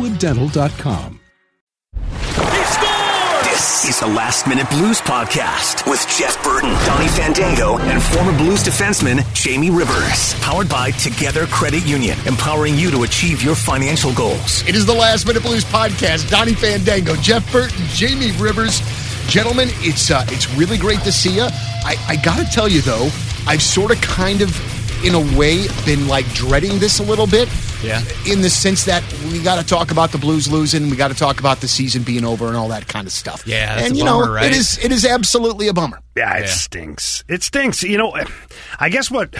crestwooddental.com. 0.00 1.20
This 3.44 3.84
is 3.84 4.00
the 4.00 4.06
Last 4.06 4.46
Minute 4.46 4.68
Blues 4.70 5.00
Podcast 5.00 5.88
with 5.90 6.06
Jeff 6.08 6.42
Burton, 6.42 6.70
Donnie 6.86 7.08
Fandango, 7.08 7.76
and 7.78 8.02
former 8.02 8.36
Blues 8.38 8.62
defenseman 8.62 9.20
Jamie 9.34 9.70
Rivers. 9.70 10.34
Powered 10.40 10.68
by 10.68 10.92
Together 10.92 11.46
Credit 11.46 11.84
Union, 11.86 12.16
empowering 12.26 12.76
you 12.76 12.90
to 12.90 13.02
achieve 13.02 13.42
your 13.42 13.54
financial 13.54 14.14
goals. 14.14 14.66
It 14.66 14.74
is 14.74 14.86
the 14.86 14.94
Last 14.94 15.26
Minute 15.26 15.42
Blues 15.42 15.64
podcast. 15.64 16.30
Donnie 16.30 16.54
Fandango, 16.54 17.14
Jeff 17.16 17.50
Burton, 17.52 17.84
Jamie 17.88 18.32
Rivers. 18.38 18.80
Gentlemen, 19.28 19.68
it's 19.80 20.10
uh, 20.10 20.24
it's 20.28 20.50
really 20.54 20.78
great 20.78 21.00
to 21.00 21.12
see 21.12 21.34
you. 21.36 21.42
I, 21.84 21.96
I 22.08 22.16
got 22.16 22.38
to 22.38 22.50
tell 22.50 22.68
you, 22.68 22.80
though, 22.80 23.10
I've 23.46 23.62
sort 23.62 23.90
of 23.90 24.00
kind 24.00 24.40
of, 24.40 24.50
in 25.04 25.14
a 25.14 25.38
way, 25.38 25.66
been 25.84 26.06
like 26.08 26.26
dreading 26.34 26.78
this 26.78 26.98
a 26.98 27.02
little 27.02 27.26
bit. 27.26 27.48
Yeah. 27.82 28.02
In 28.26 28.42
the 28.42 28.50
sense 28.50 28.84
that 28.84 29.02
we 29.32 29.42
got 29.42 29.58
to 29.58 29.66
talk 29.66 29.90
about 29.90 30.12
the 30.12 30.18
Blues 30.18 30.50
losing, 30.52 30.90
we 30.90 30.96
got 30.96 31.08
to 31.08 31.14
talk 31.14 31.40
about 31.40 31.60
the 31.62 31.68
season 31.68 32.02
being 32.02 32.24
over 32.24 32.46
and 32.48 32.56
all 32.56 32.68
that 32.68 32.86
kind 32.88 33.06
of 33.06 33.12
stuff. 33.12 33.42
Yeah, 33.46 33.74
that's 33.76 33.86
and 33.88 33.94
a 33.94 33.98
you 33.98 34.04
bummer, 34.04 34.26
know, 34.26 34.32
right? 34.32 34.44
it 34.46 34.52
is 34.52 34.78
it 34.84 34.92
is 34.92 35.06
absolutely 35.06 35.68
a 35.68 35.72
bummer. 35.72 36.00
Yeah, 36.16 36.36
it 36.36 36.40
Yeah. 36.42 36.46
stinks. 36.46 37.24
It 37.28 37.42
stinks. 37.42 37.82
You 37.82 37.96
know, 37.98 38.14
I 38.78 38.88
guess 38.90 39.10
what 39.10 39.34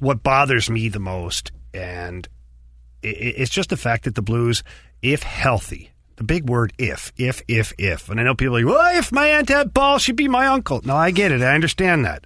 what 0.00 0.22
bothers 0.22 0.68
me 0.68 0.88
the 0.90 0.98
most, 1.00 1.52
and 1.72 2.28
i- 3.02 3.08
i- 3.08 3.10
it's 3.38 3.50
just 3.50 3.70
the 3.70 3.78
fact 3.78 4.04
that 4.04 4.14
the 4.14 4.20
Blues, 4.22 4.62
if 5.00 5.22
healthy, 5.22 5.92
the 6.16 6.24
big 6.24 6.48
word 6.50 6.74
if, 6.78 7.12
if, 7.16 7.40
if, 7.48 7.72
if, 7.78 8.10
and 8.10 8.20
I 8.20 8.22
know 8.24 8.34
people 8.34 8.56
are 8.58 8.62
like, 8.62 8.70
well, 8.74 8.98
if 8.98 9.10
my 9.12 9.28
aunt 9.28 9.48
had 9.48 9.72
balls, 9.72 10.02
she'd 10.02 10.16
be 10.16 10.28
my 10.28 10.46
uncle. 10.48 10.82
No, 10.84 10.94
I 10.96 11.10
get 11.12 11.32
it. 11.32 11.40
I 11.40 11.54
understand 11.54 12.04
that. 12.04 12.24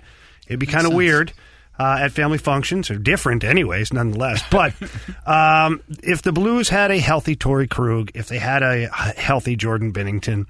It'd 0.48 0.58
be 0.58 0.66
kind 0.66 0.86
of 0.86 0.92
weird. 0.94 1.32
Uh, 1.80 1.96
at 1.98 2.12
family 2.12 2.36
functions, 2.36 2.90
or 2.90 2.98
different, 2.98 3.42
anyways, 3.42 3.90
nonetheless. 3.90 4.42
But 4.50 4.74
um, 5.26 5.80
if 6.02 6.20
the 6.20 6.30
Blues 6.30 6.68
had 6.68 6.90
a 6.90 6.98
healthy 6.98 7.36
Torrey 7.36 7.68
Krug, 7.68 8.10
if 8.14 8.28
they 8.28 8.36
had 8.36 8.62
a 8.62 8.88
healthy 9.16 9.56
Jordan 9.56 9.90
Binnington, 9.90 10.44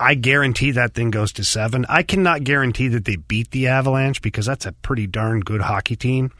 I 0.00 0.14
guarantee 0.14 0.70
that 0.70 0.94
thing 0.94 1.10
goes 1.10 1.34
to 1.34 1.44
seven. 1.44 1.84
I 1.86 2.02
cannot 2.02 2.44
guarantee 2.44 2.88
that 2.88 3.04
they 3.04 3.16
beat 3.16 3.50
the 3.50 3.66
Avalanche 3.66 4.22
because 4.22 4.46
that's 4.46 4.64
a 4.64 4.72
pretty 4.72 5.06
darn 5.06 5.40
good 5.40 5.60
hockey 5.60 5.96
team. 5.96 6.30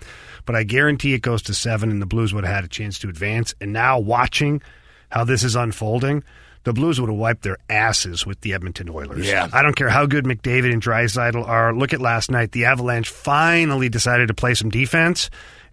But 0.47 0.57
I 0.57 0.63
guarantee 0.63 1.13
it 1.13 1.21
goes 1.21 1.43
to 1.43 1.53
seven 1.53 1.91
and 1.91 2.01
the 2.01 2.07
Blues 2.07 2.33
would 2.33 2.45
have 2.47 2.55
had 2.55 2.65
a 2.65 2.69
chance 2.69 2.99
to 3.01 3.11
advance. 3.11 3.55
And 3.61 3.75
now 3.75 3.99
watching 3.99 4.63
how 5.11 5.25
this 5.25 5.45
is 5.45 5.55
unfolding, 5.55 6.25
the 6.65 6.73
Blues 6.73 7.01
would 7.01 7.09
have 7.11 7.19
wiped 7.19 7.43
their 7.43 7.57
asses 7.69 8.27
with 8.27 8.41
the 8.43 8.53
Edmonton 8.53 8.89
Oilers. 8.89 9.27
Yeah. 9.27 9.49
I 9.53 9.63
don't 9.63 9.77
care 9.77 9.89
how 9.89 10.07
good 10.07 10.25
McDavid 10.25 10.73
and 10.73 10.83
Draisaitl 10.83 11.47
are. 11.47 11.75
Look 11.75 11.93
at 11.93 12.01
last 12.01 12.31
night. 12.31 12.53
The 12.53 12.67
Avalanche 12.67 13.09
finally 13.09 13.89
decided 13.89 14.29
to 14.29 14.35
play 14.35 14.55
some 14.55 14.71
defense 14.71 15.31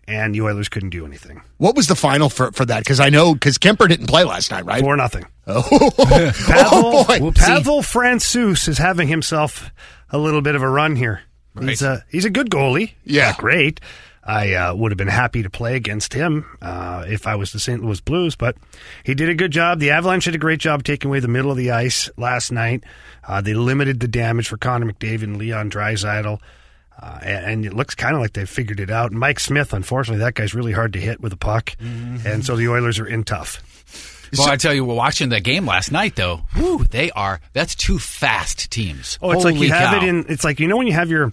and 0.08 0.34
the 0.34 0.42
Oilers 0.42 0.70
couldn't 0.70 0.92
do 0.92 1.06
anything. 1.06 1.42
What 1.58 1.76
was 1.76 1.88
the 1.88 1.96
final 1.96 2.30
for, 2.30 2.52
for 2.52 2.66
that? 2.66 2.80
Because 2.80 3.00
I 3.00 3.10
know 3.10 3.34
because 3.34 3.58
Kuemper 3.58 3.90
didn't 3.90 4.08
play 4.08 4.24
last 4.24 4.52
night, 4.52 4.66
right? 4.66 4.82
Four 4.82 4.96
nothing. 4.96 5.26
Oh, 5.50 5.64
Pavel, 5.64 6.36
oh, 6.74 7.06
boy. 7.06 7.32
Pavel 7.32 7.82
Francouz 7.82 8.68
is 8.68 8.78
having 8.78 9.08
himself 9.08 9.72
a 10.10 10.18
little 10.18 10.42
bit 10.42 10.56
of 10.56 10.62
a 10.62 10.68
run 10.68 10.98
here. 10.98 11.22
He's 11.58 11.82
a 11.82 12.04
he's 12.10 12.26
a 12.26 12.30
good 12.30 12.50
goalie. 12.50 12.92
Yeah. 13.06 13.28
Not 13.28 13.38
great. 13.38 13.80
I 14.28 14.54
uh, 14.56 14.76
would 14.76 14.92
have 14.92 14.98
been 14.98 15.08
happy 15.08 15.42
to 15.44 15.50
play 15.50 15.78
against 15.78 16.12
him 16.14 16.46
uh, 16.62 17.06
if 17.08 17.26
I 17.26 17.36
was 17.36 17.54
the 17.54 17.60
St. 17.60 17.82
Louis 17.82 18.02
Blues, 18.02 18.36
but 18.36 18.58
he 19.06 19.16
did 19.16 19.30
a 19.30 19.34
good 19.34 19.52
job. 19.52 19.80
The 19.80 19.92
Avalanche 19.92 20.26
did 20.26 20.36
a 20.36 20.38
great 20.38 20.60
job 20.60 20.84
taking 20.84 21.10
away 21.10 21.22
the 21.22 21.30
middle 21.30 21.50
of 21.50 21.56
the 21.56 21.72
ice 21.72 22.10
last 22.18 22.52
night. 22.52 22.84
Uh, 23.26 23.40
they 23.40 23.54
limited 23.54 24.02
the 24.02 24.08
damage 24.10 24.50
for 24.50 24.58
Connor 24.58 24.92
McDavid 24.92 25.24
and 25.24 25.38
Leon 25.38 25.72
Draisaitl. 25.72 26.40
Uh, 27.02 27.20
and, 27.22 27.46
and 27.46 27.66
it 27.66 27.74
looks 27.74 27.96
kind 27.96 28.16
of 28.16 28.22
like 28.22 28.34
they 28.34 28.46
figured 28.46 28.80
it 28.80 28.90
out. 28.90 29.12
Mike 29.14 29.40
Smith, 29.40 29.72
unfortunately, 29.72 30.20
that 30.20 30.34
guy's 30.34 30.54
really 30.54 30.74
hard 30.74 30.94
to 30.94 31.00
hit 31.00 31.22
with 31.22 31.32
a 31.32 31.38
puck, 31.38 31.76
Mm-hmm. 31.80 32.28
and 32.28 32.44
so 32.46 32.56
the 32.58 32.68
Oilers 32.70 33.00
are 33.00 33.06
in 33.08 33.24
tough. 33.24 33.64
Well, 34.38 34.50
I 34.50 34.58
tell 34.58 34.74
you, 34.74 34.84
we're 34.84 34.94
watching 34.96 35.30
the 35.30 35.40
game 35.40 35.66
last 35.66 35.90
night, 35.92 36.18
though. 36.18 36.42
Whew, 36.54 36.84
they 36.84 37.12
are. 37.12 37.40
That's 37.54 37.76
two 37.76 37.98
fast 37.98 38.70
teams. 38.70 39.18
Oh, 39.22 39.32
it's 39.32 39.46
like 39.46 39.56
Holy 39.56 39.68
you 39.68 39.74
have 39.74 40.04
it 40.04 40.08
in. 40.10 40.26
It's 40.28 40.44
like 40.44 40.60
you 40.60 40.68
know 40.68 40.76
when 40.76 40.86
you 40.88 40.92
have 40.94 41.10
your 41.10 41.32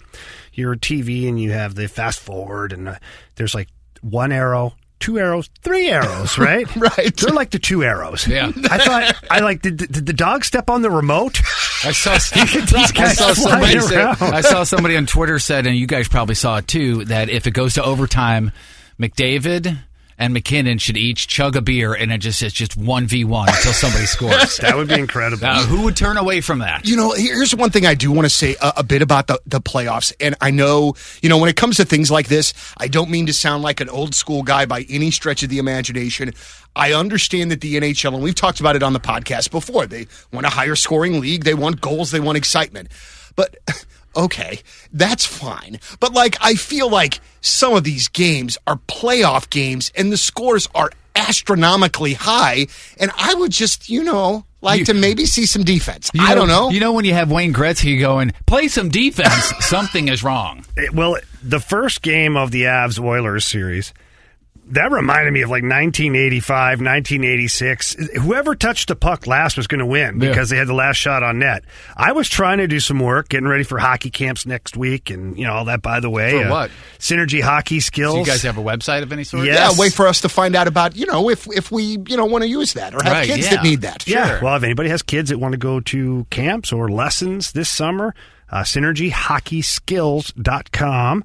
your 0.55 0.75
TV 0.75 1.27
and 1.27 1.39
you 1.39 1.51
have 1.51 1.75
the 1.75 1.87
fast 1.87 2.19
forward 2.19 2.73
and 2.73 2.89
uh, 2.89 2.95
there's 3.35 3.53
like 3.53 3.67
one 4.01 4.31
arrow, 4.31 4.73
two 4.99 5.19
arrows, 5.19 5.49
three 5.61 5.89
arrows, 5.89 6.37
right? 6.37 6.73
Right. 6.75 7.15
They're 7.15 7.33
like 7.33 7.51
the 7.51 7.59
two 7.59 7.83
arrows. 7.83 8.27
Yeah. 8.27 8.51
I 8.69 8.77
thought 8.77 9.15
I 9.29 9.39
like 9.39 9.61
did, 9.61 9.77
did 9.77 10.05
the 10.05 10.13
dog 10.13 10.43
step 10.45 10.69
on 10.69 10.81
the 10.81 10.89
remote? 10.91 11.39
I 11.83 11.91
saw, 11.91 12.13
These 12.35 12.91
I 12.97 13.13
saw 13.13 13.33
somebody 13.33 13.79
say. 13.79 14.01
I 14.01 14.41
saw 14.41 14.63
somebody 14.63 14.97
on 14.97 15.05
Twitter 15.05 15.37
said, 15.39 15.67
and 15.67 15.75
you 15.75 15.87
guys 15.87 16.07
probably 16.07 16.35
saw 16.35 16.57
it 16.57 16.67
too, 16.67 17.05
that 17.05 17.29
if 17.29 17.45
it 17.47 17.51
goes 17.51 17.75
to 17.75 17.83
overtime, 17.83 18.51
McDavid 18.99 19.77
and 20.17 20.33
MacKinnon 20.33 20.77
should 20.77 20.97
each 20.97 21.27
chug 21.27 21.55
a 21.55 21.61
beer, 21.61 21.93
and 21.93 22.11
it 22.11 22.19
just 22.19 22.41
it's 22.41 22.53
just 22.53 22.77
one 22.77 23.05
v 23.05 23.23
one 23.23 23.49
until 23.49 23.73
somebody 23.73 24.05
scores. 24.05 24.59
That 24.65 24.77
would 24.77 24.87
be 24.87 24.95
incredible. 24.95 25.41
Now, 25.41 25.61
who 25.61 25.83
would 25.83 25.95
turn 25.95 26.17
away 26.17 26.41
from 26.41 26.59
that? 26.59 26.87
You 26.87 26.95
know, 26.95 27.11
here's 27.11 27.53
one 27.53 27.69
thing 27.69 27.85
I 27.85 27.93
do 27.93 28.11
want 28.11 28.25
to 28.25 28.29
say 28.29 28.55
a, 28.61 28.73
a 28.77 28.83
bit 28.83 29.01
about 29.01 29.27
the, 29.27 29.39
the 29.45 29.61
playoffs. 29.61 30.13
And 30.19 30.35
I 30.41 30.49
know, 30.49 30.95
you 31.21 31.29
know, 31.29 31.37
when 31.37 31.49
it 31.49 31.55
comes 31.55 31.77
to 31.77 31.85
things 31.85 32.09
like 32.09 32.27
this, 32.27 32.53
I 32.77 32.87
don't 32.87 33.09
mean 33.09 33.27
to 33.27 33.33
sound 33.33 33.63
like 33.63 33.81
an 33.81 33.89
old 33.89 34.15
school 34.15 34.41
guy 34.41 34.65
by 34.65 34.85
any 34.89 35.11
stretch 35.11 35.43
of 35.43 35.49
the 35.49 35.59
imagination. 35.59 36.33
I 36.75 36.93
understand 36.93 37.51
that 37.51 37.61
the 37.61 37.75
NHL, 37.75 38.13
and 38.13 38.23
we've 38.23 38.35
talked 38.35 38.59
about 38.59 38.75
it 38.75 38.83
on 38.83 38.93
the 38.93 38.99
podcast 38.99 39.51
before, 39.51 39.85
they 39.85 40.07
want 40.31 40.45
a 40.45 40.49
higher 40.49 40.75
scoring 40.75 41.19
league, 41.19 41.43
they 41.43 41.53
want 41.53 41.81
goals, 41.81 42.11
they 42.11 42.19
want 42.19 42.37
excitement. 42.37 42.89
But 43.35 43.57
okay, 44.15 44.59
that's 44.93 45.25
fine. 45.25 45.79
But 45.99 46.13
like, 46.13 46.37
I 46.41 46.55
feel 46.55 46.89
like 46.89 47.19
some 47.41 47.73
of 47.73 47.83
these 47.83 48.07
games 48.07 48.57
are 48.67 48.77
playoff 48.87 49.49
games 49.49 49.91
and 49.95 50.11
the 50.11 50.17
scores 50.17 50.67
are 50.75 50.91
astronomically 51.15 52.13
high. 52.13 52.67
And 52.99 53.11
I 53.17 53.33
would 53.35 53.51
just, 53.51 53.89
you 53.89 54.03
know, 54.03 54.45
like 54.61 54.79
You- 54.79 54.85
to 54.85 54.93
maybe 54.93 55.25
see 55.25 55.45
some 55.45 55.63
defense. 55.63 56.09
You 56.13 56.23
I 56.25 56.35
don't 56.35 56.47
know. 56.47 56.69
You 56.69 56.79
know 56.79 56.93
when 56.93 57.05
you 57.05 57.13
have 57.13 57.31
Wayne 57.31 57.53
Gretzky 57.53 57.99
going, 57.99 58.33
play 58.45 58.67
some 58.67 58.89
defense, 58.89 59.51
something 59.59 60.07
is 60.07 60.23
wrong. 60.23 60.65
It- 60.75 60.93
well, 60.93 61.17
the 61.43 61.59
first 61.59 62.01
game 62.01 62.35
of 62.35 62.51
the 62.51 62.63
Avs 62.63 62.99
Oilers 62.99 63.45
series, 63.45 63.93
that 64.67 64.91
reminded 64.91 65.31
me 65.33 65.41
of 65.43 65.49
like 65.49 65.63
1985, 65.63 66.79
1986. 66.81 67.95
Whoever 68.21 68.55
touched 68.55 68.87
the 68.87 68.95
puck 68.95 69.27
last 69.27 69.57
was 69.57 69.67
going 69.67 69.79
to 69.79 69.85
win 69.85 70.19
Yeah. 70.19 70.29
because 70.29 70.49
they 70.49 70.57
had 70.57 70.67
the 70.67 70.73
last 70.73 70.97
shot 70.97 71.21
on 71.23 71.39
net. 71.39 71.63
I 71.95 72.11
was 72.13 72.27
trying 72.27 72.57
to 72.57 72.67
do 72.67 72.79
some 72.79 72.99
work, 72.99 73.29
getting 73.29 73.47
ready 73.47 73.63
for 73.63 73.77
hockey 73.77 74.09
camps 74.09 74.45
next 74.45 74.75
week, 74.75 75.09
and 75.11 75.37
you 75.37 75.45
know 75.45 75.53
all 75.53 75.65
that. 75.65 75.81
By 75.81 75.99
the 75.99 76.09
way, 76.09 76.41
For 76.43 76.49
what? 76.49 76.71
Synergy 76.99 77.41
Hockey 77.41 77.79
Skills. 77.79 78.15
Do 78.15 78.19
you 78.21 78.25
guys 78.25 78.41
have 78.43 78.57
a 78.57 78.63
website 78.63 79.03
of 79.03 79.11
any 79.11 79.23
sort? 79.23 79.45
Yeah. 79.45 79.53
yeah, 79.53 79.59
Yes. 79.69 79.77
wait 79.79 79.93
for 79.93 80.07
us 80.07 80.21
to 80.21 80.29
find 80.29 80.55
out 80.55 80.67
about 80.67 80.95
you 80.95 81.05
know 81.05 81.29
if 81.29 81.47
if 81.55 81.71
we 81.71 81.97
you 82.07 82.17
know 82.17 82.25
want 82.25 82.43
to 82.43 82.47
use 82.49 82.73
that 82.73 82.93
or 82.95 83.03
have 83.03 83.13
Right, 83.13 83.27
kids 83.27 83.43
yeah. 83.45 83.55
that 83.55 83.63
need 83.63 83.81
that. 83.81 84.07
Yeah. 84.07 84.29
Sure. 84.29 84.39
Well, 84.45 84.55
if 84.55 84.63
anybody 84.63 84.89
has 84.89 85.03
kids 85.03 85.29
that 85.29 85.37
want 85.39 85.51
to 85.53 85.57
go 85.59 85.79
to 85.79 86.25
camps 86.31 86.73
or 86.73 86.89
lessons 86.89 87.51
this 87.51 87.69
summer, 87.69 88.15
uh, 88.49 88.63
synergyhockeyskills.com. 88.63 91.23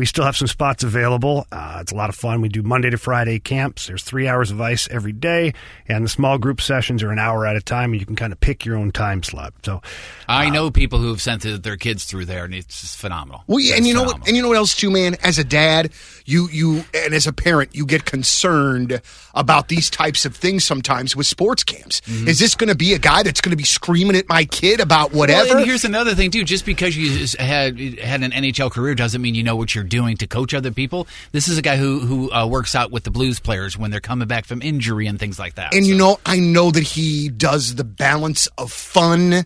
we 0.00 0.06
still 0.06 0.24
have 0.24 0.34
some 0.34 0.48
spots 0.48 0.82
available. 0.82 1.46
Uh, 1.52 1.76
it's 1.82 1.92
a 1.92 1.94
lot 1.94 2.08
of 2.08 2.16
fun. 2.16 2.40
We 2.40 2.48
do 2.48 2.62
Monday 2.62 2.88
to 2.88 2.96
Friday 2.96 3.38
camps. 3.38 3.86
There's 3.86 4.02
three 4.02 4.26
hours 4.26 4.50
of 4.50 4.58
ice 4.58 4.88
every 4.90 5.12
day, 5.12 5.52
and 5.86 6.02
the 6.02 6.08
small 6.08 6.38
group 6.38 6.62
sessions 6.62 7.02
are 7.02 7.10
an 7.10 7.18
hour 7.18 7.46
at 7.46 7.54
a 7.54 7.60
time, 7.60 7.92
and 7.92 8.00
you 8.00 8.06
can 8.06 8.16
kind 8.16 8.32
of 8.32 8.40
pick 8.40 8.64
your 8.64 8.78
own 8.78 8.92
time 8.92 9.22
slot. 9.22 9.52
So 9.62 9.82
I 10.26 10.48
know 10.48 10.70
people 10.70 11.00
who 11.00 11.08
have 11.08 11.20
sent 11.20 11.42
their 11.42 11.76
kids 11.76 12.04
through 12.04 12.24
there, 12.24 12.46
and 12.46 12.54
it's 12.54 12.80
just 12.80 12.96
phenomenal. 12.96 13.44
Well, 13.46 13.60
yeah, 13.60 13.74
and 13.74 13.80
It's 13.80 13.88
you 13.88 13.94
know 13.94 14.04
what? 14.04 14.26
And 14.26 14.34
you 14.34 14.40
know 14.40 14.48
what 14.48 14.56
else 14.56 14.74
too, 14.74 14.90
man? 14.90 15.16
As 15.22 15.38
a 15.38 15.44
dad, 15.44 15.92
you 16.24 16.48
you 16.48 16.82
and 16.94 17.12
as 17.12 17.26
a 17.26 17.32
parent, 17.32 17.74
you 17.74 17.84
get 17.84 18.06
concerned 18.06 19.02
about 19.34 19.68
these 19.68 19.90
types 19.90 20.24
of 20.24 20.34
things 20.34 20.64
sometimes 20.64 21.14
with 21.14 21.26
sports 21.26 21.62
camps. 21.62 22.00
Mm-hmm. 22.02 22.28
Is 22.28 22.38
this 22.38 22.54
going 22.54 22.68
to 22.68 22.74
be 22.74 22.94
a 22.94 22.98
guy 22.98 23.22
that's 23.22 23.42
going 23.42 23.50
to 23.50 23.56
be 23.56 23.64
screaming 23.64 24.16
at 24.16 24.30
my 24.30 24.46
kid 24.46 24.80
about 24.80 25.12
whatever? 25.12 25.48
Well, 25.48 25.58
and 25.58 25.66
here's 25.66 25.84
another 25.84 26.14
thing 26.14 26.30
too. 26.30 26.44
Just 26.44 26.64
because 26.64 26.96
you 26.96 27.26
had 27.38 27.78
had 27.98 28.22
an 28.22 28.30
NHL 28.30 28.70
career 28.70 28.94
doesn't 28.94 29.20
mean 29.20 29.34
you 29.34 29.42
know 29.42 29.56
what 29.56 29.74
you're 29.74 29.84
doing 29.90 30.16
to 30.16 30.26
coach 30.26 30.54
other 30.54 30.70
people. 30.70 31.06
This 31.32 31.46
is 31.48 31.58
a 31.58 31.62
guy 31.62 31.76
who 31.76 32.00
who 32.00 32.32
uh, 32.32 32.46
works 32.46 32.74
out 32.74 32.90
with 32.90 33.04
the 33.04 33.10
Blues 33.10 33.38
players 33.40 33.76
when 33.76 33.90
they're 33.90 34.00
coming 34.00 34.26
back 34.26 34.46
from 34.46 34.62
injury 34.62 35.06
and 35.06 35.18
things 35.18 35.38
like 35.38 35.56
that. 35.56 35.74
And 35.74 35.84
So- 35.84 35.90
you 35.92 35.98
know, 35.98 36.18
I 36.24 36.38
know 36.38 36.70
that 36.70 36.82
he 36.82 37.28
does 37.28 37.74
the 37.74 37.84
balance 37.84 38.46
of 38.56 38.72
fun 38.72 39.44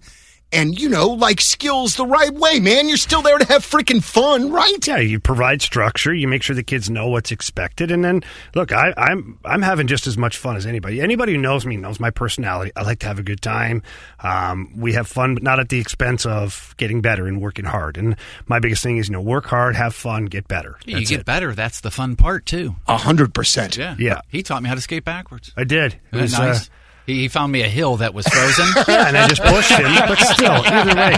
and 0.54 0.78
you 0.78 0.88
know, 0.88 1.08
like 1.08 1.40
skills 1.40 1.96
the 1.96 2.06
right 2.06 2.32
way, 2.32 2.60
man. 2.60 2.88
You're 2.88 2.96
still 2.96 3.22
there 3.22 3.38
to 3.38 3.44
have 3.46 3.64
freaking 3.64 4.02
fun, 4.02 4.50
right? 4.50 4.86
yeah, 4.86 4.98
you 4.98 5.20
provide 5.20 5.62
structure. 5.62 6.12
You 6.12 6.28
make 6.28 6.42
sure 6.42 6.54
the 6.54 6.62
kids 6.62 6.88
know 6.88 7.08
what's 7.08 7.30
expected, 7.30 7.90
and 7.90 8.04
then 8.04 8.22
look, 8.54 8.72
I, 8.72 8.94
I'm 8.96 9.38
I'm 9.44 9.62
having 9.62 9.86
just 9.86 10.06
as 10.06 10.16
much 10.16 10.38
fun 10.38 10.56
as 10.56 10.66
anybody. 10.66 11.00
Anybody 11.00 11.32
who 11.32 11.38
knows 11.38 11.66
me 11.66 11.76
knows 11.76 12.00
my 12.00 12.10
personality. 12.10 12.72
I 12.76 12.82
like 12.82 13.00
to 13.00 13.06
have 13.06 13.18
a 13.18 13.22
good 13.22 13.42
time. 13.42 13.82
Um, 14.22 14.72
we 14.76 14.92
have 14.94 15.08
fun, 15.08 15.34
but 15.34 15.42
not 15.42 15.60
at 15.60 15.68
the 15.68 15.78
expense 15.80 16.24
of 16.26 16.74
getting 16.76 17.00
better 17.00 17.26
and 17.26 17.40
working 17.40 17.64
hard. 17.64 17.96
And 17.96 18.16
my 18.46 18.58
biggest 18.58 18.82
thing 18.82 18.98
is, 18.98 19.08
you 19.08 19.12
know, 19.12 19.20
work 19.20 19.46
hard, 19.46 19.76
have 19.76 19.94
fun, 19.94 20.26
get 20.26 20.48
better. 20.48 20.78
you 20.86 21.04
get 21.06 21.20
it. 21.20 21.26
better. 21.26 21.54
That's 21.54 21.80
the 21.80 21.90
fun 21.90 22.16
part 22.16 22.46
too. 22.46 22.76
A 22.86 22.96
hundred 22.96 23.34
percent. 23.34 23.76
Yeah, 23.76 23.96
Yeah. 23.98 24.20
He 24.28 24.42
taught 24.42 24.62
me 24.62 24.68
how 24.68 24.74
to 24.74 24.80
skate 24.80 25.04
backwards. 25.04 25.52
I 25.56 25.64
did. 25.64 25.94
It 26.12 26.20
Isn't 26.20 26.22
was, 26.22 26.32
that 26.32 26.40
uh, 26.40 26.46
nice. 26.46 26.70
He, 27.06 27.20
he 27.20 27.28
found 27.28 27.52
me 27.52 27.62
a 27.62 27.68
hill 27.68 27.96
that 27.98 28.14
was 28.14 28.26
frozen. 28.26 28.66
yeah, 28.88 29.08
and 29.08 29.16
I 29.16 29.26
just 29.28 29.42
pushed 29.42 29.70
him. 29.72 29.84
But 30.08 30.18
still, 30.18 30.52
either 30.52 30.94
way. 30.94 31.16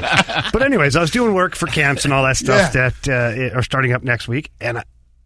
But 0.53 0.63
anyways, 0.63 0.97
I 0.97 1.01
was 1.01 1.11
doing 1.11 1.35
work 1.35 1.55
for 1.57 1.67
camps 1.67 2.05
and 2.05 2.13
all 2.15 2.23
that 2.25 2.37
stuff 2.37 2.75
Yeah. 2.75 2.91
that 2.91 3.53
uh, 3.53 3.57
are 3.59 3.63
starting 3.63 3.93
up 3.93 4.03
next 4.03 4.29
week, 4.29 4.51
and 4.61 4.79
I, 4.79 4.85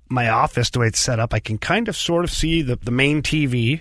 my 0.09 0.29
office, 0.29 0.71
the 0.71 0.81
way 0.81 0.87
it's 0.89 0.99
set 1.01 1.19
up, 1.21 1.33
I 1.35 1.39
can 1.41 1.59
kind 1.59 1.89
of 1.89 1.97
sort 1.97 2.25
of 2.25 2.31
see 2.31 2.62
the 2.62 2.77
the 2.77 2.91
main 2.91 3.23
TV. 3.23 3.81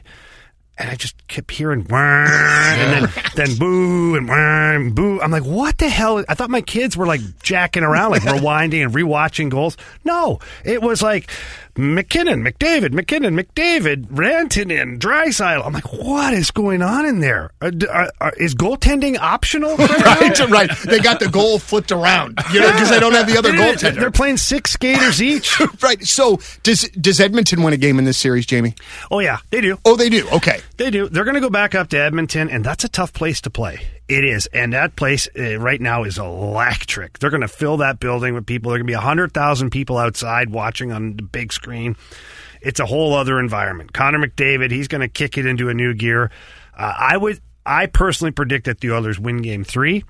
And 0.81 0.89
I 0.89 0.95
just 0.95 1.15
kept 1.27 1.51
hearing 1.51 1.85
"Wah," 1.89 1.97
and 1.97 3.05
then 3.05 3.23
then 3.35 3.55
boo 3.57 4.15
and 4.15 4.29
"Wah," 4.29 4.71
and 4.75 4.95
boo. 4.95 5.19
I'm 5.21 5.29
like, 5.29 5.43
what 5.43 5.77
the 5.77 5.89
hell? 5.89 6.23
I 6.29 6.35
thought 6.35 6.49
my 6.49 6.61
kids 6.61 6.95
were 6.95 7.05
like 7.05 7.19
jacking 7.43 7.83
around, 7.83 8.11
like 8.11 8.21
rewinding 8.21 8.85
and 8.85 8.93
rewatching 8.93 9.49
goals. 9.49 9.75
No, 10.05 10.39
it 10.63 10.81
was 10.81 11.01
like 11.01 11.29
MacKinnon, 11.75 12.43
McDavid, 12.43 12.93
MacKinnon, 12.93 13.35
McDavid, 13.37 14.05
Rantanen, 14.07 14.97
Draisaitl. 14.99 15.65
I'm 15.65 15.73
like, 15.73 15.91
what 15.91 16.33
is 16.33 16.49
going 16.51 16.81
on 16.81 17.05
in 17.05 17.19
there? 17.19 17.51
Uh, 17.61 17.69
d- 17.71 17.87
are- 17.87 18.11
are- 18.21 18.33
is 18.37 18.55
goaltending 18.55 19.17
optional? 19.19 19.75
right, 19.77 20.39
right. 20.49 20.71
They 20.85 20.99
got 20.99 21.19
the 21.19 21.27
goal 21.29 21.59
flipped 21.59 21.91
around, 21.91 22.39
you 22.53 22.61
know, 22.61 22.71
because 22.71 22.89
they 22.89 22.99
don't 23.01 23.13
have 23.13 23.27
the 23.27 23.37
other 23.37 23.51
goaltender. 23.51 23.99
They're 23.99 24.11
playing 24.11 24.37
six 24.37 24.71
skaters 24.71 25.21
each. 25.21 25.59
right. 25.83 26.01
So 26.03 26.39
does 26.63 26.83
does 26.91 27.19
Edmonton 27.19 27.63
win 27.63 27.73
a 27.73 27.77
game 27.77 27.99
in 27.99 28.05
this 28.05 28.17
series, 28.17 28.45
Jamie? 28.45 28.75
oh 29.11 29.19
yeah, 29.19 29.39
they 29.51 29.59
do. 29.59 29.77
Oh, 29.83 29.95
they 29.97 30.09
do. 30.09 30.25
Okay. 30.29 30.59
They 30.77 30.91
do. 30.91 31.09
They're 31.09 31.25
going 31.25 31.35
to 31.35 31.41
go 31.41 31.49
back 31.49 31.75
up 31.75 31.89
to 31.89 31.99
Edmonton, 31.99 32.49
and 32.49 32.63
that's 32.63 32.83
a 32.83 32.89
tough 32.89 33.11
place 33.11 33.41
to 33.41 33.49
play. 33.49 33.85
It 34.07 34.23
is, 34.23 34.47
and 34.47 34.73
that 34.73 34.95
place 34.95 35.27
uh, 35.37 35.59
right 35.59 35.79
now 35.79 36.03
is 36.03 36.17
electric. 36.17 37.19
They're 37.19 37.29
going 37.29 37.41
to 37.41 37.47
fill 37.47 37.77
that 37.77 37.99
building 37.99 38.33
with 38.33 38.45
people. 38.45 38.69
There 38.69 38.75
are 38.75 38.79
going 38.79 38.87
to 38.87 38.93
be 38.93 39.01
hundred 39.01 39.33
thousand 39.33 39.71
people 39.71 39.97
outside 39.97 40.49
watching 40.49 40.91
on 40.91 41.15
the 41.17 41.23
big 41.23 41.51
screen. 41.51 41.95
It's 42.61 42.79
a 42.79 42.85
whole 42.85 43.13
other 43.13 43.39
environment. 43.39 43.93
Connor 43.93 44.25
McDavid, 44.25 44.71
he's 44.71 44.87
going 44.87 45.01
to 45.01 45.07
kick 45.07 45.37
it 45.37 45.45
into 45.45 45.69
a 45.69 45.73
new 45.73 45.93
gear. 45.93 46.31
Uh, 46.77 46.93
I 46.97 47.17
would, 47.17 47.39
I 47.65 47.85
personally 47.85 48.31
predict 48.31 48.65
that 48.65 48.79
the 48.79 48.91
Oilers 48.91 49.19
win 49.19 49.41
Game 49.41 49.63
Three. 49.63 50.03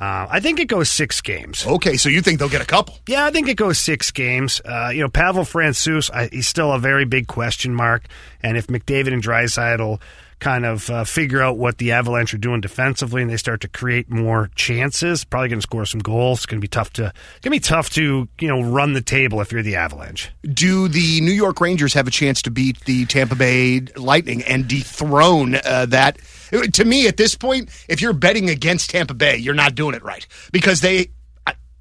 Uh, 0.00 0.26
I 0.30 0.40
think 0.40 0.58
it 0.58 0.66
goes 0.66 0.90
six 0.90 1.20
games. 1.20 1.66
Okay. 1.66 1.98
So 1.98 2.08
you 2.08 2.22
think 2.22 2.38
they'll 2.38 2.48
get 2.48 2.62
a 2.62 2.66
couple? 2.66 2.98
Yeah, 3.06 3.26
I 3.26 3.30
think 3.30 3.48
it 3.48 3.56
goes 3.56 3.78
six 3.78 4.10
games. 4.10 4.60
Uh, 4.64 4.90
you 4.94 5.02
know, 5.02 5.08
Pavel 5.10 5.44
Francouz, 5.44 6.10
I, 6.10 6.28
he's 6.32 6.48
still 6.48 6.72
a 6.72 6.78
very 6.78 7.04
big 7.04 7.26
question 7.26 7.74
mark. 7.74 8.06
And 8.42 8.56
if 8.56 8.68
McDavid 8.68 9.12
and 9.12 9.22
Draisaitl 9.22 10.00
kind 10.40 10.64
of 10.64 10.88
uh, 10.90 11.04
figure 11.04 11.42
out 11.42 11.58
what 11.58 11.76
the 11.78 11.92
Avalanche 11.92 12.32
are 12.32 12.38
doing 12.38 12.60
defensively 12.62 13.20
and 13.20 13.30
they 13.30 13.36
start 13.36 13.60
to 13.60 13.68
create 13.68 14.10
more 14.10 14.50
chances, 14.54 15.22
probably 15.22 15.50
going 15.50 15.58
to 15.58 15.62
score 15.62 15.84
some 15.84 16.00
goals. 16.00 16.38
It's 16.38 16.46
going 16.46 16.58
to 16.58 16.64
be 16.64 16.68
tough 16.68 16.92
to 16.94 17.02
going 17.02 17.12
to 17.42 17.50
be 17.50 17.60
tough 17.60 17.90
to 17.90 18.26
you 18.40 18.48
know 18.48 18.62
run 18.62 18.94
the 18.94 19.02
table 19.02 19.40
if 19.42 19.52
you're 19.52 19.62
the 19.62 19.76
Avalanche. 19.76 20.30
Do 20.42 20.88
the 20.88 21.20
New 21.20 21.32
York 21.32 21.60
Rangers 21.60 21.92
have 21.94 22.08
a 22.08 22.10
chance 22.10 22.42
to 22.42 22.50
beat 22.50 22.80
the 22.86 23.04
Tampa 23.06 23.34
Bay 23.36 23.80
Lightning 23.96 24.42
and 24.42 24.66
dethrone 24.66 25.56
uh, 25.56 25.86
that? 25.86 26.18
To 26.50 26.84
me, 26.84 27.06
at 27.06 27.16
this 27.16 27.34
point, 27.34 27.70
if 27.88 28.00
you're 28.00 28.12
betting 28.12 28.50
against 28.50 28.90
Tampa 28.90 29.14
Bay, 29.14 29.36
you're 29.36 29.54
not 29.54 29.74
doing 29.74 29.94
it 29.94 30.02
right 30.02 30.26
because 30.52 30.80
they. 30.80 31.10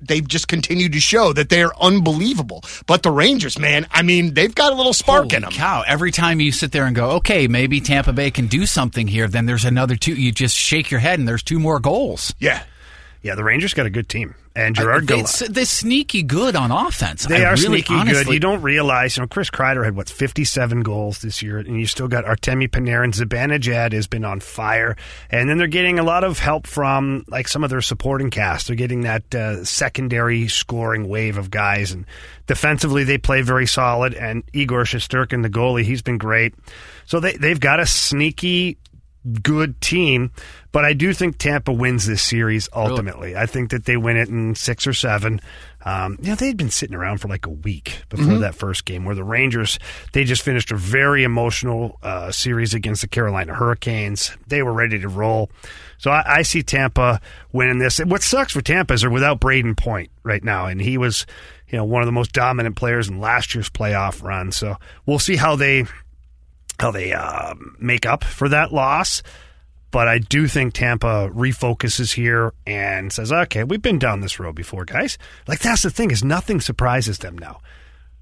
They've 0.01 0.25
just 0.25 0.47
continued 0.47 0.93
to 0.93 1.01
show 1.01 1.33
that 1.33 1.49
they're 1.49 1.77
unbelievable. 1.77 2.63
But 2.85 3.03
the 3.03 3.11
Rangers, 3.11 3.59
man, 3.59 3.85
I 3.91 4.01
mean, 4.01 4.33
they've 4.33 4.55
got 4.55 4.71
a 4.71 4.75
little 4.77 4.93
spark 4.93 5.23
Holy 5.23 5.35
in 5.35 5.41
them. 5.41 5.51
cow! 5.51 5.83
Every 5.85 6.11
time 6.11 6.39
you 6.39 6.53
sit 6.53 6.71
there 6.71 6.85
and 6.85 6.95
go, 6.95 7.09
okay, 7.17 7.49
maybe 7.49 7.81
Tampa 7.81 8.13
Bay 8.13 8.31
can 8.31 8.47
do 8.47 8.65
something 8.65 9.09
here, 9.09 9.27
then 9.27 9.45
there's 9.45 9.65
another 9.65 9.97
two. 9.97 10.13
You 10.13 10.31
just 10.31 10.55
shake 10.55 10.89
your 10.89 11.01
head 11.01 11.19
and 11.19 11.27
there's 11.27 11.43
two 11.43 11.59
more 11.59 11.81
goals. 11.81 12.33
Yeah. 12.39 12.63
Yeah, 13.21 13.35
the 13.35 13.43
Rangers 13.43 13.73
got 13.73 13.87
a 13.87 13.89
good 13.89 14.07
team, 14.07 14.35
and 14.59 14.75
Gerard 14.75 15.07
Gallant. 15.07 15.43
They're 15.49 15.65
sneaky 15.65 16.23
good 16.23 16.55
on 16.55 16.71
offense. 16.71 17.25
They 17.25 17.45
I 17.45 17.49
are 17.49 17.53
really, 17.53 17.81
sneaky 17.81 17.93
honestly, 17.93 18.23
good. 18.25 18.33
You 18.33 18.39
don't 18.39 18.61
realize, 18.61 19.15
you 19.15 19.23
know, 19.23 19.27
Chris 19.27 19.49
Kreider 19.49 19.85
had 19.85 19.95
what 19.95 20.09
fifty-seven 20.09 20.81
goals 20.81 21.19
this 21.19 21.41
year, 21.41 21.59
and 21.59 21.79
you 21.79 21.87
still 21.87 22.07
got 22.07 22.25
Artemi 22.25 22.67
Panarin. 22.69 23.13
Zibanejad 23.13 23.93
has 23.93 24.07
been 24.07 24.25
on 24.25 24.39
fire, 24.39 24.97
and 25.29 25.49
then 25.49 25.57
they're 25.57 25.67
getting 25.67 25.99
a 25.99 26.03
lot 26.03 26.23
of 26.23 26.39
help 26.39 26.67
from 26.67 27.23
like 27.27 27.47
some 27.47 27.63
of 27.63 27.69
their 27.69 27.81
supporting 27.81 28.29
cast. 28.29 28.67
They're 28.67 28.75
getting 28.75 29.01
that 29.01 29.33
uh, 29.33 29.63
secondary 29.63 30.47
scoring 30.47 31.07
wave 31.07 31.37
of 31.37 31.49
guys, 31.49 31.91
and 31.91 32.05
defensively 32.45 33.03
they 33.03 33.17
play 33.17 33.41
very 33.41 33.67
solid. 33.67 34.13
And 34.13 34.43
Igor 34.53 34.83
Shesterkin, 34.83 35.41
the 35.41 35.49
goalie, 35.49 35.83
he's 35.83 36.01
been 36.01 36.17
great. 36.17 36.53
So 37.05 37.19
they 37.19 37.37
they've 37.37 37.59
got 37.59 37.79
a 37.79 37.85
sneaky 37.85 38.77
good 39.43 39.79
team, 39.81 40.31
but 40.71 40.85
I 40.85 40.93
do 40.93 41.13
think 41.13 41.37
Tampa 41.37 41.73
wins 41.73 42.05
this 42.05 42.21
series 42.21 42.69
ultimately. 42.73 43.35
I 43.35 43.45
think 43.45 43.71
that 43.71 43.85
they 43.85 43.97
win 43.97 44.17
it 44.17 44.29
in 44.29 44.55
six 44.55 44.85
or 44.85 44.93
seven. 44.93 45.41
Um, 45.83 46.17
you 46.21 46.29
know, 46.29 46.35
they 46.35 46.47
had 46.47 46.57
been 46.57 46.69
sitting 46.69 46.95
around 46.95 47.19
for 47.19 47.27
like 47.27 47.45
a 47.45 47.51
week 47.51 48.03
before 48.09 48.37
that 48.39 48.53
first 48.53 48.85
game, 48.85 49.05
where 49.05 49.15
the 49.15 49.23
Rangers 49.23 49.79
they 50.13 50.23
just 50.23 50.41
finished 50.41 50.71
a 50.71 50.75
very 50.75 51.23
emotional 51.23 51.97
uh, 52.03 52.31
series 52.31 52.73
against 52.73 53.01
the 53.01 53.07
Carolina 53.07 53.55
Hurricanes. 53.55 54.35
They 54.47 54.61
were 54.61 54.73
ready 54.73 54.99
to 54.99 55.07
roll. 55.07 55.49
So 55.97 56.11
I, 56.11 56.23
I 56.37 56.41
see 56.43 56.63
Tampa 56.63 57.19
winning 57.51 57.79
this. 57.79 57.99
What 57.99 58.21
sucks 58.21 58.53
for 58.53 58.61
Tampa 58.61 58.93
is 58.93 59.01
they're 59.01 59.09
without 59.09 59.39
Brayden 59.39 59.75
Point 59.75 60.11
right 60.23 60.43
now, 60.43 60.67
and 60.67 60.79
he 60.79 60.97
was, 60.97 61.25
you 61.67 61.77
know, 61.77 61.85
one 61.85 62.01
of 62.01 62.05
the 62.05 62.11
most 62.11 62.31
dominant 62.33 62.75
players 62.75 63.09
in 63.09 63.19
last 63.19 63.55
year's 63.55 63.69
playoff 63.69 64.21
run. 64.21 64.51
So 64.51 64.75
we'll 65.05 65.19
see 65.19 65.35
how 65.35 65.55
they 65.55 65.85
how 66.79 66.91
they 66.91 67.13
uh, 67.13 67.55
make 67.79 68.05
up 68.05 68.23
for 68.23 68.49
that 68.49 68.73
loss. 68.73 69.23
But 69.91 70.07
I 70.07 70.19
do 70.19 70.47
think 70.47 70.73
Tampa 70.73 71.29
refocuses 71.33 72.13
here 72.13 72.53
and 72.67 73.11
says, 73.11 73.31
"Okay, 73.31 73.63
we've 73.63 73.81
been 73.81 73.97
down 73.99 74.21
this 74.21 74.39
road 74.39 74.55
before, 74.55 74.85
guys. 74.85 75.17
Like 75.47 75.59
that's 75.59 75.81
the 75.83 75.89
thing 75.89 76.11
is 76.11 76.23
nothing 76.23 76.61
surprises 76.61 77.19
them 77.19 77.37
now. 77.37 77.59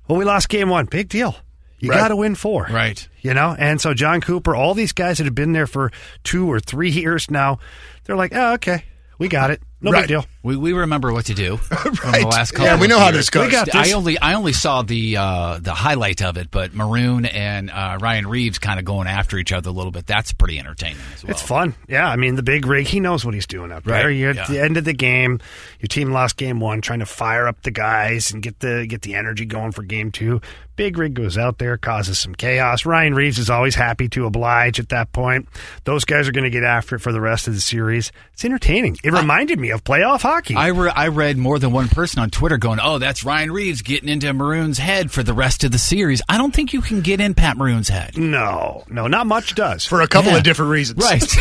Well, 0.08 0.18
we 0.18 0.24
lost 0.26 0.48
game 0.50 0.70
one, 0.70 0.86
big 0.86 1.10
deal. 1.10 1.36
You 1.80 1.92
Right. 1.92 1.98
got 2.00 2.08
to 2.08 2.16
win 2.16 2.34
four, 2.36 2.68
Right. 2.72 3.08
You 3.22 3.34
know. 3.34 3.56
And 3.60 3.80
so 3.80 3.94
Jon 3.94 4.20
Cooper, 4.22 4.56
all 4.56 4.74
these 4.74 4.94
guys 4.94 5.18
that 5.20 5.26
have 5.26 5.36
been 5.36 5.52
there 5.52 5.68
for 5.68 5.92
two 6.24 6.50
or 6.52 6.60
three 6.60 6.90
years 6.90 7.30
now, 7.30 7.60
they're 8.06 8.16
like, 8.16 8.32
"Oh, 8.34 8.54
okay, 8.54 8.86
we 9.20 9.28
got 9.28 9.52
it. 9.52 9.62
No 9.80 9.92
Right. 9.92 10.02
big 10.02 10.08
deal." 10.08 10.26
We, 10.44 10.56
we 10.56 10.74
remember 10.74 11.12
what 11.14 11.26
to 11.26 11.34
do 11.34 11.58
from 11.58 11.94
the 11.94 12.28
last 12.30 12.52
couple. 12.52 12.66
Yeah, 12.66 12.78
we 12.80 12.86
of 12.86 12.90
know 12.90 13.00
how 13.00 13.06
years. 13.08 13.18
this 13.18 13.30
goes. 13.30 13.46
We 13.46 13.52
got 13.52 13.76
I 13.76 13.92
only 13.92 14.18
I 14.20 14.34
only 14.36 14.54
saw 14.54 14.82
the 14.82 15.18
uh, 15.18 15.60
the 15.62 15.74
highlight 15.74 16.22
of 16.22 16.38
it, 16.38 16.50
but 16.52 16.74
Maroon 16.74 17.26
and 17.26 17.70
uh, 17.70 17.98
Ryan 18.02 18.28
Reaves 18.28 18.58
kind 18.60 18.80
of 18.80 18.86
going 18.86 19.08
after 19.08 19.38
each 19.38 19.52
other 19.54 19.70
a 19.70 19.74
little 19.74 19.92
bit. 19.92 20.08
That's 20.08 20.34
pretty 20.34 20.58
entertaining 20.60 20.98
as 21.16 21.24
well. 21.24 21.32
It's 21.32 21.42
fun. 21.42 21.76
Yeah, 21.88 22.08
I 22.10 22.16
mean, 22.16 22.36
the 22.36 22.44
big 22.44 22.66
rig, 22.66 22.88
he 22.88 23.00
knows 23.00 23.24
what 23.26 23.34
he's 23.34 23.46
doing 23.48 23.72
up 23.72 23.84
there. 23.84 24.10
You're 24.10 24.32
at 24.32 24.48
the 24.48 24.60
end 24.62 24.78
of 24.78 24.86
the 24.86 24.94
game. 24.94 25.40
Your 25.80 25.88
team 25.88 26.12
lost 26.12 26.38
game 26.38 26.60
one, 26.60 26.82
trying 26.82 27.00
to 27.00 27.06
fire 27.06 27.48
up 27.48 27.62
the 27.64 27.72
guys 27.72 28.32
and 28.32 28.42
get 28.42 28.60
the 28.60 28.86
get 28.88 29.02
the 29.04 29.16
energy 29.16 29.46
going 29.46 29.72
for 29.74 29.84
game 29.84 30.12
two. 30.12 30.42
Big 30.78 30.98
Rig 30.98 31.14
goes 31.16 31.38
out 31.38 31.58
there, 31.58 31.76
causes 31.76 32.18
some 32.20 32.34
chaos. 32.36 32.86
Ryan 32.86 33.14
Reaves 33.16 33.38
is 33.40 33.50
always 33.50 33.76
happy 33.76 34.08
to 34.10 34.26
oblige 34.28 34.80
at 34.80 34.90
that 34.90 35.12
point. 35.12 35.50
Those 35.84 36.06
guys 36.06 36.28
are 36.28 36.32
going 36.32 36.46
to 36.46 36.50
get 36.50 36.64
after 36.64 36.96
it 36.96 37.00
for 37.00 37.12
the 37.12 37.20
rest 37.20 37.48
of 37.50 37.54
the 37.56 37.60
series. 37.60 38.12
It's 38.34 38.46
entertaining. 38.46 38.96
It 39.04 39.12
reminded 39.12 39.60
me 39.60 39.72
of 39.72 39.84
playoff 39.84 40.22
hockey. 40.22 40.56
I, 40.56 40.68
re- 40.68 40.92
I 40.96 41.08
read 41.10 41.38
more 41.38 41.60
than 41.60 41.72
one 41.72 41.90
person 41.90 42.22
on 42.22 42.30
Twitter 42.30 42.58
going, 42.58 42.80
"Oh, 42.82 43.00
that's 43.00 43.26
Ryan 43.26 43.52
Reaves 43.52 43.82
getting 43.82 44.08
into 44.08 44.32
Maroon's 44.34 44.78
head 44.78 45.12
for 45.12 45.24
the 45.24 45.34
rest 45.34 45.64
of 45.64 45.72
the 45.72 45.80
series." 45.80 46.22
I 46.30 46.38
don't 46.38 46.54
think 46.54 46.72
you 46.74 46.82
can 46.82 47.02
get 47.02 47.20
in 47.20 47.34
Pat 47.34 47.58
Maroon's 47.58 47.90
head. 47.90 48.16
no, 48.18 48.84
no, 48.90 49.08
not 49.08 49.26
much 49.28 49.56
does. 49.56 49.86
for 49.86 50.02
a 50.02 50.08
couple 50.08 50.32
Yeah. 50.32 50.38
of 50.38 50.44
different 50.44 50.72
reasons. 50.72 51.04
Right. 51.04 51.22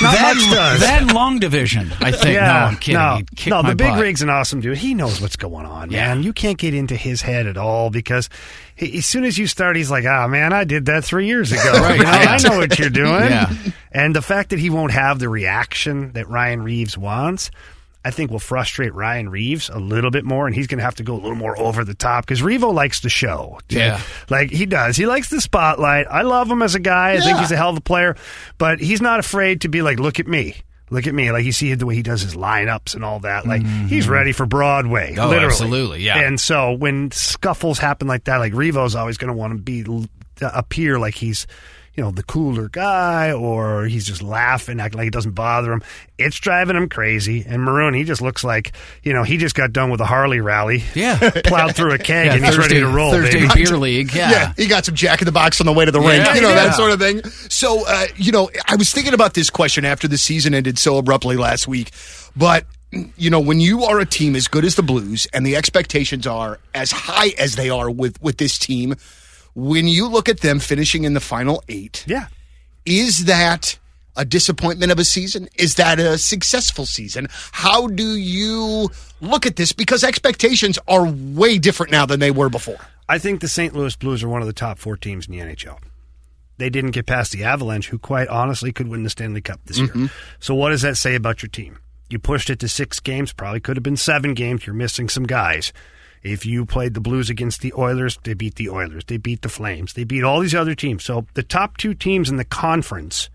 Not 0.00 0.14
that, 0.14 0.34
much 0.36 0.54
does. 0.54 0.80
that 0.80 1.06
long 1.14 1.38
division, 1.40 1.92
I 2.00 2.12
think. 2.12 2.40
no, 2.40 2.46
I'm 2.46 2.76
kidding. 2.76 2.94
No, 2.98 3.20
no 3.62 3.68
the 3.68 3.74
big 3.76 3.88
butt. 3.88 4.00
rig's 4.00 4.22
an 4.22 4.30
awesome 4.30 4.60
dude. 4.60 4.78
He 4.78 4.94
knows 4.94 5.20
what's 5.20 5.36
going 5.36 5.66
on, 5.66 5.90
Yeah. 5.90 6.14
man. 6.14 6.22
You 6.22 6.32
can't 6.32 6.56
get 6.56 6.72
into 6.72 6.96
his 6.96 7.20
head 7.20 7.46
at 7.46 7.56
all 7.58 7.90
because 7.90 8.28
he, 8.78 8.98
as 8.98 9.06
soon 9.06 9.24
as 9.24 9.36
you 9.36 9.46
start, 9.46 9.76
he's 9.76 9.90
like, 9.90 10.04
"Ah, 10.06 10.26
man, 10.28 10.52
I 10.52 10.64
did 10.64 10.86
that 10.86 11.04
three 11.04 11.26
years 11.26 11.52
ago. 11.52 11.72
Right, 11.72 11.96
You 11.98 12.04
know. 12.04 12.10
I 12.10 12.38
know 12.42 12.58
what 12.58 12.78
you're 12.78 12.90
doing." 12.90 13.30
Yeah. 13.30 13.52
And 13.92 14.14
the 14.14 14.22
fact 14.22 14.50
that 14.50 14.58
he 14.58 14.70
won't 14.70 14.92
have 14.92 15.18
the 15.18 15.28
reaction 15.28 16.12
that 16.12 16.28
Ryan 16.28 16.62
Reaves 16.62 16.96
wants. 16.96 17.50
I 18.04 18.10
think 18.12 18.30
will 18.30 18.38
frustrate 18.38 18.94
Ryan 18.94 19.28
Reaves 19.28 19.68
a 19.68 19.78
little 19.78 20.10
bit 20.10 20.24
more, 20.24 20.46
and 20.46 20.54
he's 20.54 20.68
going 20.68 20.78
to 20.78 20.84
have 20.84 20.94
to 20.94 21.02
go 21.02 21.14
a 21.14 21.20
little 21.20 21.34
more 21.34 21.58
over 21.58 21.84
the 21.84 21.94
top 21.94 22.24
because 22.24 22.40
Revo 22.40 22.72
likes 22.72 23.00
the 23.00 23.08
show. 23.10 23.58
Yeah. 23.68 24.00
like 24.30 24.50
he 24.50 24.64
does. 24.66 24.96
He 24.96 25.04
likes 25.04 25.28
the 25.28 25.40
spotlight. 25.40 26.06
I 26.08 26.22
love 26.22 26.48
him 26.50 26.62
as 26.62 26.76
a 26.76 26.78
guy. 26.80 27.14
I 27.14 27.20
think 27.20 27.38
he's 27.38 27.50
a 27.50 27.56
hell 27.56 27.70
of 27.70 27.76
a 27.76 27.80
player, 27.82 28.16
but 28.56 28.78
he's 28.78 29.02
not 29.02 29.18
afraid 29.18 29.62
to 29.62 29.68
be 29.68 29.82
like, 29.82 29.98
"Look 29.98 30.20
at 30.20 30.28
me." 30.28 30.54
Look 30.90 31.06
at 31.06 31.14
me. 31.14 31.30
Like 31.30 31.44
you 31.44 31.52
see 31.52 31.74
the 31.74 31.86
way 31.86 31.94
he 31.94 32.02
does 32.02 32.22
his 32.22 32.34
lineups 32.34 32.94
and 32.94 33.04
all 33.04 33.20
that. 33.20 33.46
Like 33.46 33.62
mm-hmm. 33.62 33.86
he's 33.86 34.08
ready 34.08 34.32
for 34.32 34.46
Broadway. 34.46 35.16
Oh, 35.18 35.28
literally. 35.28 35.46
absolutely, 35.46 36.02
yeah. 36.02 36.18
And 36.20 36.40
so 36.40 36.72
when 36.72 37.10
scuffles 37.10 37.78
happen 37.78 38.08
like 38.08 38.24
that, 38.24 38.38
like 38.38 38.52
Revo's 38.52 38.94
always 38.94 39.18
going 39.18 39.32
to 39.32 39.36
want 39.36 39.52
to 39.52 39.58
be 39.58 40.08
appear 40.40 40.98
like 40.98 41.14
he's, 41.14 41.46
you 41.98 42.04
know, 42.04 42.12
the 42.12 42.22
cooler 42.22 42.68
guy, 42.68 43.32
or 43.32 43.86
he's 43.86 44.06
just 44.06 44.22
laughing, 44.22 44.78
acting 44.78 44.98
like 44.98 45.08
it 45.08 45.12
doesn't 45.12 45.32
bother 45.32 45.72
him. 45.72 45.82
It's 46.16 46.38
driving 46.38 46.76
him 46.76 46.88
crazy. 46.88 47.44
And 47.44 47.60
Maroon, 47.60 47.92
he 47.92 48.04
just 48.04 48.22
looks 48.22 48.44
like, 48.44 48.72
you 49.02 49.12
know, 49.12 49.24
he 49.24 49.36
just 49.36 49.56
got 49.56 49.72
done 49.72 49.90
with 49.90 50.00
a 50.00 50.04
Harley 50.04 50.38
rally. 50.38 50.84
Yeah. 50.94 51.18
plowed 51.44 51.74
through 51.74 51.94
a 51.94 51.98
keg 51.98 52.26
Yeah, 52.26 52.34
and 52.34 52.44
he's 52.44 52.54
Thursday, 52.54 52.74
ready 52.76 52.86
to 52.86 52.96
roll. 52.96 53.10
Thursday 53.10 53.40
baby. 53.48 53.64
beer 53.64 53.76
league. 53.76 54.14
Yeah. 54.18 54.30
Yeah, 54.30 54.52
he 54.56 54.66
got 54.66 54.84
some 54.84 54.94
Jack 54.94 55.20
in 55.22 55.26
the 55.26 55.32
Box 55.32 55.60
on 55.60 55.66
the 55.66 55.72
way 55.72 55.84
to 55.84 55.90
the 55.90 56.00
rink, 56.00 56.24
you 56.34 56.40
know, 56.40 56.48
yeah. 56.48 56.66
that 56.66 56.74
sort 56.74 56.92
of 56.92 57.00
thing. 57.00 57.24
So, 57.48 57.84
uh, 57.86 58.06
you 58.16 58.32
know, 58.32 58.48
I 58.66 58.76
was 58.76 58.92
thinking 58.92 59.14
about 59.14 59.34
this 59.34 59.50
question 59.50 59.84
after 59.84 60.08
the 60.08 60.18
season 60.18 60.54
ended 60.54 60.78
so 60.78 60.98
abruptly 60.98 61.36
last 61.36 61.68
week. 61.68 61.90
But, 62.36 62.64
you 63.16 63.30
know, 63.30 63.38
when 63.38 63.60
you 63.60 63.84
are 63.84 64.00
a 64.00 64.06
team 64.06 64.34
as 64.34 64.48
good 64.48 64.64
as 64.64 64.76
the 64.76 64.82
Blues 64.82 65.26
and 65.32 65.44
the 65.44 65.56
expectations 65.56 66.26
are 66.26 66.58
as 66.74 66.90
high 66.90 67.32
as 67.38 67.56
they 67.56 67.70
are 67.70 67.90
with, 67.90 68.20
with 68.22 68.38
this 68.38 68.58
team, 68.58 68.94
when 69.54 69.88
you 69.88 70.08
look 70.08 70.28
at 70.28 70.40
them 70.40 70.58
finishing 70.58 71.04
in 71.04 71.14
the 71.14 71.20
final 71.20 71.62
eight, 71.68 72.04
Yeah. 72.06 72.26
is 72.84 73.24
that 73.26 73.78
a 74.16 74.24
disappointment 74.24 74.90
of 74.92 74.98
a 74.98 75.04
season? 75.04 75.48
Is 75.56 75.76
that 75.76 75.98
a 76.00 76.18
successful 76.18 76.86
season? 76.86 77.28
How 77.52 77.86
do 77.86 78.16
you 78.16 78.90
look 79.20 79.46
at 79.46 79.56
this? 79.56 79.72
Because 79.72 80.02
expectations 80.02 80.78
are 80.88 81.06
way 81.06 81.58
different 81.58 81.92
now 81.92 82.04
than 82.06 82.18
they 82.20 82.30
were 82.30 82.48
before. 82.48 82.78
I 83.08 83.18
think 83.18 83.40
the 83.40 83.48
St. 83.48 83.74
Louis 83.74 83.94
Blues 83.96 84.22
are 84.22 84.28
one 84.28 84.40
of 84.42 84.46
the 84.46 84.52
top 84.52 84.78
four 84.78 84.96
teams 84.96 85.26
in 85.28 85.32
the 85.32 85.38
NHL. 85.40 85.78
They 86.58 86.68
didn't 86.70 86.90
get 86.90 87.06
past 87.06 87.30
the 87.30 87.44
Avalanche, 87.44 87.88
who 87.88 87.98
quite 87.98 88.26
honestly 88.28 88.72
could 88.72 88.88
win 88.88 89.04
the 89.04 89.10
Stanley 89.10 89.40
Cup 89.40 89.60
this 89.66 89.78
year. 89.78 89.88
Mm-hmm. 89.88 90.06
So, 90.40 90.54
what 90.56 90.70
does 90.70 90.82
that 90.82 90.96
say 90.96 91.14
about 91.14 91.40
your 91.40 91.48
team? 91.48 91.78
You 92.10 92.18
pushed 92.18 92.50
it 92.50 92.58
to 92.60 92.68
six 92.68 92.98
games, 92.98 93.32
probably 93.32 93.60
could 93.60 93.76
have 93.76 93.84
been 93.84 93.96
seven 93.96 94.34
games. 94.34 94.66
You're 94.66 94.74
missing 94.74 95.08
some 95.08 95.24
guys. 95.24 95.72
If 96.22 96.44
you 96.44 96.66
played 96.66 96.94
the 96.94 97.00
Blues 97.00 97.30
against 97.30 97.60
the 97.60 97.72
Oilers, 97.74 98.18
they 98.24 98.34
beat 98.34 98.56
the 98.56 98.68
Oilers. 98.68 99.04
They 99.06 99.16
beat 99.16 99.42
the 99.42 99.48
Flames. 99.48 99.92
They 99.92 100.04
beat 100.04 100.24
all 100.24 100.40
these 100.40 100.54
other 100.54 100.74
teams. 100.74 101.04
So, 101.04 101.26
the 101.34 101.42
top 101.42 101.76
two 101.76 101.94
teams 101.94 102.28
in 102.30 102.36
the 102.36 102.44
conference 102.44 103.30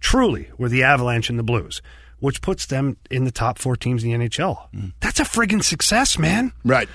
truly 0.00 0.48
were 0.58 0.68
the 0.68 0.82
Avalanche 0.82 1.30
and 1.30 1.38
the 1.38 1.42
Blues, 1.42 1.82
which 2.18 2.42
puts 2.42 2.66
them 2.66 2.96
in 3.10 3.24
the 3.24 3.30
top 3.30 3.58
four 3.58 3.76
teams 3.76 4.04
in 4.04 4.10
the 4.10 4.28
NHL. 4.28 4.68
Mm. 4.74 4.92
That's 5.00 5.20
a 5.20 5.24
friggin' 5.24 5.62
success, 5.62 6.18
man. 6.18 6.52
Right. 6.64 6.88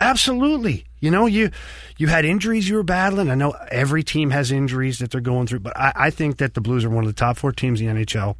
Absolutely. 0.00 0.84
You 1.00 1.10
know, 1.10 1.26
you 1.26 1.50
you 1.96 2.06
had 2.08 2.24
injuries 2.24 2.68
you 2.68 2.76
were 2.76 2.82
battling. 2.82 3.30
I 3.30 3.34
know 3.34 3.54
every 3.70 4.02
team 4.02 4.30
has 4.30 4.50
injuries 4.52 4.98
that 4.98 5.10
they're 5.10 5.20
going 5.20 5.46
through, 5.46 5.60
but 5.60 5.76
I, 5.76 5.92
I 5.94 6.10
think 6.10 6.38
that 6.38 6.54
the 6.54 6.60
Blues 6.60 6.84
are 6.84 6.90
one 6.90 7.04
of 7.04 7.10
the 7.10 7.18
top 7.18 7.36
four 7.36 7.52
teams 7.52 7.80
in 7.80 7.86
the 7.86 8.04
NHL. 8.04 8.36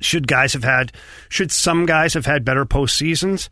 Should 0.00 0.26
guys 0.26 0.52
have 0.52 0.64
had 0.64 0.92
should 1.28 1.52
some 1.52 1.86
guys 1.86 2.14
have 2.14 2.26
had 2.26 2.44
better 2.44 2.64
postseasons? 2.64 3.48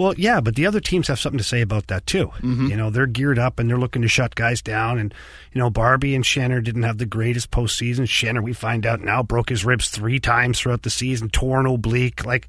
Well, 0.00 0.14
yeah, 0.16 0.40
but 0.40 0.54
the 0.54 0.64
other 0.64 0.80
teams 0.80 1.08
have 1.08 1.20
something 1.20 1.36
to 1.36 1.44
say 1.44 1.60
about 1.60 1.88
that 1.88 2.06
too. 2.06 2.28
Mm-hmm. 2.38 2.68
You 2.68 2.76
know, 2.78 2.88
they're 2.88 3.04
geared 3.04 3.38
up 3.38 3.58
and 3.58 3.68
they're 3.68 3.76
looking 3.76 4.00
to 4.00 4.08
shut 4.08 4.34
guys 4.34 4.62
down. 4.62 4.98
And 4.98 5.12
you 5.52 5.58
know, 5.58 5.68
Barbie 5.68 6.14
and 6.14 6.24
Shanner 6.24 6.62
didn't 6.62 6.84
have 6.84 6.96
the 6.96 7.04
greatest 7.04 7.50
postseason. 7.50 8.08
Shanner, 8.08 8.40
we 8.40 8.54
find 8.54 8.86
out 8.86 9.02
now, 9.02 9.22
broke 9.22 9.50
his 9.50 9.62
ribs 9.62 9.90
three 9.90 10.18
times 10.18 10.58
throughout 10.58 10.84
the 10.84 10.90
season, 10.90 11.28
torn 11.28 11.66
oblique. 11.66 12.24
Like 12.24 12.48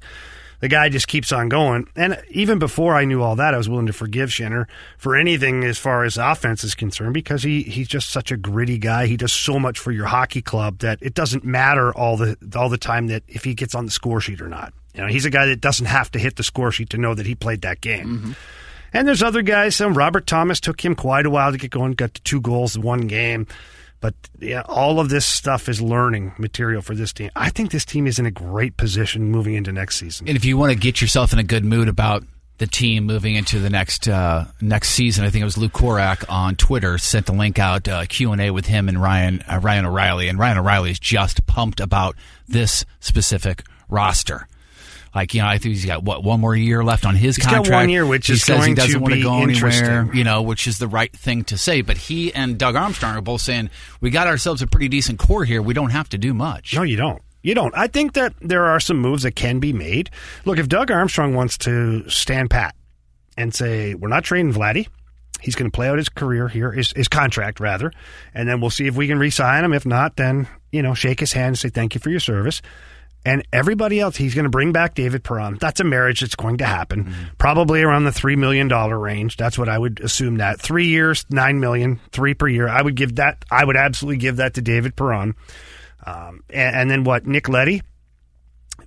the 0.62 0.68
guy 0.68 0.88
just 0.88 1.08
keeps 1.08 1.32
on 1.32 1.48
going. 1.48 1.88
And 1.96 2.22
even 2.30 2.60
before 2.60 2.94
I 2.94 3.04
knew 3.04 3.20
all 3.20 3.34
that, 3.34 3.52
I 3.52 3.56
was 3.56 3.68
willing 3.68 3.86
to 3.86 3.92
forgive 3.92 4.32
Shanner 4.32 4.68
for 4.96 5.16
anything 5.16 5.64
as 5.64 5.76
far 5.76 6.04
as 6.04 6.16
offense 6.16 6.62
is 6.62 6.76
concerned 6.76 7.14
because 7.14 7.42
he 7.42 7.64
he's 7.64 7.88
just 7.88 8.10
such 8.10 8.30
a 8.30 8.36
gritty 8.36 8.78
guy. 8.78 9.06
He 9.06 9.16
does 9.16 9.32
so 9.32 9.58
much 9.58 9.80
for 9.80 9.90
your 9.90 10.06
hockey 10.06 10.40
club 10.40 10.78
that 10.78 11.00
it 11.02 11.14
doesn't 11.14 11.44
matter 11.44 11.92
all 11.92 12.16
the 12.16 12.36
all 12.56 12.68
the 12.68 12.78
time 12.78 13.08
that 13.08 13.24
if 13.26 13.42
he 13.42 13.54
gets 13.54 13.74
on 13.74 13.86
the 13.86 13.90
score 13.90 14.20
sheet 14.20 14.40
or 14.40 14.48
not. 14.48 14.72
You 14.94 15.00
know, 15.02 15.08
he's 15.08 15.24
a 15.24 15.30
guy 15.30 15.46
that 15.46 15.60
doesn't 15.60 15.86
have 15.86 16.12
to 16.12 16.20
hit 16.20 16.36
the 16.36 16.44
score 16.44 16.70
sheet 16.70 16.90
to 16.90 16.96
know 16.96 17.12
that 17.12 17.26
he 17.26 17.34
played 17.34 17.62
that 17.62 17.80
game. 17.80 18.18
Mm-hmm. 18.18 18.32
And 18.92 19.08
there's 19.08 19.22
other 19.22 19.42
guys. 19.42 19.74
Some 19.74 19.94
Robert 19.94 20.28
Thomas 20.28 20.60
took 20.60 20.84
him 20.84 20.94
quite 20.94 21.26
a 21.26 21.30
while 21.30 21.50
to 21.50 21.58
get 21.58 21.72
going. 21.72 21.94
Got 21.94 22.14
to 22.14 22.22
two 22.22 22.40
goals 22.40 22.76
in 22.76 22.82
one 22.82 23.08
game. 23.08 23.48
But 24.02 24.14
yeah, 24.40 24.62
all 24.66 24.98
of 24.98 25.08
this 25.08 25.24
stuff 25.24 25.68
is 25.68 25.80
learning 25.80 26.34
material 26.36 26.82
for 26.82 26.94
this 26.94 27.12
team. 27.12 27.30
I 27.36 27.50
think 27.50 27.70
this 27.70 27.84
team 27.84 28.08
is 28.08 28.18
in 28.18 28.26
a 28.26 28.32
great 28.32 28.76
position 28.76 29.30
moving 29.30 29.54
into 29.54 29.72
next 29.72 29.96
season. 29.96 30.28
And 30.28 30.36
if 30.36 30.44
you 30.44 30.58
want 30.58 30.72
to 30.72 30.78
get 30.78 31.00
yourself 31.00 31.32
in 31.32 31.38
a 31.38 31.44
good 31.44 31.64
mood 31.64 31.88
about 31.88 32.24
the 32.58 32.66
team 32.66 33.06
moving 33.06 33.36
into 33.36 33.60
the 33.60 33.70
next 33.70 34.08
uh, 34.08 34.46
next 34.60 34.90
season, 34.90 35.24
I 35.24 35.30
think 35.30 35.42
it 35.42 35.46
was 35.46 35.56
Luke 35.56 35.72
Korac 35.72 36.24
on 36.28 36.56
Twitter 36.56 36.98
sent 36.98 37.26
the 37.26 37.32
link 37.32 37.60
out 37.60 37.86
uh, 37.86 38.04
Q 38.06 38.32
and 38.32 38.40
A 38.40 38.50
with 38.50 38.66
him 38.66 38.88
and 38.88 39.00
Ryan 39.00 39.42
uh, 39.42 39.60
Ryan 39.62 39.86
O'Reilly, 39.86 40.28
and 40.28 40.36
Ryan 40.36 40.58
O'Reilly 40.58 40.90
is 40.90 40.98
just 40.98 41.46
pumped 41.46 41.78
about 41.78 42.16
this 42.48 42.84
specific 42.98 43.62
roster. 43.88 44.48
Like 45.14 45.34
you 45.34 45.42
know, 45.42 45.46
I 45.48 45.58
think 45.58 45.74
he's 45.74 45.84
got 45.84 46.02
what 46.02 46.24
one 46.24 46.40
more 46.40 46.56
year 46.56 46.82
left 46.82 47.04
on 47.04 47.14
his 47.14 47.36
He's 47.36 47.44
got 47.44 47.56
contract. 47.56 47.82
one 47.82 47.90
year, 47.90 48.06
which 48.06 48.28
he 48.28 48.32
is 48.32 48.44
says 48.44 48.64
he 48.64 48.74
going 48.74 48.76
to 48.76 48.82
doesn't 48.82 49.00
want 49.00 49.12
be 49.14 49.20
to 49.20 49.24
go 49.24 49.42
anywhere. 49.42 50.08
You 50.14 50.24
know, 50.24 50.42
which 50.42 50.66
is 50.66 50.78
the 50.78 50.88
right 50.88 51.14
thing 51.14 51.44
to 51.44 51.58
say. 51.58 51.82
But 51.82 51.98
he 51.98 52.32
and 52.32 52.56
Doug 52.58 52.76
Armstrong 52.76 53.16
are 53.16 53.20
both 53.20 53.42
saying 53.42 53.70
we 54.00 54.10
got 54.10 54.26
ourselves 54.26 54.62
a 54.62 54.66
pretty 54.66 54.88
decent 54.88 55.18
core 55.18 55.44
here. 55.44 55.60
We 55.60 55.74
don't 55.74 55.90
have 55.90 56.08
to 56.10 56.18
do 56.18 56.32
much. 56.32 56.74
No, 56.74 56.82
you 56.82 56.96
don't. 56.96 57.20
You 57.42 57.54
don't. 57.54 57.76
I 57.76 57.88
think 57.88 58.12
that 58.14 58.34
there 58.40 58.64
are 58.66 58.78
some 58.80 58.98
moves 58.98 59.24
that 59.24 59.32
can 59.32 59.58
be 59.58 59.72
made. 59.72 60.10
Look, 60.44 60.58
if 60.58 60.68
Doug 60.68 60.90
Armstrong 60.90 61.34
wants 61.34 61.58
to 61.58 62.08
stand 62.08 62.50
pat 62.50 62.74
and 63.36 63.52
say, 63.52 63.94
we're 63.94 64.08
not 64.08 64.22
trading 64.22 64.52
Vladdy, 64.52 64.86
he's 65.40 65.56
going 65.56 65.68
to 65.70 65.74
play 65.74 65.88
out 65.88 65.98
his 65.98 66.08
career 66.08 66.46
here, 66.46 66.70
his, 66.70 66.92
his 66.92 67.08
contract, 67.08 67.58
rather, 67.58 67.92
and 68.32 68.48
then 68.48 68.60
we'll 68.60 68.70
see 68.70 68.86
if 68.86 68.94
we 68.94 69.08
can 69.08 69.18
re 69.18 69.28
sign 69.28 69.64
him. 69.64 69.72
If 69.72 69.84
not, 69.84 70.14
then, 70.16 70.46
you 70.70 70.82
know, 70.82 70.94
shake 70.94 71.18
his 71.18 71.32
hand 71.32 71.48
and 71.48 71.58
say, 71.58 71.68
thank 71.68 71.94
you 71.96 72.00
for 72.00 72.10
your 72.10 72.20
service. 72.20 72.62
And 73.24 73.46
everybody 73.52 74.00
else, 74.00 74.16
he's 74.16 74.34
going 74.34 74.44
to 74.44 74.50
bring 74.50 74.72
back 74.72 74.94
David 74.94 75.22
Perron. 75.22 75.56
That's 75.60 75.78
a 75.78 75.84
marriage 75.84 76.20
that's 76.20 76.34
going 76.34 76.58
to 76.58 76.64
happen, 76.64 77.14
probably 77.38 77.82
around 77.82 78.04
the 78.04 78.10
$3 78.10 78.36
million 78.36 78.68
range. 78.68 79.36
That's 79.36 79.56
what 79.56 79.68
I 79.68 79.78
would 79.78 80.00
assume 80.00 80.38
that. 80.38 80.60
Three 80.60 80.86
years, 80.88 81.24
9 81.30 81.60
million, 81.60 82.00
three 82.10 82.34
per 82.34 82.48
year. 82.48 82.68
I 82.68 82.82
would 82.82 82.96
give 82.96 83.16
that, 83.16 83.44
I 83.50 83.64
would 83.64 83.76
absolutely 83.76 84.18
give 84.18 84.36
that 84.36 84.54
to 84.54 84.62
David 84.62 84.96
Perron. 84.96 85.36
Um, 86.04 86.42
and, 86.50 86.76
and 86.76 86.90
then 86.90 87.04
what? 87.04 87.26
Nick 87.26 87.48
Leddy. 87.48 87.82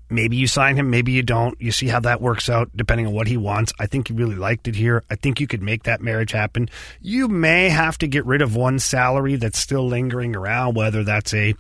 Maybe 0.10 0.38
you 0.38 0.48
sign 0.48 0.76
him, 0.76 0.90
maybe 0.90 1.12
you 1.12 1.24
don't. 1.24 1.60
You 1.60 1.72
see 1.72 1.88
how 1.88 2.00
that 2.02 2.22
works 2.22 2.50
out 2.50 2.70
depending 2.76 3.08
on 3.08 3.14
what 3.14 3.28
he 3.28 3.38
wants. 3.38 3.74
I 3.80 3.88
think 3.88 4.08
he 4.08 4.14
really 4.14 4.36
liked 4.36 4.68
it 4.68 4.76
here. 4.76 5.04
I 5.10 5.16
think 5.16 5.40
you 5.40 5.48
could 5.48 5.62
make 5.62 5.84
that 5.84 6.02
marriage 6.02 6.32
happen. 6.32 6.70
You 7.02 7.28
may 7.28 7.70
have 7.70 7.98
to 8.00 8.08
get 8.08 8.26
rid 8.26 8.42
of 8.42 8.56
one 8.56 8.80
salary 8.80 9.36
that's 9.36 9.60
still 9.60 9.88
lingering 9.88 10.36
around, 10.36 10.76
whether 10.76 11.04
that's 11.04 11.34
a, 11.34 11.56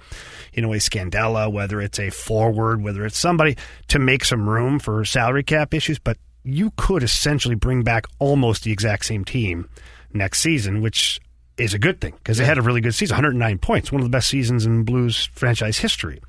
you 0.53 0.61
know, 0.61 0.73
a 0.73 0.77
Scandella, 0.77 1.51
whether 1.51 1.81
it's 1.81 1.99
a 1.99 2.09
forward, 2.09 2.83
whether 2.83 3.05
it's 3.05 3.17
somebody 3.17 3.57
to 3.87 3.99
make 3.99 4.23
some 4.25 4.47
room 4.47 4.79
for 4.79 5.03
salary 5.05 5.43
cap 5.43 5.73
issues. 5.73 5.99
But 5.99 6.17
you 6.43 6.71
could 6.77 7.03
essentially 7.03 7.55
bring 7.55 7.83
back 7.83 8.05
almost 8.19 8.63
the 8.63 8.71
exact 8.71 9.05
same 9.05 9.25
team 9.25 9.69
next 10.13 10.39
season, 10.41 10.81
which 10.81 11.19
is 11.57 11.73
a 11.73 11.79
good 11.79 12.01
thing 12.01 12.13
because 12.15 12.37
they 12.37 12.45
had 12.45 12.57
a 12.57 12.61
really 12.61 12.81
good 12.81 12.93
season 12.93 13.15
109 13.15 13.57
points, 13.59 13.91
one 13.91 14.01
of 14.01 14.05
the 14.05 14.15
best 14.15 14.29
seasons 14.29 14.65
in 14.65 14.83
Blues 14.83 15.29
franchise 15.33 15.77
history. 15.79 16.21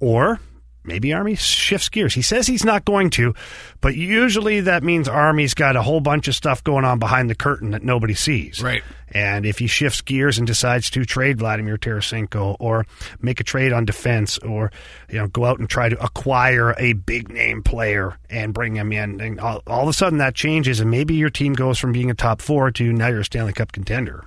Or 0.00 0.40
maybe 0.86 1.12
Army 1.12 1.34
shifts 1.34 1.88
gears. 1.88 2.14
He 2.14 2.22
says 2.22 2.46
he's 2.46 2.64
not 2.64 2.84
going 2.84 3.10
to, 3.10 3.34
but 3.80 3.94
usually 3.96 4.60
that 4.62 4.82
means 4.82 5.08
Army's 5.08 5.54
got 5.54 5.76
a 5.76 5.82
whole 5.82 6.00
bunch 6.00 6.28
of 6.28 6.34
stuff 6.34 6.62
going 6.64 6.84
on 6.84 6.98
behind 6.98 7.28
the 7.30 7.34
curtain 7.34 7.70
that 7.70 7.82
nobody 7.82 8.14
sees. 8.14 8.62
Right. 8.62 8.82
And 9.08 9.46
if 9.46 9.58
he 9.58 9.66
shifts 9.66 10.00
gears 10.00 10.38
and 10.38 10.46
decides 10.46 10.90
to 10.90 11.04
trade 11.04 11.38
Vladimir 11.38 11.78
Tarasenko 11.78 12.56
or 12.58 12.86
make 13.20 13.40
a 13.40 13.44
trade 13.44 13.72
on 13.72 13.84
defense 13.84 14.38
or 14.38 14.72
you 15.08 15.18
know 15.18 15.28
go 15.28 15.44
out 15.44 15.58
and 15.58 15.70
try 15.70 15.88
to 15.88 16.02
acquire 16.02 16.74
a 16.78 16.92
big 16.94 17.30
name 17.30 17.62
player 17.62 18.18
and 18.28 18.52
bring 18.52 18.74
him 18.74 18.92
in, 18.92 19.20
and 19.20 19.40
all, 19.40 19.62
all 19.66 19.82
of 19.82 19.88
a 19.88 19.92
sudden 19.92 20.18
that 20.18 20.34
changes, 20.34 20.80
and 20.80 20.90
maybe 20.90 21.14
your 21.14 21.30
team 21.30 21.52
goes 21.52 21.78
from 21.78 21.92
being 21.92 22.10
a 22.10 22.14
top 22.14 22.40
four 22.42 22.70
to 22.72 22.92
now 22.92 23.08
you're 23.08 23.20
a 23.20 23.24
Stanley 23.24 23.52
Cup 23.52 23.72
contender. 23.72 24.24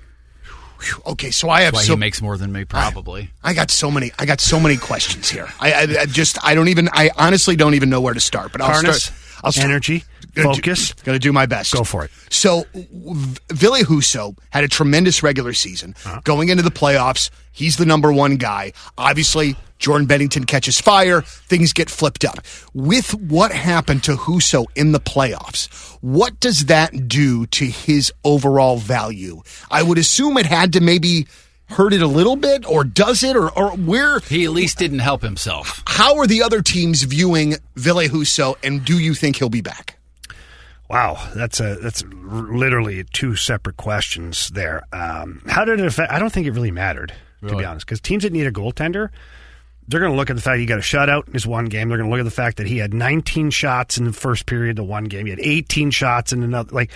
Whew, 0.82 1.02
Okay, 1.08 1.32
so 1.32 1.50
I 1.50 1.62
have 1.62 1.74
Why 1.74 1.84
so 1.84 1.94
he 1.94 2.00
makes 2.00 2.22
more 2.22 2.38
than 2.38 2.52
me, 2.52 2.66
probably. 2.66 3.32
I 3.44 3.54
got 3.54 3.72
so 3.72 3.92
many. 3.92 4.12
I 4.18 4.26
got 4.26 4.40
so 4.40 4.60
many 4.60 4.78
questions 4.78 5.30
here. 5.30 5.50
I, 5.60 5.74
I, 5.74 5.82
I 6.02 6.06
just 6.06 6.38
I 6.44 6.56
don't 6.56 6.70
even. 6.70 6.90
I 6.94 7.10
honestly 7.18 7.56
don't 7.56 7.74
even 7.74 7.90
know 7.90 8.02
where 8.02 8.14
to 8.14 8.20
start. 8.20 8.52
But 8.52 8.62
I'll 8.62 8.72
Harness, 8.72 9.04
start. 9.06 9.44
I'll 9.44 9.52
start, 9.52 9.70
energy, 9.70 10.04
Gonna 10.36 10.50
do- 10.50 10.56
focus. 10.56 10.94
Gonna 11.04 11.20
do 11.20 11.32
my 11.34 11.46
best. 11.46 11.74
Go 11.74 11.84
for 11.84 12.06
it. 12.06 12.12
So, 12.30 12.66
w- 12.74 13.34
Ville 13.52 13.84
Husso 13.84 14.38
had 14.52 14.64
a 14.64 14.68
tremendous 14.68 15.24
regular 15.24 15.54
season. 15.54 15.96
Uh-huh. 16.06 16.22
Going 16.24 16.50
into 16.50 16.64
the 16.64 16.72
playoffs, 16.72 17.30
he's 17.52 17.78
the 17.78 17.86
number 17.86 18.12
one 18.14 18.38
guy. 18.38 18.74
Obviously, 18.98 19.56
Jordan 19.80 20.08
Binnington 20.08 20.46
catches 20.46 20.80
fire. 20.80 21.22
Things 21.22 21.72
get 21.74 21.90
flipped 21.90 22.26
up. 22.26 22.40
With 22.74 23.14
what 23.16 23.52
happened 23.52 24.04
to 24.04 24.16
Husso 24.16 24.66
in 24.76 24.92
the 24.92 25.00
playoffs, 25.00 25.68
what 26.02 26.40
does 26.40 26.66
that 26.66 27.08
do 27.08 27.46
to 27.48 27.66
his 27.66 28.12
overall 28.24 28.78
value? 28.78 29.42
I 29.72 29.84
would 29.84 29.98
assume 29.98 30.38
it 30.38 30.46
had 30.46 30.74
to 30.74 30.82
maybe 30.82 31.28
hurt 31.70 31.94
it 31.94 32.02
a 32.02 32.08
little 32.08 32.36
bit, 32.36 32.66
or 32.68 32.84
does 32.84 33.24
it, 33.24 33.36
or, 33.36 33.52
or 33.52 33.70
where? 33.78 34.20
He 34.22 34.44
at 34.44 34.52
least 34.52 34.80
didn't 34.80 35.00
help 35.00 35.22
himself. 35.22 35.84
How 35.86 36.18
are 36.18 36.26
the 36.26 36.42
other 36.42 36.62
teams 36.64 37.04
viewing 37.04 37.56
Ville 37.76 38.08
Husso, 38.10 38.56
and 38.64 38.84
do 38.84 38.98
you 38.98 39.14
think 39.14 39.36
he'll 39.36 39.50
be 39.50 39.62
back? 39.62 39.99
Wow, 40.90 41.24
that's 41.36 41.60
a 41.60 41.76
that's 41.76 42.04
literally 42.04 43.04
two 43.04 43.36
separate 43.36 43.78
questions 43.78 44.50
there. 44.50 44.84
Um, 44.92 45.44
how 45.48 45.64
did 45.64 45.80
it 45.80 45.86
affect? 45.86 46.12
I 46.12 46.18
don't 46.18 46.32
think 46.32 46.48
it 46.48 46.52
really 46.52 46.72
mattered, 46.72 47.14
to 47.48 47.56
be 47.56 47.64
honest, 47.64 47.86
because 47.86 48.02
teams 48.02 48.24
that 48.24 48.34
need 48.34 48.48
a 48.48 48.52
goaltender, 48.52 49.10
they're 49.88 50.00
going 50.00 50.12
to 50.12 50.18
look 50.18 50.30
at 50.32 50.36
the 50.36 50.42
fact 50.42 50.60
he 50.60 50.66
got 50.66 50.80
a 50.80 50.82
shutout 50.82 51.28
in 51.28 51.34
his 51.34 51.46
one 51.46 51.66
game. 51.66 51.90
They're 51.90 51.98
going 52.00 52.10
to 52.10 52.12
look 52.12 52.22
at 52.22 52.30
the 52.30 52.32
fact 52.32 52.58
that 52.58 52.66
he 52.66 52.80
had 52.80 52.94
19 52.94 53.52
shots 53.52 53.98
in 54.00 54.06
the 54.06 54.14
first 54.14 54.48
period, 54.48 54.78
the 54.78 54.84
one 54.84 55.04
game. 55.04 55.26
He 55.28 55.30
had 55.30 55.40
18 55.40 55.92
shots 55.92 56.34
in 56.34 56.42
another. 56.42 56.72
Like 56.72 56.92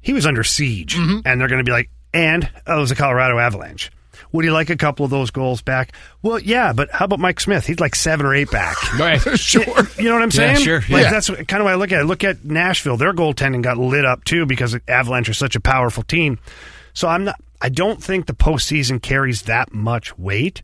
he 0.00 0.12
was 0.12 0.24
under 0.24 0.44
siege, 0.44 0.94
and 1.26 1.40
they're 1.40 1.48
going 1.48 1.64
to 1.64 1.68
be 1.68 1.72
like, 1.72 1.90
and 2.14 2.48
oh, 2.68 2.76
it 2.76 2.80
was 2.80 2.90
a 2.92 2.96
Colorado 2.96 3.38
Avalanche. 3.38 3.90
Would 4.30 4.44
he 4.44 4.50
like 4.50 4.70
a 4.70 4.76
couple 4.76 5.04
of 5.04 5.10
those 5.10 5.30
goals 5.30 5.62
back? 5.62 5.92
Well, 6.22 6.38
yeah, 6.38 6.72
but 6.72 6.90
how 6.90 7.06
about 7.06 7.18
Mike 7.18 7.40
Smith? 7.40 7.66
He'd 7.66 7.80
like 7.80 7.94
seven 7.94 8.24
or 8.26 8.34
eight 8.34 8.50
back. 8.50 8.76
Right. 8.98 9.20
Sure. 9.38 9.62
You 9.98 10.04
know 10.04 10.14
what 10.14 10.22
I'm 10.22 10.28
Yeah, 10.30 10.54
saying? 10.54 10.56
sure, 10.58 10.80
Like 10.80 11.02
yeah. 11.04 11.10
that's 11.10 11.28
what- 11.28 11.46
kind 11.48 11.60
of 11.60 11.64
what 11.64 11.72
I 11.72 11.76
look 11.76 11.92
at. 11.92 12.02
it. 12.02 12.04
Look 12.04 12.24
at 12.24 12.44
Nashville. 12.44 12.96
Their 12.96 13.12
goaltending 13.12 13.62
got 13.62 13.78
lit 13.78 14.04
up 14.04 14.24
too 14.24 14.46
because 14.46 14.76
Avalanche 14.86 15.28
are 15.28 15.34
such 15.34 15.56
a 15.56 15.60
powerful 15.60 16.02
team. 16.02 16.38
So 16.94 17.08
I'm 17.08 17.24
not. 17.24 17.40
I 17.60 17.68
don't 17.68 18.02
think 18.02 18.26
the 18.26 18.34
postseason 18.34 19.00
carries 19.00 19.42
that 19.42 19.72
much 19.72 20.18
weight. 20.18 20.62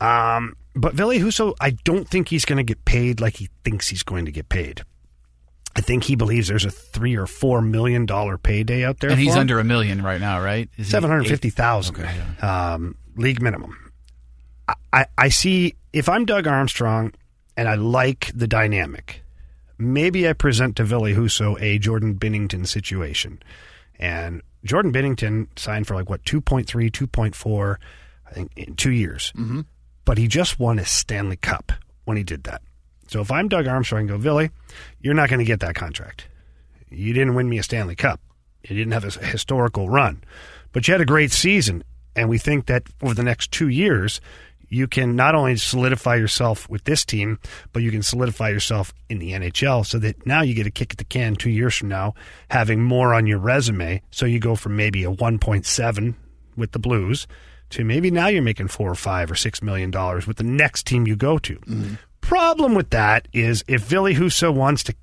Um, 0.00 0.56
but 0.74 0.94
Ville 0.94 1.10
Husso, 1.10 1.54
I 1.60 1.70
don't 1.70 2.08
think 2.08 2.28
he's 2.28 2.44
going 2.44 2.58
to 2.58 2.62
get 2.62 2.84
paid 2.84 3.20
like 3.20 3.36
he 3.36 3.48
thinks 3.64 3.88
he's 3.88 4.02
going 4.02 4.26
to 4.26 4.32
get 4.32 4.48
paid. 4.48 4.82
I 5.76 5.82
think 5.82 6.04
he 6.04 6.16
believes 6.16 6.48
there's 6.48 6.64
a 6.64 6.70
three 6.70 7.16
or 7.16 7.26
four 7.26 7.60
million 7.60 8.06
dollar 8.06 8.38
payday 8.38 8.82
out 8.82 8.98
there, 9.00 9.10
And 9.10 9.20
he's 9.20 9.34
him. 9.34 9.40
under 9.40 9.60
a 9.60 9.64
million 9.64 10.02
right 10.02 10.18
now, 10.18 10.40
right? 10.40 10.70
Seven 10.82 11.10
hundred 11.10 11.28
fifty 11.28 11.50
thousand, 11.50 11.96
Okay, 11.96 12.18
um, 12.40 12.96
league 13.16 13.42
minimum. 13.42 13.92
I, 14.66 14.74
I, 14.92 15.06
I 15.18 15.28
see 15.28 15.74
if 15.92 16.08
I'm 16.08 16.24
Doug 16.24 16.46
Armstrong 16.46 17.12
and 17.58 17.68
I 17.68 17.74
like 17.74 18.32
the 18.34 18.48
dynamic, 18.48 19.22
maybe 19.76 20.26
I 20.26 20.32
present 20.32 20.76
to 20.76 20.84
Ville 20.84 21.02
Husso 21.02 21.60
a 21.60 21.78
Jordan 21.78 22.14
Binnington 22.14 22.66
situation, 22.66 23.42
and 23.98 24.40
Jordan 24.64 24.94
Binnington 24.94 25.48
signed 25.58 25.86
for 25.86 25.94
like 25.94 26.08
what 26.08 26.24
2.3, 26.24 26.66
2.4, 26.90 27.76
I 28.26 28.32
think 28.32 28.50
in 28.56 28.76
two 28.76 28.92
years, 28.92 29.30
mm-hmm. 29.36 29.60
but 30.06 30.16
he 30.16 30.26
just 30.26 30.58
won 30.58 30.78
a 30.78 30.86
Stanley 30.86 31.36
Cup 31.36 31.72
when 32.04 32.16
he 32.16 32.22
did 32.22 32.44
that. 32.44 32.62
So 33.08 33.20
if 33.20 33.30
I'm 33.30 33.48
Doug 33.48 33.66
Armstrong, 33.66 34.00
and 34.00 34.08
go 34.08 34.18
Ville, 34.18 34.48
you're 35.00 35.14
not 35.14 35.28
going 35.28 35.38
to 35.38 35.44
get 35.44 35.60
that 35.60 35.74
contract. 35.74 36.28
You 36.90 37.12
didn't 37.12 37.34
win 37.34 37.48
me 37.48 37.58
a 37.58 37.62
Stanley 37.62 37.96
Cup. 37.96 38.20
You 38.64 38.76
didn't 38.76 38.92
have 38.92 39.04
a 39.04 39.24
historical 39.24 39.88
run, 39.88 40.22
but 40.72 40.86
you 40.86 40.92
had 40.92 41.00
a 41.00 41.06
great 41.06 41.32
season. 41.32 41.84
And 42.14 42.28
we 42.28 42.38
think 42.38 42.66
that 42.66 42.84
over 43.02 43.14
the 43.14 43.22
next 43.22 43.52
two 43.52 43.68
years, 43.68 44.20
you 44.68 44.86
can 44.88 45.14
not 45.14 45.34
only 45.34 45.56
solidify 45.56 46.16
yourself 46.16 46.68
with 46.68 46.84
this 46.84 47.04
team, 47.04 47.38
but 47.72 47.82
you 47.82 47.90
can 47.90 48.02
solidify 48.02 48.48
yourself 48.48 48.92
in 49.08 49.18
the 49.18 49.32
NHL 49.32 49.86
so 49.86 49.98
that 49.98 50.26
now 50.26 50.42
you 50.42 50.54
get 50.54 50.66
a 50.66 50.70
kick 50.70 50.92
at 50.92 50.98
the 50.98 51.04
can 51.04 51.36
two 51.36 51.50
years 51.50 51.76
from 51.76 51.88
now, 51.88 52.14
having 52.50 52.82
more 52.82 53.14
on 53.14 53.26
your 53.26 53.38
resume. 53.38 54.02
So 54.10 54.26
you 54.26 54.40
go 54.40 54.56
from 54.56 54.76
maybe 54.76 55.04
a 55.04 55.10
1.7 55.10 56.14
with 56.56 56.72
the 56.72 56.78
Blues 56.78 57.26
to 57.70 57.84
maybe 57.84 58.10
now 58.10 58.28
you're 58.28 58.42
making 58.42 58.68
four 58.68 58.90
or 58.90 58.94
five 58.94 59.30
or 59.30 59.34
six 59.34 59.62
million 59.62 59.90
dollars 59.90 60.26
with 60.26 60.36
the 60.36 60.44
next 60.44 60.86
team 60.86 61.06
you 61.06 61.16
go 61.16 61.38
to. 61.38 61.56
Mm-hmm. 61.56 61.94
Problem 62.26 62.74
with 62.74 62.90
that 62.90 63.28
is 63.32 63.62
if 63.68 63.82
Ville 63.82 64.12
Husso 64.12 64.52
wants 64.52 64.82
to 64.82 64.94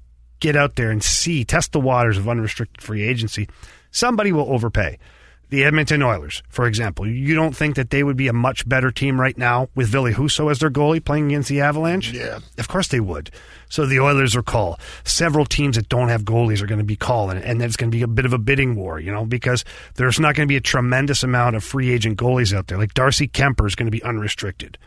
get 0.41 0.57
out 0.57 0.75
there 0.75 0.91
and 0.91 1.01
see, 1.01 1.45
test 1.45 1.71
the 1.71 1.79
waters 1.79 2.17
of 2.17 2.27
unrestricted 2.27 2.81
free 2.81 3.01
agency, 3.01 3.47
somebody 3.91 4.33
will 4.33 4.51
overpay. 4.51 4.99
The 5.47 5.63
Edmonton 5.63 6.03
Oilers, 6.03 6.43
for 6.49 6.67
example, 6.67 7.07
you 7.07 7.33
don't 7.33 7.55
think 7.55 7.77
that 7.77 7.91
they 7.91 8.03
would 8.03 8.17
be 8.17 8.27
a 8.27 8.33
much 8.33 8.67
better 8.67 8.91
team 8.91 9.21
right 9.21 9.37
now 9.37 9.69
with 9.73 9.87
Ville 9.87 10.11
Husso 10.11 10.51
as 10.51 10.59
their 10.59 10.69
goalie 10.69 11.03
playing 11.03 11.27
against 11.27 11.47
the 11.47 11.61
Avalanche? 11.61 12.11
Yeah. 12.11 12.39
Of 12.57 12.67
course 12.67 12.89
they 12.89 12.99
would. 12.99 13.31
So 13.69 13.85
the 13.85 14.01
Oilers 14.01 14.35
are 14.35 14.43
call. 14.43 14.77
Several 15.05 15.45
teams 15.45 15.77
that 15.77 15.87
don't 15.87 16.09
have 16.09 16.23
goalies 16.23 16.61
are 16.61 16.67
going 16.67 16.79
to 16.79 16.83
be 16.83 16.97
calling, 16.97 17.37
and 17.37 17.61
then 17.61 17.67
it's 17.67 17.77
going 17.77 17.89
to 17.89 17.97
be 17.97 18.03
a 18.03 18.07
bit 18.07 18.25
of 18.25 18.33
a 18.33 18.37
bidding 18.37 18.75
war, 18.75 18.99
you 18.99 19.13
know, 19.13 19.23
because 19.23 19.63
there's 19.95 20.19
not 20.19 20.35
going 20.35 20.45
to 20.45 20.51
be 20.51 20.57
a 20.57 20.61
tremendous 20.61 21.23
amount 21.23 21.55
of 21.55 21.63
free 21.63 21.89
agent 21.89 22.19
goalies 22.19 22.53
out 22.53 22.67
there. 22.67 22.77
Like 22.77 22.93
Darcy 22.93 23.29
Kuemper 23.29 23.65
is 23.65 23.75
going 23.75 23.87
to 23.87 23.91
be 23.91 24.03
unrestricted. 24.03 24.77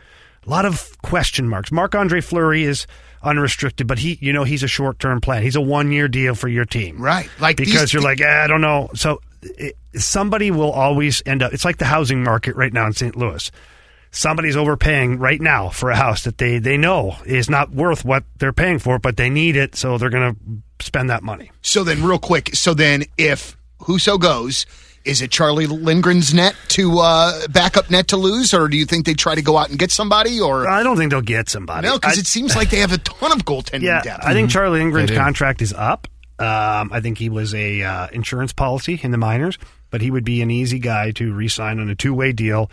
A 0.47 0.49
lot 0.49 0.65
of 0.65 0.95
question 1.01 1.49
marks. 1.49 1.71
Marc 1.71 1.93
Andre 1.93 2.21
Fleury 2.21 2.63
is 2.63 2.87
unrestricted, 3.21 3.85
but 3.85 3.99
he, 3.99 4.17
you 4.21 4.31
know, 4.31 4.45
he's 4.45 4.63
a 4.63 4.67
short 4.67 4.97
term 4.99 5.19
plan. 5.19 5.43
He's 5.43 5.57
a 5.57 5.61
one 5.61 5.91
year 5.91 6.07
deal 6.07 6.35
for 6.35 6.47
your 6.47 6.63
team, 6.65 7.01
Right. 7.01 7.29
Like 7.39 7.57
because 7.57 7.91
you're 7.91 8.01
like, 8.01 8.21
eh, 8.21 8.43
I 8.43 8.47
don't 8.47 8.61
know. 8.61 8.89
So 8.95 9.21
it, 9.41 9.75
somebody 9.93 10.51
will 10.51 10.71
always 10.71 11.21
end 11.25 11.43
up. 11.43 11.53
It's 11.53 11.65
like 11.65 11.77
the 11.77 11.85
housing 11.85 12.23
market 12.23 12.55
right 12.55 12.71
now 12.71 12.85
in 12.87 12.93
St. 12.93 13.15
Louis. 13.15 13.51
Somebody's 14.11 14.55
overpaying 14.55 15.19
right 15.19 15.41
now 15.41 15.67
for 15.67 15.91
a 15.91 15.95
house 15.95 16.23
that 16.23 16.37
they 16.37 16.59
they 16.59 16.77
know 16.77 17.17
is 17.25 17.49
not 17.49 17.71
worth 17.71 18.05
what 18.05 18.23
they're 18.37 18.53
paying 18.53 18.79
for, 18.79 18.99
but 18.99 19.17
they 19.17 19.29
need 19.29 19.57
it, 19.57 19.75
so 19.75 19.97
they're 19.97 20.09
going 20.09 20.33
to 20.33 20.85
spend 20.85 21.09
that 21.09 21.23
money. 21.23 21.51
So 21.61 21.83
then, 21.83 22.01
real 22.01 22.17
quick. 22.19 22.55
So 22.55 22.73
then, 22.73 23.03
if 23.17 23.57
Husso 23.81 24.17
goes, 24.17 24.65
is 25.07 25.21
it 25.21 25.31
Charlie 25.31 25.65
Lindgren's 25.67 26.33
net 26.33 26.55
to 26.69 26.99
uh, 26.99 27.47
backup 27.47 27.89
net 27.89 28.09
to 28.09 28.17
lose, 28.17 28.53
or 28.53 28.67
do 28.67 28.77
you 28.77 28.85
think 28.85 29.05
they 29.05 29.13
try 29.13 29.35
to 29.35 29.41
go 29.41 29.57
out 29.57 29.69
and 29.69 29.79
get 29.79 29.91
somebody? 29.91 30.39
Or 30.39 30.67
I 30.67 30.83
don't 30.83 30.97
think 30.97 31.11
they'll 31.11 31.21
get 31.21 31.49
somebody. 31.49 31.87
no, 31.87 31.97
because 31.97 32.17
it 32.17 32.27
seems 32.27 32.55
like 32.55 32.69
they 32.69 32.79
have 32.79 32.91
a 32.91 32.97
ton 32.97 33.31
of 33.31 33.45
goaltending 33.45 33.81
Yeah, 33.83 34.01
depth. 34.01 34.23
I 34.25 34.33
think 34.33 34.49
Charlie 34.49 34.79
Lindgren's 34.79 35.11
contract 35.11 35.61
is 35.61 35.73
up. 35.73 36.07
Um, 36.39 36.91
I 36.93 36.99
think 37.01 37.17
he 37.17 37.29
was 37.29 37.55
a 37.55 37.81
uh, 37.81 38.07
insurance 38.11 38.53
policy 38.53 38.99
in 39.01 39.11
the 39.11 39.17
minors, 39.17 39.57
but 39.89 40.01
he 40.01 40.11
would 40.11 40.23
be 40.25 40.41
an 40.41 40.51
easy 40.51 40.77
guy 40.79 41.11
to 41.11 41.33
re-sign 41.33 41.79
on 41.79 41.89
a 41.89 41.95
two-way 41.95 42.31
deal. 42.31 42.69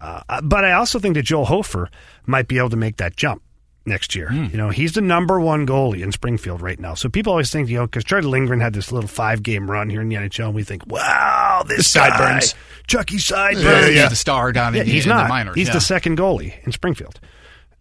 Uh, 0.00 0.40
but 0.42 0.64
I 0.64 0.72
also 0.72 0.98
think 0.98 1.14
that 1.16 1.24
Joel 1.24 1.44
Hofer 1.46 1.90
might 2.26 2.48
be 2.48 2.58
able 2.58 2.70
to 2.70 2.76
make 2.76 2.96
that 2.96 3.16
jump 3.16 3.42
next 3.86 4.14
year. 4.14 4.28
Hmm. 4.28 4.46
You 4.50 4.56
know, 4.58 4.70
he's 4.70 4.92
the 4.92 5.00
number 5.00 5.40
one 5.40 5.66
goalie 5.66 6.02
in 6.02 6.12
Springfield 6.12 6.60
right 6.60 6.78
now. 6.78 6.94
So 6.94 7.08
people 7.08 7.32
always 7.32 7.50
think, 7.50 7.68
you 7.68 7.78
know, 7.78 7.86
because 7.86 8.04
Charlie 8.04 8.28
Lindgren 8.28 8.60
had 8.60 8.72
this 8.72 8.92
little 8.92 9.08
five-game 9.08 9.70
run 9.70 9.88
here 9.90 10.00
in 10.00 10.08
the 10.08 10.16
NHL, 10.16 10.46
and 10.46 10.54
we 10.54 10.64
think, 10.64 10.86
wow, 10.86 11.62
this 11.66 11.92
The 11.92 11.98
guy, 12.00 12.08
sideburns. 12.10 12.54
Chucky 12.86 13.18
Sideburns. 13.18 13.64
Yeah, 13.64 13.86
yeah. 13.88 14.00
He's 14.02 14.10
the 14.10 14.16
star 14.16 14.52
down 14.52 14.74
Yeah, 14.74 14.82
in, 14.82 14.86
he's 14.86 15.04
in 15.06 15.10
not. 15.10 15.24
the 15.24 15.28
minors. 15.28 15.54
he's 15.56 15.68
yeah. 15.68 15.74
the 15.74 15.80
second 15.80 16.18
goalie 16.18 16.54
in 16.64 16.72
Springfield. 16.72 17.18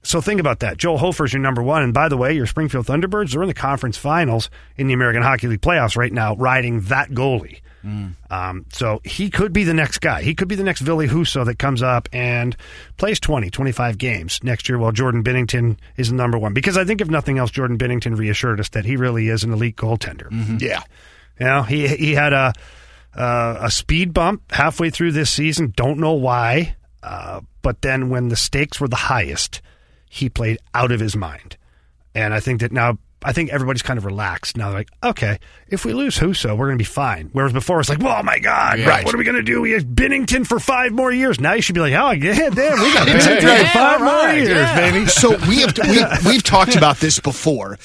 So 0.06 0.22
think 0.22 0.40
about 0.40 0.60
that. 0.60 0.78
Joel 0.78 0.98
Hofer's 1.00 1.34
your 1.34 1.42
number 1.42 1.62
one. 1.64 1.82
And 1.84 1.94
by 1.94 2.10
the 2.10 2.18
way, 2.18 2.34
your 2.34 2.46
Springfield 2.46 2.86
Thunderbirds 2.86 3.36
are 3.36 3.42
in 3.42 3.48
the 3.48 3.54
conference 3.54 3.98
finals 3.98 4.50
in 4.78 4.88
the 4.88 4.94
American 4.94 5.24
Hockey 5.24 5.48
League 5.48 5.62
playoffs 5.62 5.98
right 5.98 6.14
now, 6.14 6.36
riding 6.36 6.82
that 6.82 7.10
goalie. 7.12 7.62
Um, 8.32 8.66
so 8.74 9.00
he 9.04 9.30
could 9.30 9.54
be 9.54 9.64
the 9.64 9.74
next 9.74 10.00
guy. 10.00 10.24
He 10.24 10.34
could 10.34 10.48
be 10.48 10.56
the 10.56 10.64
next 10.64 10.82
Ville 10.82 10.98
Husso 11.08 11.46
that 11.46 11.60
comes 11.60 11.84
up 11.84 12.10
and 12.12 12.56
plays 12.98 13.20
20, 13.20 13.52
25 13.52 14.00
games 14.00 14.40
next 14.44 14.68
year 14.68 14.80
while 14.80 14.92
Jordan 14.92 15.24
Binnington 15.24 15.78
is 15.96 16.10
the 16.10 16.16
number 16.16 16.38
one. 16.40 16.54
Because 16.54 16.78
I 16.78 16.84
think, 16.84 17.00
if 17.02 17.10
nothing 17.12 17.38
else, 17.38 17.52
Jordan 17.52 17.78
Binnington 17.78 18.18
reassured 18.18 18.60
us 18.60 18.70
that 18.70 18.86
he 18.86 18.98
really 18.98 19.30
is 19.30 19.44
an 19.44 19.54
elite 19.54 19.76
goaltender. 19.76 20.32
yeah. 20.62 20.82
You 21.40 21.46
know, 21.46 21.62
he 21.64 21.88
he 21.88 22.14
had 22.16 22.34
a 22.34 22.54
uh, 23.16 23.58
a 23.62 23.70
speed 23.70 24.14
bump 24.14 24.52
halfway 24.52 24.90
through 24.90 25.12
this 25.12 25.30
season. 25.30 25.74
Don't 25.76 26.00
know 26.00 26.14
why, 26.14 26.76
uh, 27.04 27.42
but 27.62 27.82
then 27.82 28.10
when 28.10 28.30
the 28.30 28.36
stakes 28.36 28.80
were 28.80 28.88
the 28.88 28.96
highest, 28.96 29.62
he 30.10 30.30
played 30.30 30.58
out 30.74 30.92
of 30.92 31.00
his 31.00 31.16
mind. 31.16 31.58
And 32.14 32.34
I 32.34 32.40
think 32.40 32.62
that 32.62 32.72
now, 32.72 32.98
I 33.24 33.34
think 33.34 33.52
everybody's 33.52 33.82
kind 33.82 33.98
of 33.98 34.06
relaxed 34.06 34.56
now. 34.56 34.70
They're 34.70 34.80
like, 34.80 34.90
okay, 35.04 35.40
if 35.68 35.84
we 35.84 35.94
lose 35.94 36.18
Husso, 36.18 36.56
we're 36.58 36.68
going 36.68 36.78
to 36.78 36.82
be 36.82 36.84
fine. 36.84 37.30
Whereas 37.34 37.52
before, 37.52 37.80
it's 37.80 37.90
like, 37.90 38.04
oh 38.04 38.22
my 38.24 38.38
god, 38.40 38.80
Yeah. 38.80 38.88
right? 38.90 39.06
What 39.06 39.16
are 39.16 39.18
we 39.18 39.24
going 39.24 39.38
to 39.38 39.42
do? 39.44 39.62
We 39.62 39.72
have 39.72 39.84
Binnington 39.84 40.46
for 40.46 40.60
five 40.60 40.92
more 40.92 41.12
years. 41.12 41.40
Now 41.40 41.54
you 41.54 41.62
should 41.62 41.76
be 41.76 41.82
like, 41.82 41.94
oh 41.94 42.12
yeah, 42.12 42.50
damn, 42.50 42.80
we 42.82 42.94
got 42.94 43.08
Binnington 43.08 43.42
yeah, 43.42 43.58
for 43.72 43.78
five 43.80 44.02
all 44.02 44.06
more 44.24 44.34
years, 44.34 44.50
yeah. 44.50 44.76
baby. 44.92 45.06
So 45.08 45.32
we 45.48 45.62
have 45.62 45.74
we, 45.88 46.04
we've 46.32 46.44
talked 46.44 46.76
about 46.76 46.98
this 46.98 47.20
before 47.20 47.78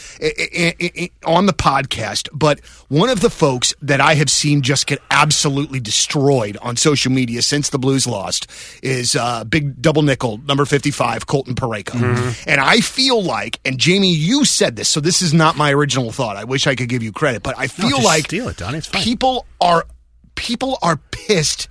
on 1.25 1.47
the 1.47 1.55
podcast, 1.57 2.29
but 2.33 2.61
one 2.89 3.09
of 3.09 3.21
the 3.21 3.31
folks 3.31 3.75
that 3.83 4.01
I 4.01 4.15
have 4.15 4.31
seen 4.31 4.63
just 4.63 4.87
get 4.87 5.01
absolutely 5.11 5.81
destroyed 5.81 6.57
on 6.61 6.77
social 6.77 7.13
media 7.13 7.43
since 7.43 7.71
the 7.71 7.79
Blues 7.79 8.07
lost 8.07 8.47
is 8.83 9.17
uh, 9.17 9.45
big 9.45 9.81
double 9.81 10.03
nickel 10.03 10.39
number 10.47 10.65
fifty 10.65 10.91
five 10.91 11.27
Colton 11.27 11.55
Parayko, 11.55 12.47
and 12.47 12.61
I 12.61 12.81
feel 12.81 13.23
like, 13.23 13.59
and 13.65 13.79
Jamie, 13.79 14.13
you 14.13 14.45
said 14.45 14.77
this, 14.77 14.89
so 14.89 15.01
this 15.01 15.23
is 15.23 15.33
not 15.33 15.57
my 15.57 15.73
original 15.73 16.13
thought. 16.13 16.37
I 16.37 16.45
wish 16.45 16.67
I 16.67 16.75
could 16.75 16.89
give 16.89 17.03
you 17.03 17.13
credit, 17.13 17.43
but 17.43 17.59
I 17.59 17.67
feel 17.71 17.91
just 17.91 18.05
like 18.05 18.25
steal 18.25 18.49
it, 18.49 18.57
Donnie. 18.57 18.79
It's 18.79 18.87
fine. 18.87 19.03
people 19.03 19.47
are 19.61 19.87
people 20.35 20.79
are 20.83 20.97
pissed 21.11 21.69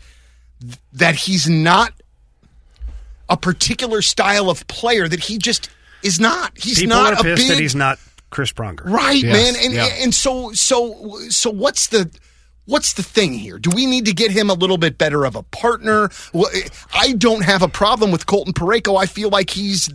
that 0.94 1.16
he's 1.16 1.50
not 1.50 1.94
a 3.30 3.38
particular 3.38 4.02
style 4.02 4.50
of 4.50 4.66
player 4.68 5.08
that 5.08 5.20
he 5.22 5.38
just 5.38 5.70
is 6.04 6.20
not. 6.20 6.52
He's 6.58 6.80
People 6.80 6.98
not 6.98 7.14
are 7.14 7.20
a 7.20 7.24
pissed 7.24 7.44
big 7.44 7.50
that 7.50 7.60
he's 7.62 7.76
not 7.76 8.00
Chris 8.30 8.52
Pronger. 8.52 8.86
right, 8.86 9.24
Yes, 9.24 9.34
man. 9.54 9.64
And 9.66 9.74
yeah. 9.74 9.86
and 10.04 10.14
so 10.14 10.52
so 10.54 11.18
so 11.30 11.50
what's 11.50 11.88
the 11.88 12.10
what's 12.66 12.94
the 12.94 13.04
thing 13.04 13.34
here? 13.34 13.58
Do 13.60 13.70
we 13.76 13.86
need 13.86 14.06
to 14.06 14.14
get 14.14 14.32
him 14.32 14.50
a 14.50 14.54
little 14.54 14.78
bit 14.78 14.98
better 14.98 15.26
of 15.26 15.36
a 15.36 15.44
partner? 15.44 16.10
Well, 16.34 16.50
I 16.94 17.14
don't 17.14 17.44
have 17.44 17.62
a 17.62 17.68
problem 17.68 18.12
with 18.12 18.26
Colton 18.26 18.54
Parayko. 18.54 19.00
I 19.02 19.06
feel 19.06 19.30
like 19.30 19.50
he's 19.50 19.90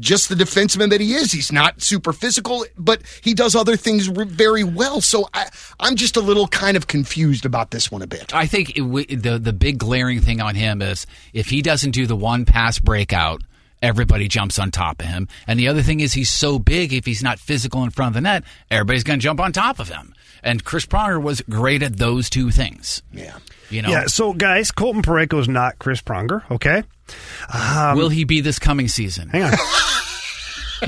just 0.00 0.28
the 0.28 0.34
defenseman 0.34 0.90
that 0.90 1.00
he 1.00 1.12
is. 1.14 1.30
He's 1.30 1.52
not 1.52 1.80
super 1.80 2.12
physical, 2.12 2.64
but 2.76 3.02
he 3.22 3.34
does 3.34 3.54
other 3.54 3.76
things 3.76 4.08
re- 4.08 4.24
very 4.24 4.64
well. 4.64 5.00
So 5.00 5.28
I, 5.32 5.48
I'm 5.78 5.94
just 5.96 6.16
a 6.16 6.20
little 6.20 6.48
kind 6.48 6.76
of 6.76 6.86
confused 6.86 7.44
about 7.46 7.70
this 7.70 7.90
one 7.92 8.02
a 8.02 8.06
bit. 8.06 8.34
I 8.34 8.46
think 8.46 8.70
it, 8.76 8.80
w- 8.80 9.06
the 9.06 9.38
the 9.38 9.52
big 9.52 9.78
glaring 9.78 10.20
thing 10.20 10.40
on 10.40 10.54
him 10.54 10.82
is 10.82 11.06
if 11.32 11.48
he 11.50 11.62
doesn't 11.62 11.92
do 11.92 12.06
the 12.06 12.16
one 12.16 12.44
pass 12.44 12.78
breakout, 12.78 13.42
everybody 13.82 14.28
jumps 14.28 14.58
on 14.58 14.70
top 14.70 15.00
of 15.00 15.06
him. 15.06 15.28
And 15.46 15.58
the 15.58 15.68
other 15.68 15.82
thing 15.82 16.00
is 16.00 16.12
he's 16.12 16.30
so 16.30 16.58
big. 16.58 16.92
If 16.92 17.06
he's 17.06 17.22
not 17.22 17.38
physical 17.38 17.84
in 17.84 17.90
front 17.90 18.10
of 18.10 18.14
the 18.14 18.20
net, 18.22 18.44
everybody's 18.70 19.04
going 19.04 19.18
to 19.18 19.22
jump 19.22 19.40
on 19.40 19.52
top 19.52 19.78
of 19.78 19.88
him. 19.88 20.14
And 20.42 20.64
Chris 20.64 20.86
Pronger 20.86 21.22
was 21.22 21.42
great 21.42 21.82
at 21.82 21.96
those 21.98 22.30
two 22.30 22.50
things. 22.50 23.02
Yeah. 23.12 23.36
You 23.68 23.82
know, 23.82 23.90
Yeah, 23.90 24.06
so 24.06 24.32
guys, 24.32 24.70
Colton 24.72 25.02
Parayko 25.02 25.38
is 25.38 25.48
not 25.48 25.78
Chris 25.78 26.00
Pronger, 26.02 26.42
okay? 26.50 26.82
Um, 27.52 27.96
will 27.96 28.08
he 28.08 28.24
be 28.24 28.40
this 28.40 28.58
coming 28.58 28.88
season? 28.88 29.28
Hang 29.28 29.42
on. 29.44 29.52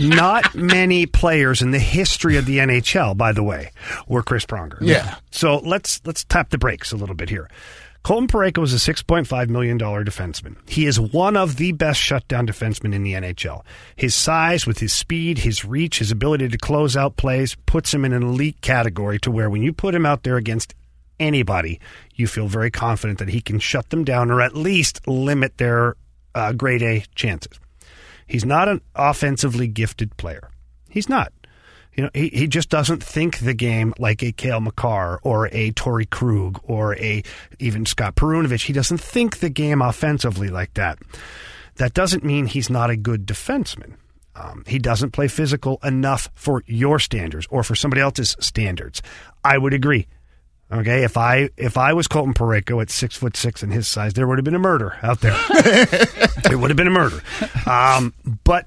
Not 0.01 0.55
many 0.55 1.07
players 1.07 1.63
in 1.63 1.71
the 1.71 1.79
history 1.79 2.37
of 2.37 2.47
the 2.47 2.59
NHL, 2.59 3.17
by 3.17 3.33
the 3.33 3.43
way, 3.43 3.71
were 4.07 4.23
Chris 4.23 4.47
Pronger. 4.47 4.79
Yeah. 4.81 5.17
So 5.31 5.59
let's 5.59 6.01
let's 6.05 6.25
tap 6.25 6.51
the 6.51 6.59
brakes 6.59 6.93
a 6.93 6.97
little 6.97 7.15
bit 7.15 7.29
here. 7.29 7.49
Colton 8.03 8.27
Parayko 8.27 8.65
is 8.65 8.73
a 8.73 8.81
six 8.81 9.01
point 9.01 9.29
five 9.29 9.49
million 9.49 9.79
dollar 9.79 10.05
defenseman. 10.05 10.57
He 10.69 10.87
is 10.87 10.99
one 10.99 11.37
of 11.37 11.57
the 11.57 11.73
best 11.73 12.01
shutdown 12.01 12.47
defensemen 12.47 12.95
in 12.95 13.05
the 13.05 13.13
NHL. 13.13 13.63
His 13.95 14.15
size, 14.15 14.67
with 14.67 14.79
his 14.79 14.93
speed, 14.93 15.39
his 15.39 15.65
reach, 15.65 16.01
his 16.01 16.11
ability 16.11 16.49
to 16.49 16.59
close 16.59 16.97
out 16.97 17.17
plays, 17.17 17.57
puts 17.67 17.95
him 17.95 18.05
in 18.05 18.13
an 18.13 18.23
elite 18.23 18.61
category 18.61 19.21
to 19.21 19.31
where 19.31 19.49
when 19.49 19.63
you 19.63 19.73
put 19.73 19.95
him 19.95 20.05
out 20.05 20.25
there 20.25 20.37
against 20.37 20.75
anybody, 21.21 21.81
you 22.17 22.27
feel 22.27 22.49
very 22.49 22.71
confident 22.73 23.21
that 23.21 23.29
he 23.29 23.41
can 23.41 23.61
shut 23.61 23.91
them 23.91 24.03
down 24.03 24.31
or 24.33 24.41
at 24.41 24.57
least 24.57 25.07
limit 25.07 25.59
their 25.59 25.95
uh, 26.35 26.53
grade 26.53 26.83
A 26.83 27.05
chances. 27.15 27.59
He's 28.33 28.47
not 28.47 28.67
an 28.67 28.81
offensively 28.95 29.69
gifted 29.69 30.17
player. 30.17 30.49
He's 30.89 31.07
not. 31.07 31.35
You 31.93 32.05
know, 32.05 32.11
he, 32.15 32.29
he 32.29 32.47
just 32.47 32.71
doesn't 32.71 33.03
think 33.03 33.41
the 33.41 33.53
game 33.53 33.93
like 33.99 34.23
a 34.23 34.33
Cale 34.33 34.63
Makar 34.63 35.21
or 35.23 35.51
a 35.53 35.73
Torrey 35.73 36.07
Krug 36.07 36.59
or 36.65 36.97
a 36.97 37.23
even 37.59 37.85
Scott 37.85 38.15
Perunovich. 38.15 38.65
He 38.65 38.73
doesn't 38.73 39.03
think 39.03 39.41
the 39.41 39.51
game 39.51 39.83
offensively 39.83 40.49
like 40.49 40.73
that. 40.75 40.99
That 41.77 41.93
doesn't 41.93 42.25
mean 42.25 42.47
he's 42.47 42.71
not 42.71 42.89
a 42.89 42.97
good 42.97 43.27
defenseman. 43.27 43.97
Um, 44.35 44.65
he 44.67 44.79
doesn't 44.79 45.11
play 45.11 45.29
physical 45.29 45.79
enough 45.85 46.31
for 46.35 46.63
your 46.67 46.99
standards 46.99 47.47
or 47.51 47.63
for 47.63 47.75
somebody 47.75 48.01
else's 48.01 48.35
standards. 48.41 49.03
I 49.45 49.59
would 49.59 49.75
agree. 49.75 50.07
Okay, 50.73 51.05
if 51.05 51.19
I 51.19 51.51
if 51.59 51.77
I 51.77 51.93
was 51.93 52.09
Colton 52.09 52.33
Parayko 52.33 52.81
at 52.81 52.89
six 52.89 53.15
foot 53.15 53.37
six 53.37 53.63
and 53.63 53.71
his 53.71 53.87
size, 53.87 54.15
there 54.15 54.27
would 54.27 54.39
have 54.39 54.45
been 54.45 54.55
a 54.55 54.59
murder 54.59 54.97
out 55.03 55.21
there. 55.21 55.37
it 55.51 56.59
would 56.59 56.71
have 56.71 56.77
been 56.79 56.87
a 56.87 56.91
murder. 56.91 57.21
Um, 57.69 58.15
but 58.43 58.67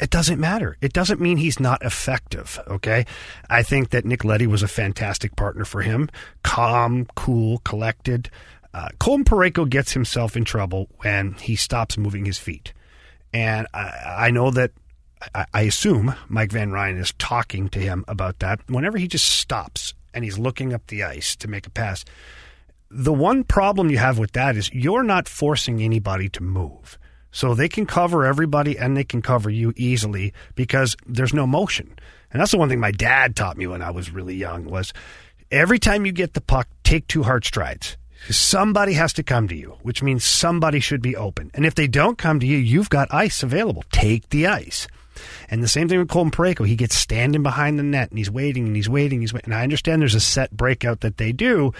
it 0.00 0.08
doesn't 0.08 0.40
matter. 0.40 0.78
It 0.80 0.94
doesn't 0.94 1.20
mean 1.20 1.36
he's 1.36 1.60
not 1.60 1.84
effective. 1.84 2.58
Okay, 2.66 3.04
I 3.50 3.62
think 3.62 3.90
that 3.90 4.06
Nick 4.06 4.24
Leddy 4.24 4.46
was 4.46 4.62
a 4.62 4.68
fantastic 4.68 5.36
partner 5.36 5.66
for 5.66 5.82
him. 5.82 6.08
Calm, 6.42 7.06
cool, 7.16 7.58
collected. 7.58 8.30
Uh, 8.72 8.88
Colton 8.98 9.26
Parayko 9.26 9.68
gets 9.68 9.92
himself 9.92 10.38
in 10.38 10.46
trouble 10.46 10.88
when 10.98 11.34
he 11.34 11.54
stops 11.54 11.98
moving 11.98 12.24
his 12.24 12.38
feet, 12.38 12.72
and 13.32 13.66
I, 13.74 14.14
I 14.28 14.30
know 14.30 14.50
that. 14.52 14.70
I, 15.34 15.46
I 15.54 15.60
assume 15.62 16.16
Mike 16.28 16.50
Van 16.50 16.72
Ryn 16.72 16.96
is 16.96 17.12
talking 17.16 17.68
to 17.68 17.78
him 17.78 18.04
about 18.08 18.40
that. 18.40 18.58
Whenever 18.68 18.98
he 18.98 19.06
just 19.06 19.26
stops 19.26 19.94
and 20.14 20.24
he's 20.24 20.38
looking 20.38 20.72
up 20.72 20.86
the 20.86 21.02
ice 21.02 21.36
to 21.36 21.48
make 21.48 21.66
a 21.66 21.70
pass, 21.70 22.04
the 22.90 23.12
one 23.12 23.44
problem 23.44 23.90
you 23.90 23.98
have 23.98 24.18
with 24.18 24.32
that 24.32 24.56
is 24.56 24.72
you're 24.72 25.02
not 25.02 25.28
forcing 25.28 25.82
anybody 25.82 26.28
to 26.30 26.42
move. 26.42 26.98
So 27.30 27.54
they 27.54 27.68
can 27.68 27.86
cover 27.86 28.26
everybody 28.26 28.78
and 28.78 28.94
they 28.94 29.04
can 29.04 29.22
cover 29.22 29.48
you 29.48 29.72
easily 29.76 30.34
because 30.54 30.94
there's 31.06 31.32
no 31.32 31.46
motion. 31.46 31.96
And 32.30 32.40
that's 32.40 32.50
the 32.50 32.58
one 32.58 32.68
thing 32.68 32.80
my 32.80 32.90
dad 32.90 33.34
taught 33.34 33.56
me 33.56 33.66
when 33.66 33.80
I 33.80 33.90
was 33.90 34.10
really 34.10 34.34
young 34.34 34.66
was 34.66 34.92
every 35.50 35.78
time 35.78 36.04
you 36.04 36.12
get 36.12 36.34
the 36.34 36.42
puck, 36.42 36.68
take 36.84 37.06
two 37.08 37.22
hard 37.22 37.44
strides. 37.44 37.96
Somebody 38.28 38.92
has 38.92 39.14
to 39.14 39.22
come 39.22 39.48
to 39.48 39.56
you, 39.56 39.78
which 39.82 40.02
means 40.02 40.24
somebody 40.24 40.78
should 40.78 41.02
be 41.02 41.16
open. 41.16 41.50
And 41.54 41.66
if 41.66 41.74
they 41.74 41.88
don't 41.88 42.18
come 42.18 42.38
to 42.40 42.46
you, 42.46 42.58
you've 42.58 42.90
got 42.90 43.12
ice 43.12 43.42
available. 43.42 43.84
Take 43.90 44.28
the 44.28 44.46
ice. 44.46 44.86
And 45.48 45.62
the 45.62 45.68
same 45.68 45.88
thing 45.88 45.98
with 45.98 46.08
Colton 46.08 46.30
Parayko. 46.30 46.66
He 46.66 46.76
gets 46.76 46.94
standing 46.94 47.42
behind 47.42 47.78
the 47.78 47.82
net 47.82 48.10
and 48.10 48.18
he's 48.18 48.30
waiting 48.30 48.66
and 48.66 48.76
he's 48.76 48.88
waiting. 48.88 49.16
And 49.16 49.22
he's 49.22 49.32
waiting. 49.32 49.52
And 49.52 49.60
I 49.60 49.62
understand 49.62 50.02
there's 50.02 50.14
a 50.14 50.20
set 50.20 50.50
breakout 50.50 51.00
that 51.00 51.16
they 51.16 51.32
do, 51.32 51.72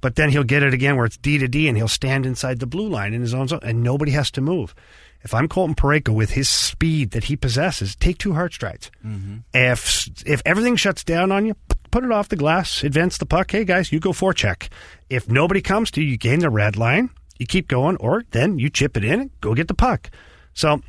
but 0.00 0.16
then 0.16 0.30
he'll 0.30 0.44
get 0.44 0.62
it 0.62 0.74
again 0.74 0.96
where 0.96 1.06
it's 1.06 1.16
D 1.16 1.38
to 1.38 1.48
D 1.48 1.68
and 1.68 1.76
he'll 1.76 1.88
stand 1.88 2.26
inside 2.26 2.58
the 2.58 2.66
blue 2.66 2.88
line 2.88 3.14
in 3.14 3.20
his 3.20 3.34
own 3.34 3.48
zone 3.48 3.60
and 3.62 3.82
nobody 3.82 4.12
has 4.12 4.30
to 4.32 4.40
move. 4.40 4.74
If 5.22 5.34
I'm 5.34 5.48
Colton 5.48 5.74
Parayko 5.74 6.14
with 6.14 6.30
his 6.30 6.48
speed 6.48 7.10
that 7.10 7.24
he 7.24 7.36
possesses, 7.36 7.94
take 7.94 8.16
two 8.16 8.32
hard 8.32 8.54
strides. 8.54 8.90
Mm-hmm. 9.04 9.38
If 9.52 10.08
if 10.24 10.40
everything 10.46 10.76
shuts 10.76 11.04
down 11.04 11.30
on 11.30 11.44
you, 11.44 11.56
put 11.90 12.04
it 12.04 12.12
off 12.12 12.28
the 12.28 12.36
glass, 12.36 12.82
advance 12.82 13.18
the 13.18 13.26
puck. 13.26 13.50
Hey 13.50 13.64
guys, 13.64 13.92
you 13.92 14.00
go 14.00 14.12
forecheck. 14.12 14.68
If 15.10 15.28
nobody 15.28 15.60
comes 15.60 15.90
to 15.92 16.00
you, 16.02 16.12
you 16.12 16.16
gain 16.16 16.38
the 16.38 16.48
red 16.48 16.76
line. 16.76 17.10
You 17.38 17.46
keep 17.46 17.68
going, 17.68 17.96
or 17.96 18.24
then 18.30 18.58
you 18.58 18.70
chip 18.70 18.96
it 18.96 19.04
in, 19.04 19.20
and 19.20 19.40
go 19.40 19.54
get 19.54 19.68
the 19.68 19.74
puck. 19.74 20.10
So, 20.52 20.82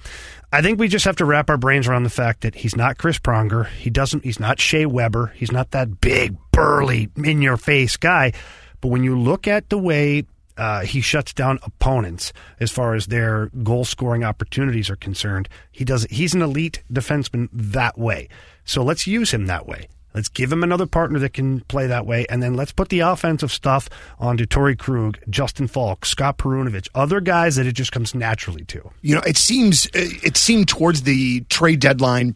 I 0.54 0.62
think 0.62 0.80
we 0.80 0.90
just 0.90 1.06
have 1.06 1.16
to 1.18 1.26
wrap 1.26 1.50
our 1.50 1.58
brains 1.58 1.88
around 1.88 2.04
the 2.04 2.10
fact 2.10 2.42
that 2.42 2.56
he's 2.56 2.76
not 2.76 2.98
Chris 2.98 3.18
Pronger. 3.18 3.68
He 3.68 3.90
doesn't. 3.90 4.26
He's 4.26 4.40
not 4.40 4.60
Shea 4.60 4.86
Weber. 4.86 5.28
He's 5.36 5.52
not 5.52 5.72
that 5.72 6.02
big, 6.02 6.36
burly, 6.52 7.10
in 7.24 7.42
your 7.42 7.56
face 7.56 7.96
guy. 7.96 8.34
But 8.82 8.90
when 8.90 9.04
you 9.04 9.18
look 9.18 9.48
at 9.48 9.70
the 9.70 9.78
way 9.78 10.26
uh, 10.58 10.82
he 10.82 11.00
shuts 11.00 11.34
down 11.34 11.60
opponents 11.64 12.34
as 12.60 12.70
far 12.70 12.96
as 12.96 13.08
their 13.08 13.48
goal 13.64 13.86
scoring 13.86 14.24
opportunities 14.24 14.90
are 14.90 14.98
concerned, 14.98 15.48
he 15.72 15.86
does. 15.86 16.06
He's 16.10 16.34
an 16.34 16.42
elite 16.42 16.84
defenseman 16.92 17.48
that 17.54 17.98
way. 17.98 18.28
So 18.66 18.84
let's 18.84 19.08
use 19.08 19.32
him 19.32 19.46
that 19.46 19.66
way. 19.66 19.88
Let's 20.14 20.30
give 20.30 20.52
him 20.52 20.64
another 20.64 20.86
partner 20.86 21.20
that 21.20 21.34
can 21.34 21.62
play 21.62 21.88
that 21.88 22.06
way, 22.06 22.26
and 22.30 22.44
then 22.44 22.54
let's 22.56 22.72
put 22.72 22.90
the 22.90 23.00
offensive 23.00 23.52
stuff 23.52 23.90
onto 24.20 24.46
Torrey 24.46 24.76
Krug, 24.76 25.20
Justin 25.30 25.68
Faulk, 25.68 26.06
Scott 26.06 26.38
Perunovich, 26.38 26.90
other 26.94 27.22
guys 27.22 27.56
that 27.56 27.66
it 27.66 27.74
just 27.74 27.92
comes 27.92 28.14
naturally 28.14 28.66
to. 28.66 28.92
You 29.02 29.16
know, 29.16 29.22
it 29.22 29.38
seems 29.38 29.88
it 29.94 30.38
seemed 30.38 30.68
towards 30.68 31.04
the 31.04 31.42
trade 31.42 31.80
deadline. 31.80 32.36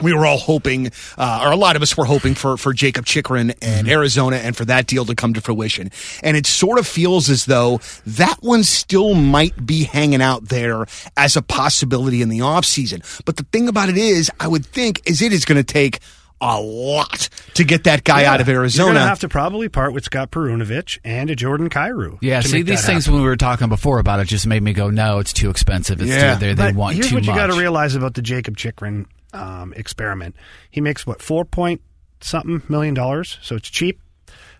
We 0.00 0.12
were 0.12 0.26
all 0.26 0.38
hoping, 0.38 0.90
uh, 1.16 1.42
or 1.44 1.52
a 1.52 1.56
lot 1.56 1.76
of 1.76 1.82
us 1.82 1.96
were 1.96 2.04
hoping 2.04 2.34
for 2.34 2.56
for 2.56 2.72
Jacob 2.72 3.04
Chychrun 3.04 3.52
and 3.60 3.88
Arizona, 3.88 4.36
and 4.36 4.56
for 4.56 4.64
that 4.64 4.86
deal 4.86 5.04
to 5.04 5.14
come 5.14 5.34
to 5.34 5.40
fruition. 5.40 5.90
And 6.22 6.36
it 6.36 6.46
sort 6.46 6.78
of 6.78 6.86
feels 6.86 7.28
as 7.28 7.46
though 7.46 7.80
that 8.06 8.36
one 8.40 8.62
still 8.62 9.14
might 9.14 9.66
be 9.66 9.84
hanging 9.84 10.22
out 10.22 10.48
there 10.48 10.86
as 11.16 11.36
a 11.36 11.42
possibility 11.42 12.22
in 12.22 12.28
the 12.28 12.40
offseason. 12.40 13.02
But 13.24 13.36
the 13.36 13.44
thing 13.44 13.68
about 13.68 13.88
it 13.88 13.96
is, 13.96 14.30
I 14.40 14.48
would 14.48 14.66
think, 14.66 15.02
is 15.04 15.20
it 15.20 15.32
is 15.32 15.44
going 15.44 15.58
to 15.58 15.64
take 15.64 15.98
a 16.44 16.60
lot 16.60 17.28
to 17.54 17.62
get 17.64 17.84
that 17.84 18.02
guy 18.02 18.24
out 18.24 18.40
of 18.40 18.48
You're 18.48 18.58
Arizona. 18.62 18.86
going 18.88 18.96
to 18.96 19.08
have 19.08 19.20
to 19.20 19.28
probably 19.28 19.68
part 19.68 19.92
with 19.94 20.04
Scott 20.04 20.32
Perunovich 20.32 20.98
and 21.04 21.30
a 21.30 21.36
Jordan 21.36 21.70
Kyrou. 21.70 22.18
Yeah, 22.20 22.40
see 22.40 22.62
these 22.62 22.84
things 22.84 23.04
happen. 23.06 23.14
when 23.14 23.22
we 23.22 23.28
were 23.28 23.36
talking 23.36 23.68
before 23.68 24.00
about 24.00 24.18
it 24.18 24.24
just 24.26 24.46
made 24.46 24.62
me 24.62 24.72
go, 24.72 24.90
no, 24.90 25.20
it's 25.20 25.32
too 25.32 25.50
expensive. 25.50 26.00
It's 26.02 26.10
Yeah. 26.10 26.34
too, 26.34 26.40
they, 26.40 26.54
they 26.54 26.62
But 26.70 26.74
want 26.74 26.96
here's 26.96 27.10
too 27.10 27.14
what 27.14 27.24
you 27.24 27.32
got 27.34 27.46
to 27.46 27.58
realize 27.58 27.94
about 27.94 28.14
the 28.14 28.22
Jacob 28.22 28.56
Chychrun 28.56 29.06
um, 29.32 29.72
experiment. 29.74 30.34
He 30.68 30.80
makes 30.80 31.06
what 31.06 31.22
four 31.22 31.44
point 31.44 31.80
something 32.20 32.60
million 32.68 32.94
dollars, 32.94 33.38
so 33.40 33.54
it's 33.56 33.70
cheap. 33.70 34.00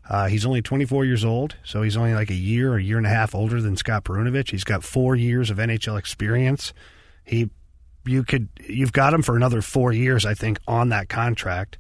Uh, 0.09 0.27
he's 0.29 0.45
only 0.47 0.63
24 0.63 1.05
years 1.05 1.25
old, 1.25 1.57
so 1.65 1.83
he's 1.83 1.97
only 1.97 2.15
like 2.15 2.31
a 2.31 2.35
year 2.35 2.73
or 2.73 2.77
a 2.77 2.83
year 2.83 2.99
and 2.99 3.07
a 3.07 3.11
half 3.11 3.35
older 3.35 3.61
than 3.61 3.77
Scott 3.77 4.05
Perunovich. 4.05 4.51
He's 4.51 4.65
got 4.65 4.83
four 4.85 5.15
years 5.17 5.49
of 5.51 5.59
NHL 5.59 5.99
experience. 5.99 6.73
He, 7.25 7.51
you 8.05 8.25
could, 8.25 8.49
you've 8.67 8.93
got 8.93 9.15
him 9.15 9.23
for 9.23 9.37
another 9.37 9.63
four 9.63 9.93
years, 9.93 10.25
I 10.27 10.35
think, 10.35 10.59
on 10.67 10.91
that 10.91 11.09
contract. 11.09 11.79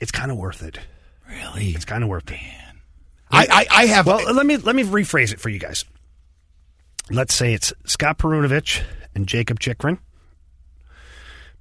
It's 0.00 0.12
kind 0.12 0.30
of 0.30 0.36
worth 0.36 0.62
it. 0.62 0.78
Really? 1.28 1.70
It's 1.70 1.84
kind 1.84 2.02
of 2.02 2.08
worth 2.08 2.30
it. 2.30 2.38
I, 3.30 3.46
I, 3.50 3.82
I 3.82 3.86
have. 3.86 4.06
Well, 4.06 4.32
let 4.32 4.46
me 4.46 4.56
let 4.56 4.74
me 4.74 4.84
rephrase 4.84 5.32
it 5.32 5.40
for 5.40 5.50
you 5.50 5.58
guys. 5.58 5.84
Let's 7.10 7.34
say 7.34 7.52
it's 7.52 7.72
Scott 7.84 8.18
Perunovich 8.18 8.82
and 9.14 9.26
Jacob 9.26 9.60
Chychrun. 9.60 9.98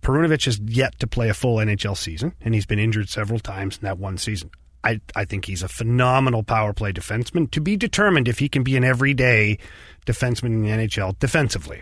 Perunovich 0.02 0.46
has 0.46 0.60
yet 0.60 0.98
to 1.00 1.08
play 1.08 1.30
a 1.30 1.34
full 1.34 1.58
NHL 1.58 1.98
season, 1.98 2.34
and 2.42 2.54
he's 2.54 2.66
been 2.66 2.80
injured 2.80 3.10
several 3.10 3.40
times 3.40 3.78
in 3.78 3.84
that 3.84 3.98
one 3.98 4.18
season. 4.18 4.52
I, 4.84 5.02
I 5.16 5.26
think 5.26 5.46
he's 5.46 5.64
a 5.64 5.68
phenomenal 5.68 6.44
power 6.44 6.72
play 6.72 6.94
defenseman 6.94 7.52
to 7.52 7.60
be 7.60 7.76
determined 7.76 8.28
if 8.28 8.40
he 8.40 8.48
can 8.48 8.64
be 8.64 8.78
an 8.78 8.84
everyday 8.84 9.58
defenseman 10.06 10.46
in 10.46 10.62
the 10.62 10.70
NHL 10.70 11.18
defensively. 11.20 11.82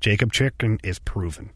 Jacob 0.00 0.32
Chychrun 0.32 0.78
is 0.82 0.98
proven. 0.98 1.50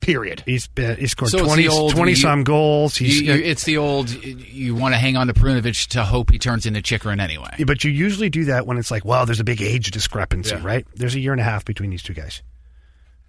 Period. 0.00 0.44
He's 0.46 0.68
been, 0.68 0.96
he 0.96 1.08
scored 1.08 1.32
So 1.32 1.44
20, 1.44 1.66
old- 1.66 1.92
20 1.92 2.12
you- 2.12 2.16
some 2.16 2.44
goals. 2.44 2.96
He's 2.96 3.20
You, 3.20 3.34
you, 3.34 3.42
it's 3.44 3.64
the 3.64 3.78
old. 3.78 4.08
You 4.24 4.74
want 4.76 4.94
to 4.94 4.98
hang 4.98 5.16
on 5.16 5.26
to 5.26 5.34
Perunovich 5.34 5.88
to 5.88 6.04
hope 6.04 6.30
he 6.30 6.38
turns 6.38 6.66
into 6.66 6.80
Chychrun 6.80 7.18
anyway. 7.18 7.50
Yeah, 7.58 7.64
but 7.64 7.82
you 7.82 7.90
usually 7.90 8.30
do 8.30 8.44
that 8.44 8.64
when 8.66 8.78
it's 8.78 8.92
like, 8.92 9.04
well, 9.04 9.26
there's 9.26 9.40
a 9.40 9.44
big 9.44 9.60
age 9.60 9.90
discrepancy, 9.90 10.54
Yeah. 10.54 10.62
right? 10.64 10.86
There's 10.94 11.16
a 11.16 11.20
year 11.20 11.32
and 11.32 11.40
a 11.40 11.44
half 11.44 11.64
between 11.64 11.90
these 11.90 12.02
two 12.04 12.14
guys. 12.14 12.42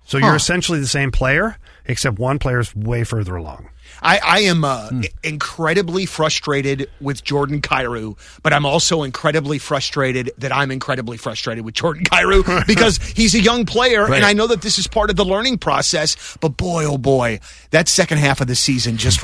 So 0.06 0.18
you're 0.20 0.36
essentially 0.36 0.80
the 0.80 0.88
same 0.88 1.12
player, 1.12 1.58
except 1.86 2.18
one 2.18 2.40
player's 2.40 2.76
way 2.76 3.04
further 3.04 3.36
along. 3.36 3.70
I, 4.02 4.20
I 4.24 4.40
am 4.42 4.64
uh, 4.64 4.90
incredibly 5.24 6.06
frustrated 6.06 6.90
with 7.02 7.24
Jordan 7.24 7.62
Kyrou, 7.62 8.18
but 8.44 8.54
I'm 8.54 8.66
also 8.66 9.04
incredibly 9.04 9.58
frustrated 9.60 10.32
that 10.38 10.52
I'm 10.52 10.72
incredibly 10.72 11.18
frustrated 11.18 11.64
with 11.66 11.74
Jordan 11.76 12.04
Kyrou 12.06 12.66
because 12.68 12.98
he's 12.98 13.36
a 13.36 13.40
young 13.42 13.66
player, 13.66 14.06
Right. 14.06 14.16
and 14.18 14.26
I 14.26 14.34
know 14.34 14.48
that 14.48 14.62
this 14.62 14.78
is 14.80 14.88
part 14.88 15.10
of 15.10 15.16
the 15.16 15.26
learning 15.26 15.58
process. 15.60 16.38
But 16.42 16.58
boy, 16.58 16.86
oh 16.86 16.98
boy, 16.98 17.40
that 17.72 17.88
second 17.88 18.18
half 18.20 18.42
of 18.42 18.48
the 18.48 18.56
season 18.56 18.98
just 18.98 19.24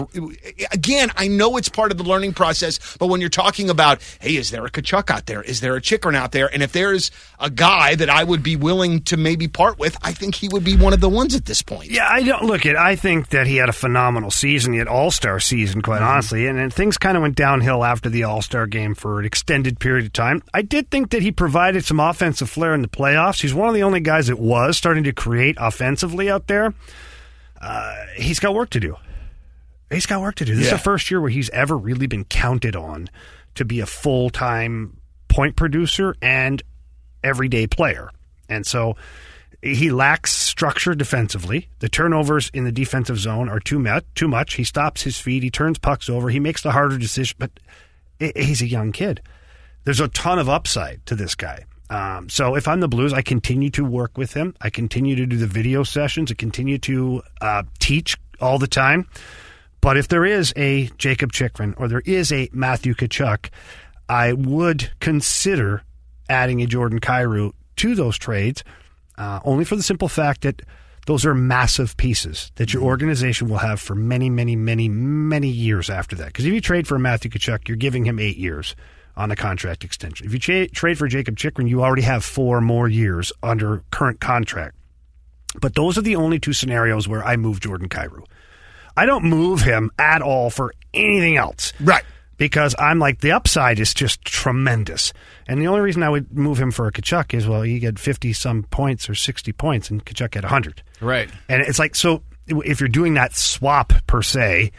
again, 0.71 1.11
I 1.15 1.27
know 1.27 1.57
it's 1.57 1.69
part 1.69 1.91
of 1.91 1.97
the 1.97 2.03
learning 2.03 2.33
process, 2.33 2.97
but 2.97 3.07
when 3.07 3.21
you're 3.21 3.29
talking 3.29 3.69
about, 3.69 4.01
hey, 4.19 4.35
is 4.35 4.51
there 4.51 4.65
a 4.65 4.69
Tkachuk 4.69 5.09
out 5.09 5.25
there? 5.25 5.41
Is 5.41 5.61
there 5.61 5.75
a 5.75 5.81
Chychrun 5.81 6.15
out 6.15 6.31
there? 6.31 6.51
And 6.53 6.61
if 6.63 6.71
there's 6.71 7.11
a 7.39 7.49
guy 7.49 7.95
that 7.95 8.09
I 8.09 8.23
would 8.23 8.43
be 8.43 8.55
willing 8.55 9.01
to 9.03 9.17
maybe 9.17 9.47
part 9.47 9.79
with, 9.79 9.97
I 10.03 10.11
think 10.13 10.35
he 10.35 10.47
would 10.49 10.63
be 10.63 10.75
one 10.75 10.93
of 10.93 11.01
the 11.01 11.09
ones 11.09 11.35
at 11.35 11.45
this 11.45 11.61
point. 11.61 11.91
Yeah, 11.91 12.07
I 12.09 12.23
don't 12.23 12.43
look 12.43 12.65
at. 12.65 12.75
I 12.75 12.95
think 12.95 13.29
that 13.29 13.47
he 13.47 13.57
had 13.57 13.69
a 13.69 13.73
phenomenal 13.73 14.31
season, 14.31 14.54
he 14.73 14.79
had 14.79 14.87
All 14.87 15.11
Star 15.11 15.39
season, 15.39 15.81
quite 15.81 16.01
honestly, 16.01 16.47
and 16.47 16.57
then 16.57 16.69
things 16.69 16.97
kind 16.97 17.17
of 17.17 17.21
went 17.23 17.35
downhill 17.35 17.83
after 17.83 18.09
the 18.09 18.23
All 18.23 18.41
Star 18.41 18.65
game 18.67 18.95
for 18.95 19.19
an 19.19 19.25
extended 19.25 19.79
period 19.79 20.05
of 20.05 20.13
time. 20.13 20.41
I 20.53 20.61
did 20.61 20.89
think 20.89 21.11
that 21.11 21.21
he 21.21 21.31
provided 21.31 21.83
some 21.85 21.99
offensive 21.99 22.49
flair 22.49 22.73
in 22.73 22.81
the 22.81 22.87
playoffs. 22.87 23.41
He's 23.41 23.53
one 23.53 23.67
of 23.67 23.75
the 23.75 23.83
only 23.83 23.99
guys 23.99 24.27
that 24.27 24.39
was 24.39 24.77
starting 24.77 25.03
to 25.05 25.13
create 25.13 25.57
offensively 25.59 26.29
out 26.29 26.47
there. 26.47 26.73
Uh, 27.61 27.95
he's 28.15 28.39
got 28.39 28.53
work 28.53 28.69
to 28.71 28.79
do. 28.79 28.95
He's 29.91 30.05
got 30.05 30.21
work 30.21 30.35
to 30.35 30.45
do. 30.45 30.53
This 30.55 30.65
is 30.65 30.71
Yeah. 30.71 30.77
the 30.77 30.83
first 30.83 31.09
year 31.11 31.21
where 31.21 31.29
he's 31.29 31.49
ever 31.51 31.77
really 31.77 32.07
been 32.07 32.23
counted 32.25 32.75
on 32.75 33.09
to 33.55 33.65
be 33.65 33.79
a 33.79 33.85
full 33.85 34.29
time 34.29 34.97
point 35.27 35.55
producer 35.55 36.15
and 36.21 36.61
everyday 37.23 37.67
player. 37.67 38.09
And 38.49 38.65
so 38.65 38.95
he 39.73 39.91
lacks 39.91 40.31
structure 40.31 40.93
defensively. 40.93 41.67
The 41.79 41.89
turnovers 41.89 42.51
in 42.53 42.65
the 42.65 42.71
defensive 42.71 43.17
zone 43.17 43.49
are 43.49 43.59
too 43.59 43.79
much. 43.79 44.05
Too 44.13 44.27
much. 44.27 44.53
He 44.53 44.63
stops 44.63 45.01
his 45.01 45.19
feet. 45.19 45.41
He 45.41 45.49
turns 45.49 45.79
pucks 45.79 46.07
over. 46.07 46.29
He 46.29 46.39
makes 46.39 46.61
the 46.61 46.71
harder 46.71 46.99
decision. 46.99 47.35
But 47.39 47.51
he's 48.19 48.61
a 48.61 48.67
young 48.67 48.91
kid. 48.91 49.21
There's 49.83 49.99
a 49.99 50.07
ton 50.09 50.37
of 50.37 50.49
upside 50.49 51.03
to 51.07 51.15
this 51.15 51.33
guy. 51.33 51.65
Um, 51.89 52.29
so 52.29 52.55
if 52.55 52.67
I'm 52.67 52.79
the 52.79 52.87
Blues, 52.87 53.11
I 53.11 53.21
continue 53.21 53.71
to 53.71 53.83
work 53.83 54.17
with 54.17 54.33
him. 54.33 54.55
I 54.61 54.69
continue 54.69 55.15
to 55.15 55.25
do 55.25 55.37
the 55.37 55.47
video 55.47 55.83
sessions. 55.83 56.31
I 56.31 56.35
continue 56.35 56.77
to 56.79 57.23
uh, 57.41 57.63
teach 57.79 58.17
all 58.39 58.59
the 58.59 58.67
time. 58.67 59.07
But 59.81 59.97
if 59.97 60.07
there 60.07 60.25
is 60.25 60.53
a 60.55 60.89
Jacob 60.97 61.31
Chychrun 61.31 61.73
or 61.77 61.87
there 61.87 62.01
is 62.05 62.31
a 62.31 62.49
Matthew 62.51 62.93
Tkachuk, 62.93 63.49
I 64.09 64.33
would 64.33 64.91
consider 64.99 65.83
adding 66.29 66.61
a 66.61 66.67
Jordan 66.67 66.99
Kyrou 66.99 67.53
to 67.77 67.95
those 67.95 68.17
trades, 68.17 68.63
uh, 69.17 69.39
only 69.43 69.65
for 69.65 69.75
the 69.75 69.83
simple 69.83 70.07
fact 70.07 70.41
that 70.41 70.61
those 71.05 71.25
are 71.25 71.35
massive 71.35 71.95
pieces 71.97 72.51
that 72.55 72.73
your 72.73 72.83
organization 72.83 73.47
will 73.47 73.57
have 73.57 73.79
for 73.79 73.95
many, 73.95 74.29
many, 74.29 74.55
many, 74.55 74.89
many 74.89 75.49
years 75.49 75.89
after 75.89 76.15
that. 76.15 76.27
Because 76.27 76.45
if 76.45 76.53
you 76.53 76.61
trade 76.61 76.87
for 76.87 76.97
Matthew 76.97 77.29
Tkachuk, 77.29 77.67
you're 77.67 77.77
giving 77.77 78.05
him 78.05 78.19
eight 78.19 78.37
years 78.37 78.75
on 79.15 79.31
a 79.31 79.35
contract 79.35 79.83
extension. 79.83 80.25
If 80.25 80.33
you 80.33 80.39
cha- 80.39 80.73
trade 80.73 80.97
for 80.97 81.07
Jacob 81.07 81.37
Chychrun, 81.37 81.67
you 81.67 81.83
already 81.83 82.01
have 82.01 82.25
four 82.25 82.59
more 82.59 82.87
years 82.87 83.31
under 83.43 83.83
current 83.91 84.19
contract. 84.19 84.75
But 85.61 85.75
those 85.75 85.97
are 85.97 86.01
the 86.01 86.15
only 86.15 86.39
two 86.39 86.53
scenarios 86.53 87.07
where 87.07 87.23
I 87.23 87.37
move 87.37 87.61
Jordan 87.61 87.87
Kyrou. 87.87 88.25
I 88.97 89.05
don't 89.05 89.25
move 89.25 89.61
him 89.61 89.91
at 89.99 90.21
all 90.21 90.49
for 90.49 90.73
anything 90.93 91.37
else. 91.37 91.73
Right. 91.79 92.03
Because 92.37 92.75
I'm 92.77 92.99
like, 92.99 93.21
the 93.21 93.31
upside 93.31 93.79
is 93.79 93.93
just 93.93 94.23
tremendous. 94.25 95.13
And 95.47 95.61
the 95.61 95.67
only 95.67 95.81
reason 95.81 96.03
I 96.03 96.09
would 96.09 96.35
move 96.37 96.59
him 96.59 96.71
for 96.71 96.87
a 96.87 96.91
Tkachuk 96.91 97.33
is, 97.33 97.47
well, 97.47 97.61
he 97.61 97.79
get 97.79 97.97
50 97.97 98.33
some 98.33 98.63
points 98.63 99.09
or 99.09 99.15
60 99.15 99.51
points, 99.53 99.89
and 99.89 100.03
Tkachuk 100.03 100.33
had 100.35 100.43
100. 100.43 100.83
Right. 100.99 101.29
And 101.47 101.61
it's 101.61 101.79
like, 101.79 101.95
so 101.95 102.23
if 102.47 102.79
you're 102.79 102.89
doing 102.89 103.13
that 103.13 103.35
swap 103.35 103.93
per 104.05 104.21
se, 104.21 104.71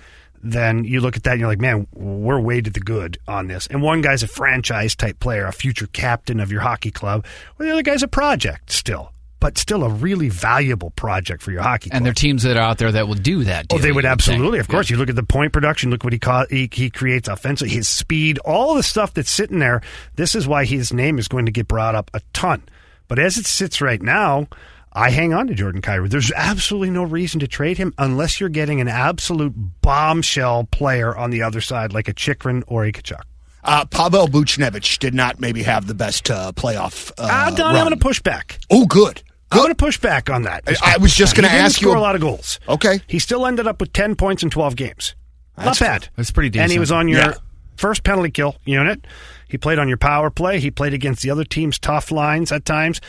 then 0.43 0.85
you 0.85 1.01
look 1.01 1.17
at 1.17 1.25
that 1.25 1.33
and 1.33 1.41
you're 1.41 1.49
like, 1.49 1.61
man, 1.61 1.87
we're 1.93 2.39
way 2.39 2.61
to 2.61 2.71
the 2.71 2.81
good 2.81 3.19
on 3.27 3.49
this. 3.49 3.67
And 3.67 3.83
one 3.83 4.01
guy's 4.01 4.23
a 4.23 4.29
franchise 4.29 4.95
type 4.95 5.19
player, 5.19 5.47
a 5.47 5.53
future 5.53 5.89
captain 5.89 6.41
of 6.41 6.53
your 6.53 6.61
hockey 6.61 6.91
club, 6.91 7.25
well, 7.59 7.67
the 7.67 7.73
other 7.73 7.83
guy's 7.83 8.03
a 8.03 8.09
project 8.09 8.71
still, 8.71 9.13
but 9.47 9.57
still 9.59 9.85
a 9.85 9.89
really 9.89 10.29
valuable 10.29 10.91
project 10.91 11.41
for 11.41 11.53
your 11.53 11.63
hockey 11.63 11.89
club. 11.89 11.97
And 11.99 12.05
there 12.05 12.11
are 12.11 12.15
teams 12.15 12.43
that 12.43 12.57
are 12.57 12.61
out 12.61 12.79
there 12.79 12.91
that 12.91 13.07
will 13.07 13.15
do 13.15 13.45
that. 13.45 13.67
Oh, 13.73 13.79
they 13.79 13.93
would 13.93 14.03
think. 14.03 14.11
absolutely. 14.11 14.59
Of 14.59 14.67
course, 14.67 14.91
Yeah. 14.91 14.95
you 14.97 14.99
look 14.99 15.09
at 15.09 15.15
the 15.15 15.23
point 15.23 15.53
production. 15.53 15.89
Look 15.93 16.03
what 16.03 16.13
he 16.13 16.19
ca- 16.19 16.47
he, 16.51 16.69
he 16.73 16.91
creates 16.91 17.29
offensively. 17.29 17.73
His 17.73 17.87
speed, 17.87 18.39
all 18.39 18.75
the 18.75 18.83
stuff 18.83 19.15
that's 19.15 19.31
sitting 19.31 19.61
there. 19.61 19.83
This 20.17 20.35
is 20.35 20.49
why 20.49 20.65
his 20.65 20.93
name 20.93 21.21
is 21.21 21.29
going 21.29 21.47
to 21.47 21.53
get 21.53 21.69
brought 21.69 21.95
up 21.95 22.11
a 22.13 22.21
ton. 22.33 22.65
But 23.07 23.21
as 23.21 23.39
it 23.39 23.47
sits 23.47 23.81
right 23.81 24.03
now, 24.03 24.49
I 24.93 25.11
hang 25.11 25.33
on 25.33 25.47
to 25.47 25.55
Jordan 25.55 25.81
Kyrou. 25.81 26.11
There's 26.11 26.33
absolutely 26.33 26.91
no 26.91 27.05
reason 27.05 27.39
to 27.39 27.47
trade 27.47 27.79
him 27.79 27.95
unless 27.99 28.41
you're 28.41 28.49
getting 28.49 28.81
an 28.81 28.89
absolute 28.89 29.55
bombshell 29.81 30.65
player 30.73 31.17
on 31.17 31.31
the 31.31 31.43
other 31.43 31.61
side, 31.61 31.93
like 31.93 32.09
a 32.09 32.13
Chychrun 32.15 32.65
or 32.67 32.85
a 32.85 32.91
Tkachuk. 32.91 33.23
Uh, 33.69 33.85
Pavel 33.85 34.29
Buchnevich 34.29 34.99
did 35.01 35.13
not 35.13 35.41
maybe 35.41 35.65
have 35.65 35.89
the 35.89 35.95
best 35.95 36.31
uh, 36.31 36.53
playoff. 36.53 37.11
Uh, 37.19 37.29
Uh, 37.29 37.51
Don, 37.51 37.75
I'm 37.75 37.83
going 37.85 37.91
to 37.91 37.97
push 37.97 38.21
back. 38.23 38.61
Oh, 38.71 38.87
good. 38.87 39.25
I'm 39.53 39.59
going 39.59 39.69
to 39.71 39.75
push 39.77 39.99
back 39.99 40.29
on 40.31 40.43
that. 40.43 40.65
I- 40.67 40.95
I 40.95 40.97
was 40.99 41.15
just 41.15 41.37
gonna 41.37 41.49
didn't 41.49 41.63
ask 41.65 41.81
you 41.81 41.87
score 41.87 41.97
a- 41.97 42.01
a 42.01 42.03
lot 42.03 42.15
of 42.15 42.21
goals. 42.21 42.59
Okay. 42.69 43.01
He 43.07 43.19
still 43.19 43.47
ended 43.47 43.67
up 43.67 43.81
with 43.81 43.93
10 43.93 44.17
points 44.17 44.43
in 44.43 44.51
12 44.51 44.75
games. 44.77 45.15
That's 45.57 45.81
Not 45.81 45.87
bad. 45.87 46.09
That's 46.17 46.31
pretty 46.31 46.51
decent. 46.51 46.65
And 46.65 46.73
he 46.73 46.79
was 46.79 46.91
on 46.93 47.09
your 47.09 47.21
Yeah. 47.21 47.33
first 47.77 48.03
penalty 48.05 48.31
kill 48.31 48.57
unit. 48.65 49.07
He 49.49 49.57
played 49.57 49.79
on 49.79 49.89
your 49.89 49.97
power 49.99 50.29
play. 50.31 50.59
He 50.61 50.71
played 50.71 50.93
against 50.95 51.23
the 51.23 51.31
other 51.31 51.45
team's 51.45 51.79
tough 51.79 52.11
lines 52.11 52.51
at 52.53 52.65
times. 52.65 53.01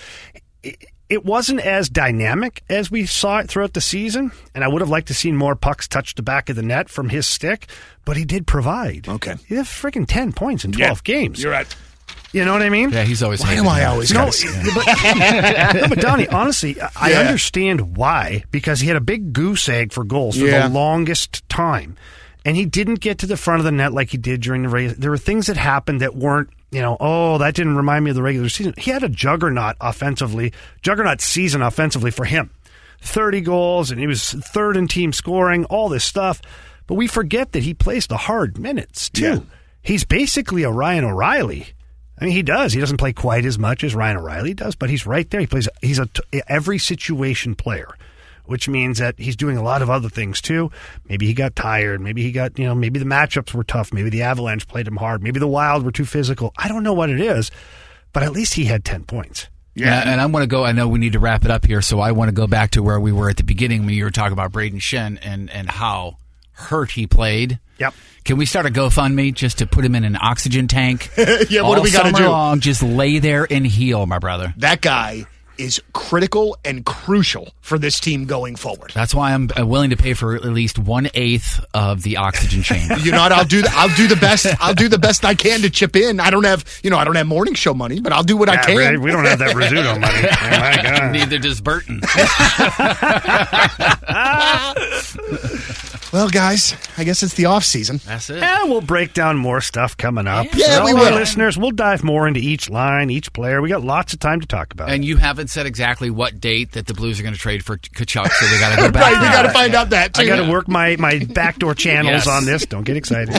It, 0.63 0.77
it 1.09 1.25
wasn't 1.25 1.61
as 1.61 1.89
dynamic 1.89 2.61
as 2.69 2.91
we 2.91 3.05
saw 3.05 3.39
it 3.39 3.47
throughout 3.49 3.73
the 3.73 3.81
season, 3.81 4.31
and 4.53 4.63
I 4.63 4.67
would 4.67 4.81
have 4.81 4.89
liked 4.89 5.07
to 5.07 5.13
seen 5.13 5.35
more 5.35 5.55
pucks 5.55 5.87
touch 5.87 6.15
the 6.15 6.21
back 6.21 6.49
of 6.49 6.55
the 6.55 6.61
net 6.61 6.89
from 6.89 7.09
his 7.09 7.27
stick, 7.27 7.67
but 8.05 8.15
he 8.17 8.25
did 8.25 8.45
provide. 8.45 9.07
Okay. 9.09 9.35
He 9.47 9.55
had 9.55 9.65
freaking 9.65 10.05
10 10.07 10.33
points 10.33 10.63
in 10.65 10.71
12 10.73 11.03
games. 11.03 11.41
You're 11.41 11.51
right. 11.53 11.75
You 12.33 12.43
know 12.45 12.53
what 12.53 12.61
I 12.61 12.69
mean? 12.69 12.89
Yeah, 12.91 13.03
he's 13.03 13.23
always. 13.23 13.39
Why 13.41 13.47
hated 13.47 13.61
am 13.61 13.69
I 13.69 13.85
always 13.85 14.11
No, 14.13 14.19
gotta 14.19 14.31
say 14.33 14.47
that? 14.49 15.71
but, 15.73 15.81
no, 15.81 15.87
but 15.87 15.99
Donnie, 15.99 16.27
honestly, 16.27 16.79
I- 16.81 16.89
I 16.95 17.09
Yeah. 17.11 17.19
understand 17.21 17.95
why 17.97 18.43
because 18.51 18.79
he 18.81 18.87
had 18.87 18.97
a 18.97 19.01
big 19.01 19.33
goose 19.33 19.67
egg 19.69 19.91
for 19.93 20.03
goals 20.03 20.37
for 20.37 20.45
Yeah. 20.45 20.67
the 20.67 20.73
longest 20.73 21.47
time, 21.49 21.95
and 22.45 22.55
he 22.57 22.65
didn't 22.65 22.99
get 22.99 23.17
to 23.19 23.27
the 23.27 23.37
front 23.37 23.59
of 23.59 23.65
the 23.65 23.71
net 23.71 23.93
like 23.93 24.09
he 24.11 24.17
did 24.17 24.41
during 24.41 24.63
the 24.63 24.69
race. 24.69 24.93
There 24.97 25.09
were 25.11 25.17
things 25.17 25.47
that 25.47 25.57
happened 25.57 26.01
that 26.01 26.15
weren't, 26.15 26.49
you 26.69 26.81
know, 26.81 26.97
oh, 26.99 27.37
that 27.37 27.55
didn't 27.55 27.77
remind 27.77 28.03
me 28.03 28.11
of 28.11 28.15
the 28.15 28.21
regular 28.23 28.49
season. 28.49 28.73
He 28.77 28.91
had 28.91 29.03
a 29.03 29.09
juggernaut 29.09 29.77
offensively, 29.79 30.51
juggernaut 30.81 31.21
season 31.21 31.61
offensively 31.61 32.11
for 32.11 32.25
him, 32.25 32.49
thirty 33.01 33.39
goals, 33.41 33.89
and 33.89 33.99
he 34.01 34.07
was 34.07 34.31
third 34.33 34.75
in 34.75 34.87
team 34.89 35.13
scoring, 35.13 35.63
all 35.65 35.87
this 35.89 36.03
stuff. 36.03 36.41
But 36.87 36.95
we 36.95 37.07
forget 37.07 37.53
that 37.53 37.63
he 37.63 37.73
plays 37.73 38.07
the 38.07 38.17
hard 38.17 38.57
minutes 38.59 39.09
too. 39.09 39.21
Yeah. 39.23 39.39
He's 39.81 40.03
basically 40.03 40.63
a 40.63 40.71
Ryan 40.71 41.05
O'Reilly. 41.05 41.67
I 42.19 42.25
mean, 42.25 42.33
he 42.33 42.41
does. 42.41 42.73
He 42.73 42.79
doesn't 42.79 42.97
play 42.97 43.13
quite 43.13 43.45
as 43.45 43.59
much 43.59 43.83
as 43.83 43.93
Ryan 43.93 44.17
O'Reilly 44.17 44.53
does, 44.53 44.75
but 44.75 44.89
he's 44.89 45.05
right 45.05 45.29
there. 45.29 45.39
He 45.39 45.47
plays. 45.47 45.69
He's 45.81 45.99
a 45.99 46.07
t- 46.07 46.41
every 46.47 46.79
situation 46.79 47.53
player, 47.53 47.89
which 48.45 48.67
means 48.67 48.97
that 48.97 49.19
he's 49.19 49.35
doing 49.35 49.55
a 49.55 49.61
lot 49.63 49.81
of 49.83 49.89
other 49.89 50.09
things 50.09 50.41
too. 50.41 50.71
Maybe 51.07 51.27
he 51.27 51.33
got 51.33 51.55
tired. 51.55 52.01
Maybe 52.01 52.23
he 52.23 52.31
got 52.31 52.57
you 52.57 52.65
know. 52.65 52.73
Maybe 52.73 52.97
the 52.99 53.05
matchups 53.05 53.53
were 53.53 53.63
tough. 53.63 53.93
Maybe 53.93 54.09
the 54.09 54.23
Avalanche 54.23 54.67
played 54.67 54.87
him 54.87 54.95
hard. 54.97 55.21
Maybe 55.21 55.39
the 55.39 55.47
Wild 55.47 55.83
were 55.83 55.91
too 55.91 56.05
physical. 56.05 56.53
I 56.57 56.67
don't 56.67 56.83
know 56.83 56.93
what 56.93 57.09
it 57.11 57.21
is, 57.21 57.51
but 58.13 58.23
at 58.23 58.31
least 58.31 58.55
he 58.55 58.65
had 58.65 58.83
ten 58.83 59.03
points. 59.03 59.47
Yeah, 59.75 60.09
and 60.09 60.19
I 60.19 60.25
want 60.25 60.41
to 60.41 60.47
go. 60.47 60.65
I 60.65 60.71
know 60.71 60.87
we 60.87 60.97
need 60.97 61.13
to 61.13 61.19
wrap 61.19 61.45
it 61.45 61.51
up 61.51 61.67
here, 61.67 61.83
so 61.83 61.99
I 61.99 62.11
want 62.13 62.29
to 62.29 62.33
go 62.33 62.47
back 62.47 62.71
to 62.71 62.81
where 62.81 62.99
we 62.99 63.11
were 63.11 63.29
at 63.29 63.37
the 63.37 63.43
beginning 63.43 63.85
when 63.85 63.93
you 63.93 64.05
were 64.05 64.09
talking 64.09 64.33
about 64.33 64.51
Brayden 64.51 64.81
Schenn 64.81 65.19
and 65.21 65.51
and 65.51 65.69
how 65.69 66.17
hurt 66.53 66.91
he 66.91 67.05
played. 67.05 67.59
Yep. 67.79 67.93
Can 68.23 68.37
we 68.37 68.45
start 68.45 68.65
a 68.65 68.69
GoFundMe 68.69 69.33
just 69.33 69.59
to 69.59 69.67
put 69.67 69.85
him 69.85 69.95
in 69.95 70.03
an 70.03 70.17
oxygen 70.19 70.67
tank? 70.67 71.09
Yeah, 71.49 71.61
what 71.61 71.75
do 71.77 71.81
we 71.81 71.91
gotta 71.91 72.11
do? 72.11 72.27
Long, 72.27 72.59
just 72.59 72.83
lay 72.83 73.19
there 73.19 73.47
and 73.49 73.65
heal, 73.65 74.05
my 74.05 74.19
brother. 74.19 74.53
That 74.57 74.81
guy 74.81 75.25
is 75.57 75.81
critical 75.93 76.57
and 76.65 76.85
crucial 76.85 77.53
for 77.61 77.77
this 77.79 77.99
team 77.99 78.25
going 78.25 78.55
forward. 78.55 78.91
That's 78.93 79.13
why 79.15 79.33
I'm 79.33 79.49
uh, 79.59 79.65
willing 79.65 79.89
to 79.91 79.97
pay 79.97 80.13
for 80.13 80.35
at 80.35 80.43
least 80.45 80.77
one 80.79 81.09
eighth 81.13 81.63
of 81.73 82.03
the 82.03 82.17
oxygen 82.17 82.61
chamber. 82.63 82.97
You 82.99 83.11
know 83.11 83.19
what? 83.19 83.31
I'll 83.31 83.45
do. 83.45 83.61
The, 83.61 83.69
I'll 83.73 83.95
do 83.95 84.07
the 84.07 84.15
best. 84.15 84.45
I'll 84.59 84.73
do 84.73 84.87
the 84.89 84.97
best 84.99 85.25
I 85.25 85.35
can 85.35 85.61
to 85.61 85.69
chip 85.69 85.95
in. 85.95 86.19
I 86.19 86.29
don't 86.29 86.45
have, 86.45 86.63
you 86.83 86.89
know, 86.89 86.97
I 86.97 87.03
don't 87.05 87.15
have 87.15 87.27
morning 87.27 87.53
show 87.55 87.73
money, 87.73 87.99
but 87.99 88.11
I'll 88.13 88.23
do 88.23 88.37
what 88.37 88.49
I 88.49 88.57
can. 88.57 88.75
we- 89.01 89.07
we 89.07 89.11
don't 89.11 89.25
have 89.25 89.39
that 89.39 89.55
Rizzuto 89.55 89.99
money. 89.99 90.27
Oh, 90.47 90.59
my 90.59 90.81
God. 90.81 91.11
Neither 91.11 91.37
does 91.39 91.61
Burton. 91.61 92.01
Well, 96.13 96.29
guys, 96.29 96.73
I 96.97 97.03
guess 97.03 97.21
it's 97.21 97.33
the 97.33 97.45
off 97.47 97.65
season. 97.65 97.99
That's 98.05 98.29
it. 98.29 98.41
And 98.41 98.69
we'll 98.71 98.79
break 98.79 99.13
down 99.13 99.35
more 99.35 99.59
stuff 99.59 99.97
coming 99.97 100.25
up. 100.25 100.47
Yeah, 100.53 100.79
For 100.79 100.85
we 100.85 100.93
will. 100.93 101.13
listeners, 101.13 101.57
we'll 101.57 101.71
dive 101.71 102.01
more 102.01 102.29
into 102.29 102.39
each 102.39 102.69
line, 102.69 103.09
each 103.09 103.33
player. 103.33 103.61
We 103.61 103.67
got 103.67 103.83
lots 103.83 104.13
of 104.13 104.19
time 104.19 104.39
to 104.39 104.47
talk 104.47 104.71
about. 104.71 104.89
And 104.89 105.03
you 105.03 105.17
haven't 105.47 105.53
said 105.53 105.65
exactly 105.65 106.09
what 106.09 106.41
date 106.41 106.73
that 106.73 106.87
the 106.87 106.93
Blues 106.93 107.19
are 107.19 107.23
going 107.23 107.33
to 107.33 107.39
trade 107.39 107.63
for 107.63 107.77
Tkachuk, 107.77 108.29
so 108.29 108.45
we 108.51 108.59
got 108.59 108.75
to 108.75 108.81
go 108.81 108.91
back. 108.91 109.03
Right, 109.03 109.13
to 109.13 109.19
we 109.21 109.25
that. 109.27 109.33
got 109.33 109.41
to 109.43 109.53
find 109.53 109.75
out 109.75 109.89
that 109.91 110.13
too. 110.13 110.23
I 110.23 110.25
got 110.25 110.45
to 110.45 110.51
work 110.51 110.67
my, 110.67 110.97
my 110.97 111.19
backdoor 111.19 111.73
channels 111.85 112.25
Yes. 112.25 112.27
on 112.27 112.43
this. 112.45 112.65
Don't 112.65 112.83
get 112.83 112.97
excited. 112.97 113.33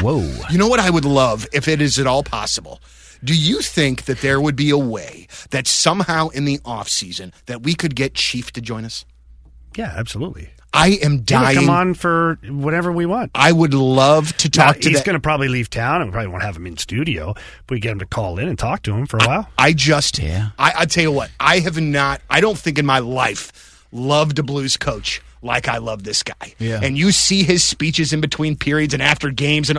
Whoa. 0.00 0.20
You 0.50 0.56
know 0.58 0.68
what 0.68 0.80
I 0.80 0.88
would 0.88 1.04
love 1.04 1.46
if 1.52 1.68
it 1.68 1.82
is 1.82 1.98
at 1.98 2.06
all 2.06 2.22
possible? 2.22 2.80
Do 3.22 3.34
you 3.34 3.60
think 3.60 4.04
that 4.06 4.18
there 4.20 4.40
would 4.40 4.56
be 4.56 4.70
a 4.70 4.78
way 4.78 5.28
that 5.50 5.66
somehow 5.66 6.28
in 6.28 6.46
the 6.46 6.60
off 6.64 6.88
season 6.88 7.32
that 7.46 7.62
we 7.62 7.74
could 7.74 7.94
get 7.94 8.14
Chief 8.14 8.50
to 8.52 8.60
join 8.62 8.84
us? 8.86 9.04
Yeah, 9.76 9.92
absolutely. 9.96 10.50
I 10.72 10.98
am 11.02 11.12
He'll 11.12 11.20
dying. 11.22 11.56
come 11.56 11.70
on 11.70 11.94
for 11.94 12.38
whatever 12.48 12.90
we 12.90 13.06
want. 13.06 13.30
I 13.34 13.52
would 13.52 13.74
love 13.74 14.36
to 14.38 14.50
Now, 14.58 14.66
talk 14.66 14.80
to 14.80 14.88
him. 14.88 14.92
he's 14.94 15.02
going 15.02 15.14
to 15.14 15.20
probably 15.20 15.46
leave 15.48 15.70
town, 15.70 16.00
and 16.00 16.10
we 16.10 16.12
probably 16.12 16.28
won't 16.32 16.42
have 16.42 16.56
him 16.56 16.66
in 16.66 16.76
studio. 16.78 17.32
But 17.66 17.74
we 17.74 17.78
get 17.80 17.92
him 17.92 18.00
to 18.00 18.06
call 18.06 18.38
in 18.40 18.48
and 18.48 18.58
talk 18.58 18.82
to 18.84 18.92
him 18.94 19.06
for 19.06 19.18
a 19.18 19.24
while. 19.26 19.48
I 19.56 19.72
just, 19.72 20.18
Yeah. 20.18 20.48
I, 20.58 20.72
I 20.78 20.84
tell 20.86 21.04
you 21.04 21.12
what, 21.12 21.30
I 21.38 21.60
have 21.60 21.80
not, 21.80 22.22
I 22.28 22.40
don't 22.40 22.58
think 22.58 22.78
in 22.80 22.86
my 22.86 22.98
life 22.98 23.86
loved 23.92 24.38
a 24.40 24.42
blues 24.42 24.76
coach 24.76 25.22
like 25.42 25.68
I 25.68 25.78
love 25.78 26.02
this 26.02 26.24
guy. 26.24 26.54
Yeah. 26.58 26.80
And 26.82 26.98
you 26.98 27.12
see 27.12 27.44
his 27.44 27.62
speeches 27.62 28.12
in 28.12 28.20
between 28.20 28.56
periods 28.56 28.94
and 28.94 29.02
after 29.02 29.30
games, 29.30 29.70
and 29.70 29.78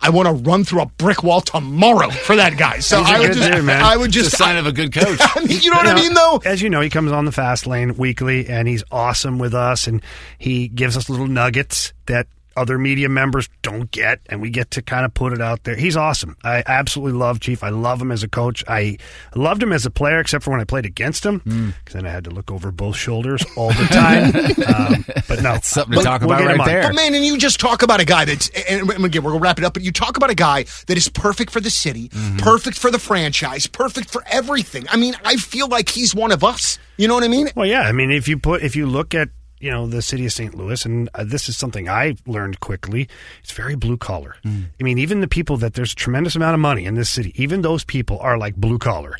I 0.00 0.10
want 0.10 0.28
to 0.28 0.32
run 0.50 0.64
through 0.64 0.82
a 0.82 0.86
brick 0.86 1.22
wall 1.22 1.40
tomorrow 1.40 2.10
for 2.10 2.36
that 2.36 2.56
guy. 2.56 2.78
So 2.80 3.02
I 3.04 3.18
would 3.20 3.32
just, 3.32 3.52
dude. 3.52 3.68
I 3.68 3.96
would 3.96 4.06
It's 4.08 4.14
just, 4.14 4.34
a 4.34 4.36
sign 4.36 4.56
of 4.56 4.66
a 4.66 4.72
good 4.72 4.92
coach. 4.92 5.18
I 5.36 5.44
mean, 5.44 5.60
you 5.60 5.70
know 5.70 5.76
what 5.76 5.86
I 5.86 5.94
mean, 5.94 6.14
though. 6.14 6.40
As 6.44 6.62
you 6.62 6.70
know, 6.70 6.80
he 6.80 6.90
comes 6.90 7.12
on 7.12 7.24
the 7.24 7.32
fast 7.32 7.66
lane 7.66 7.96
weekly, 7.96 8.46
and 8.48 8.68
he's 8.68 8.84
awesome 8.90 9.38
with 9.38 9.54
us, 9.54 9.86
and 9.86 10.02
he 10.38 10.68
gives 10.68 10.96
us 10.96 11.08
little 11.10 11.26
nuggets 11.26 11.92
that 12.06 12.26
other 12.58 12.78
media 12.78 13.08
members 13.08 13.48
don't 13.62 13.90
get, 13.90 14.20
and 14.28 14.40
we 14.42 14.50
get 14.50 14.70
to 14.72 14.82
kind 14.82 15.04
of 15.04 15.14
put 15.14 15.32
it 15.32 15.40
out 15.40 15.64
there. 15.64 15.76
He's 15.76 15.96
awesome. 15.96 16.36
I 16.44 16.62
absolutely 16.66 17.18
love 17.18 17.40
Chief. 17.40 17.62
I 17.62 17.68
love 17.70 18.02
him 18.02 18.10
as 18.12 18.22
a 18.22 18.28
coach. 18.28 18.64
I 18.68 18.98
loved 19.34 19.62
him 19.62 19.72
as 19.72 19.86
a 19.86 19.90
player, 19.90 20.20
except 20.20 20.44
for 20.44 20.50
when 20.50 20.60
I 20.60 20.64
played 20.64 20.84
against 20.86 21.24
him, 21.24 21.38
because 21.38 21.94
then 21.94 22.06
I 22.06 22.10
had 22.10 22.24
to 22.24 22.30
look 22.30 22.50
over 22.50 22.70
both 22.70 22.96
shoulders 22.96 23.44
all 23.56 23.68
the 23.72 23.84
time. 23.84 24.24
um, 24.74 25.04
but 25.28 25.42
no, 25.42 25.58
something 25.62 25.98
to 25.98 26.04
talk 26.04 26.20
we'll 26.22 26.32
about 26.32 26.44
right 26.58 26.66
there. 26.66 26.82
But 26.82 26.94
man, 26.94 27.14
and 27.14 27.24
you 27.24 27.38
just 27.38 27.60
talk 27.60 27.82
about 27.82 28.00
a 28.00 28.04
guy 28.04 28.24
that's, 28.24 28.48
and 28.68 28.90
and 28.90 29.04
again, 29.04 29.22
we're 29.22 29.30
gonna 29.32 29.42
wrap 29.42 29.58
it 29.58 29.64
up. 29.64 29.74
But 29.74 29.82
you 29.84 29.92
talk 29.92 30.16
about 30.16 30.30
a 30.30 30.34
guy 30.34 30.64
that 30.86 30.96
is 30.96 31.08
perfect 31.08 31.50
for 31.50 31.60
the 31.60 31.70
city, 31.70 32.08
Mm-hmm. 32.08 32.38
perfect 32.38 32.76
for 32.78 32.90
the 32.90 32.98
franchise, 32.98 33.66
perfect 33.66 34.10
for 34.10 34.22
everything. 34.26 34.86
I 34.90 34.96
mean, 34.96 35.14
I 35.24 35.36
feel 35.36 35.68
like 35.68 35.88
he's 35.88 36.14
one 36.14 36.32
of 36.32 36.42
us. 36.42 36.78
You 36.96 37.06
know 37.06 37.14
what 37.14 37.22
I 37.24 37.28
mean? 37.28 37.48
Well, 37.54 37.66
yeah. 37.66 37.82
I 37.82 37.92
mean, 37.92 38.10
if 38.10 38.26
you 38.26 38.38
put 38.38 38.62
if 38.62 38.74
you 38.74 38.86
look 38.86 39.14
at 39.14 39.28
you 39.60 39.70
know 39.70 39.86
the 39.86 40.02
city 40.02 40.26
of 40.26 40.32
St. 40.32 40.54
Louis, 40.54 40.84
and 40.84 41.08
uh, 41.14 41.24
this 41.24 41.48
is 41.48 41.56
something 41.56 41.88
I 41.88 42.16
learned 42.26 42.60
quickly, 42.60 43.08
it's 43.42 43.52
very 43.52 43.74
blue 43.76 43.96
collar. 43.96 44.36
I 44.44 44.82
mean, 44.82 44.98
even 44.98 45.20
the 45.20 45.28
people 45.28 45.56
that 45.58 45.74
there's 45.74 45.92
a 45.92 45.96
tremendous 45.96 46.36
amount 46.36 46.54
of 46.54 46.60
money 46.60 46.84
in 46.84 46.94
this 46.94 47.10
city, 47.10 47.32
even 47.42 47.62
those 47.62 47.84
people 47.84 48.18
are 48.20 48.38
like 48.38 48.56
blue 48.56 48.78
collar. 48.78 49.16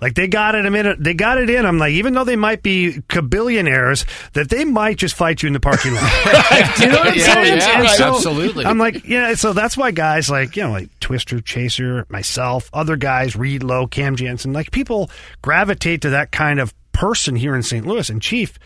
Like 0.00 0.14
they 0.14 0.26
got 0.26 0.56
it 0.56 0.66
a 0.66 0.70
minute, 0.72 0.96
they 0.98 1.14
got 1.14 1.38
it 1.38 1.48
in. 1.48 1.64
I'm 1.64 1.78
like, 1.78 1.92
even 1.92 2.12
though 2.14 2.24
they 2.24 2.34
might 2.34 2.64
be 2.64 2.98
billionaires, 3.28 4.04
that 4.32 4.48
they 4.50 4.64
might 4.64 4.96
just 4.96 5.14
fight 5.14 5.42
you 5.42 5.46
in 5.46 5.52
the 5.52 5.60
parking 5.60 5.94
lot. 5.94 6.02
you 6.80 6.88
know 6.88 6.98
what 6.98 7.08
I'm 7.08 7.14
Yeah, 7.18 7.24
saying? 7.34 7.58
yeah, 7.58 7.74
And 7.74 7.82
right. 7.84 8.00
absolutely. 8.00 8.64
I'm 8.66 8.78
like, 8.78 9.04
yeah. 9.06 9.34
So 9.34 9.52
that's 9.52 9.76
why 9.76 9.92
guys 9.92 10.28
like 10.28 10.56
you 10.56 10.64
know 10.64 10.72
like 10.72 10.90
Twister, 10.98 11.40
Chaser, 11.40 12.04
myself, 12.08 12.68
other 12.72 12.96
guys, 12.96 13.36
Reed 13.36 13.62
Low, 13.62 13.86
Cam 13.86 14.16
Janssen, 14.16 14.52
like 14.52 14.72
people 14.72 15.08
gravitate 15.40 16.02
to 16.02 16.10
that 16.10 16.32
kind 16.32 16.58
of 16.58 16.74
person 16.90 17.36
here 17.36 17.54
in 17.54 17.62
St. 17.62 17.86
Louis. 17.86 18.10
And 18.10 18.20
Chief, 18.20 18.58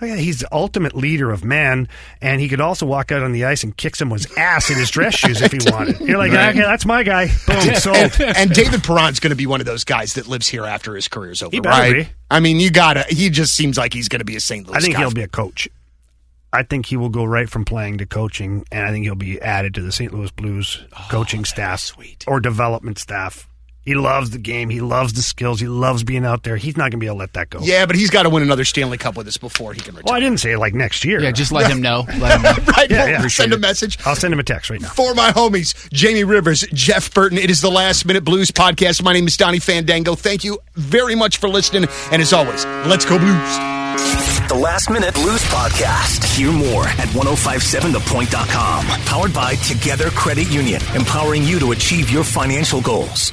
oh 0.00 0.06
yeah, 0.06 0.16
he's 0.16 0.40
the 0.40 0.48
ultimate 0.52 0.94
leader 0.94 1.30
of 1.30 1.44
man, 1.44 1.88
and 2.20 2.40
he 2.40 2.48
could 2.48 2.60
also 2.60 2.86
walk 2.86 3.12
out 3.12 3.22
on 3.22 3.32
the 3.32 3.44
ice 3.44 3.64
and 3.64 3.76
kick 3.76 3.96
someone's 3.96 4.26
ass 4.36 4.70
in 4.70 4.76
his 4.76 4.90
dress 4.90 5.14
shoes 5.14 5.40
if 5.40 5.52
he 5.52 5.58
wanted. 5.70 6.00
You're 6.00 6.18
like, 6.18 6.32
okay, 6.32 6.60
that's 6.60 6.86
my 6.86 7.02
guy. 7.02 7.28
Boom, 7.46 7.74
sold. 7.74 7.96
And, 7.96 8.20
and 8.36 8.50
David 8.52 8.82
Perron's 8.82 9.20
going 9.20 9.30
to 9.30 9.36
be 9.36 9.46
one 9.46 9.60
of 9.60 9.66
those 9.66 9.84
guys 9.84 10.14
that 10.14 10.26
lives 10.26 10.48
here 10.48 10.64
after 10.64 10.94
his 10.94 11.08
career's 11.08 11.42
over, 11.42 11.54
He 11.54 11.60
better 11.60 11.80
right? 11.80 12.06
be. 12.06 12.12
I 12.30 12.40
mean, 12.40 12.60
you 12.60 12.70
gotta. 12.70 13.04
He 13.08 13.30
just 13.30 13.54
seems 13.54 13.78
like 13.78 13.92
he's 13.92 14.08
going 14.08 14.20
to 14.20 14.24
be 14.24 14.36
a 14.36 14.40
St. 14.40 14.66
Louis. 14.66 14.76
I 14.76 14.80
think 14.80 14.94
guy. 14.94 15.00
he'll 15.00 15.10
be 15.10 15.22
a 15.22 15.28
coach. 15.28 15.68
I 16.52 16.62
think 16.62 16.86
he 16.86 16.96
will 16.96 17.10
go 17.10 17.24
right 17.24 17.48
from 17.48 17.64
playing 17.64 17.98
to 17.98 18.06
coaching, 18.06 18.64
and 18.72 18.86
I 18.86 18.90
think 18.90 19.04
he'll 19.04 19.14
be 19.14 19.40
added 19.40 19.74
to 19.74 19.82
the 19.82 19.92
St. 19.92 20.12
Louis 20.14 20.30
Blues 20.30 20.82
oh, 20.94 21.06
coaching 21.10 21.44
staff 21.44 21.92
or 22.26 22.40
development 22.40 22.98
staff. 22.98 23.48
He 23.88 23.94
loves 23.94 24.28
the 24.28 24.38
game. 24.38 24.68
He 24.68 24.82
loves 24.82 25.14
the 25.14 25.22
skills. 25.22 25.60
He 25.60 25.66
loves 25.66 26.04
being 26.04 26.26
out 26.26 26.42
there. 26.42 26.58
He's 26.58 26.76
not 26.76 26.90
going 26.90 26.90
to 26.90 26.96
be 26.98 27.06
able 27.06 27.16
to 27.16 27.20
let 27.20 27.32
that 27.32 27.48
go. 27.48 27.60
Yeah, 27.62 27.86
but 27.86 27.96
he's 27.96 28.10
got 28.10 28.24
to 28.24 28.28
win 28.28 28.42
another 28.42 28.66
Stanley 28.66 28.98
Cup 28.98 29.16
with 29.16 29.26
us 29.26 29.38
before 29.38 29.72
he 29.72 29.80
can 29.80 29.94
retire. 29.94 30.02
Well, 30.04 30.14
I 30.14 30.20
didn't 30.20 30.40
say 30.40 30.56
like 30.56 30.74
next 30.74 31.06
year. 31.06 31.22
Yeah, 31.22 31.30
just 31.30 31.52
let 31.52 31.70
him 31.70 31.80
know. 31.80 32.04
Let 32.18 32.36
him 32.36 32.42
know. 32.42 32.52
right? 32.76 32.90
Yeah, 32.90 33.04
we'll 33.04 33.22
yeah. 33.22 33.28
send 33.28 33.54
a 33.54 33.58
message. 33.58 33.96
I'll 34.04 34.14
send 34.14 34.34
him 34.34 34.40
a 34.40 34.42
text 34.42 34.68
right 34.68 34.78
now. 34.78 34.90
For 34.90 35.14
my 35.14 35.30
homies, 35.30 35.90
Jamie 35.90 36.24
Rivers, 36.24 36.66
Jeff 36.74 37.14
Burton, 37.14 37.38
it 37.38 37.48
is 37.48 37.62
the 37.62 37.70
Last 37.70 38.04
Minute 38.04 38.24
Blues 38.24 38.50
podcast. 38.50 39.02
My 39.02 39.14
name 39.14 39.26
is 39.26 39.38
Donnie 39.38 39.58
Fandango. 39.58 40.14
Thank 40.14 40.44
you 40.44 40.58
very 40.74 41.14
much 41.14 41.38
for 41.38 41.48
listening. 41.48 41.88
And 42.12 42.20
as 42.20 42.34
always, 42.34 42.66
let's 42.84 43.06
go 43.06 43.18
Blues. 43.18 43.56
The 44.48 44.54
Last 44.54 44.90
Minute 44.90 45.14
Blues 45.14 45.42
Podcast. 45.44 46.24
Hear 46.36 46.52
more 46.52 46.86
at 46.88 47.08
1057thepoint.com. 47.08 48.86
Powered 49.06 49.32
by 49.32 49.54
Together 49.56 50.10
Credit 50.10 50.50
Union, 50.50 50.82
empowering 50.94 51.44
you 51.44 51.58
to 51.58 51.72
achieve 51.72 52.10
your 52.10 52.24
financial 52.24 52.82
goals. 52.82 53.32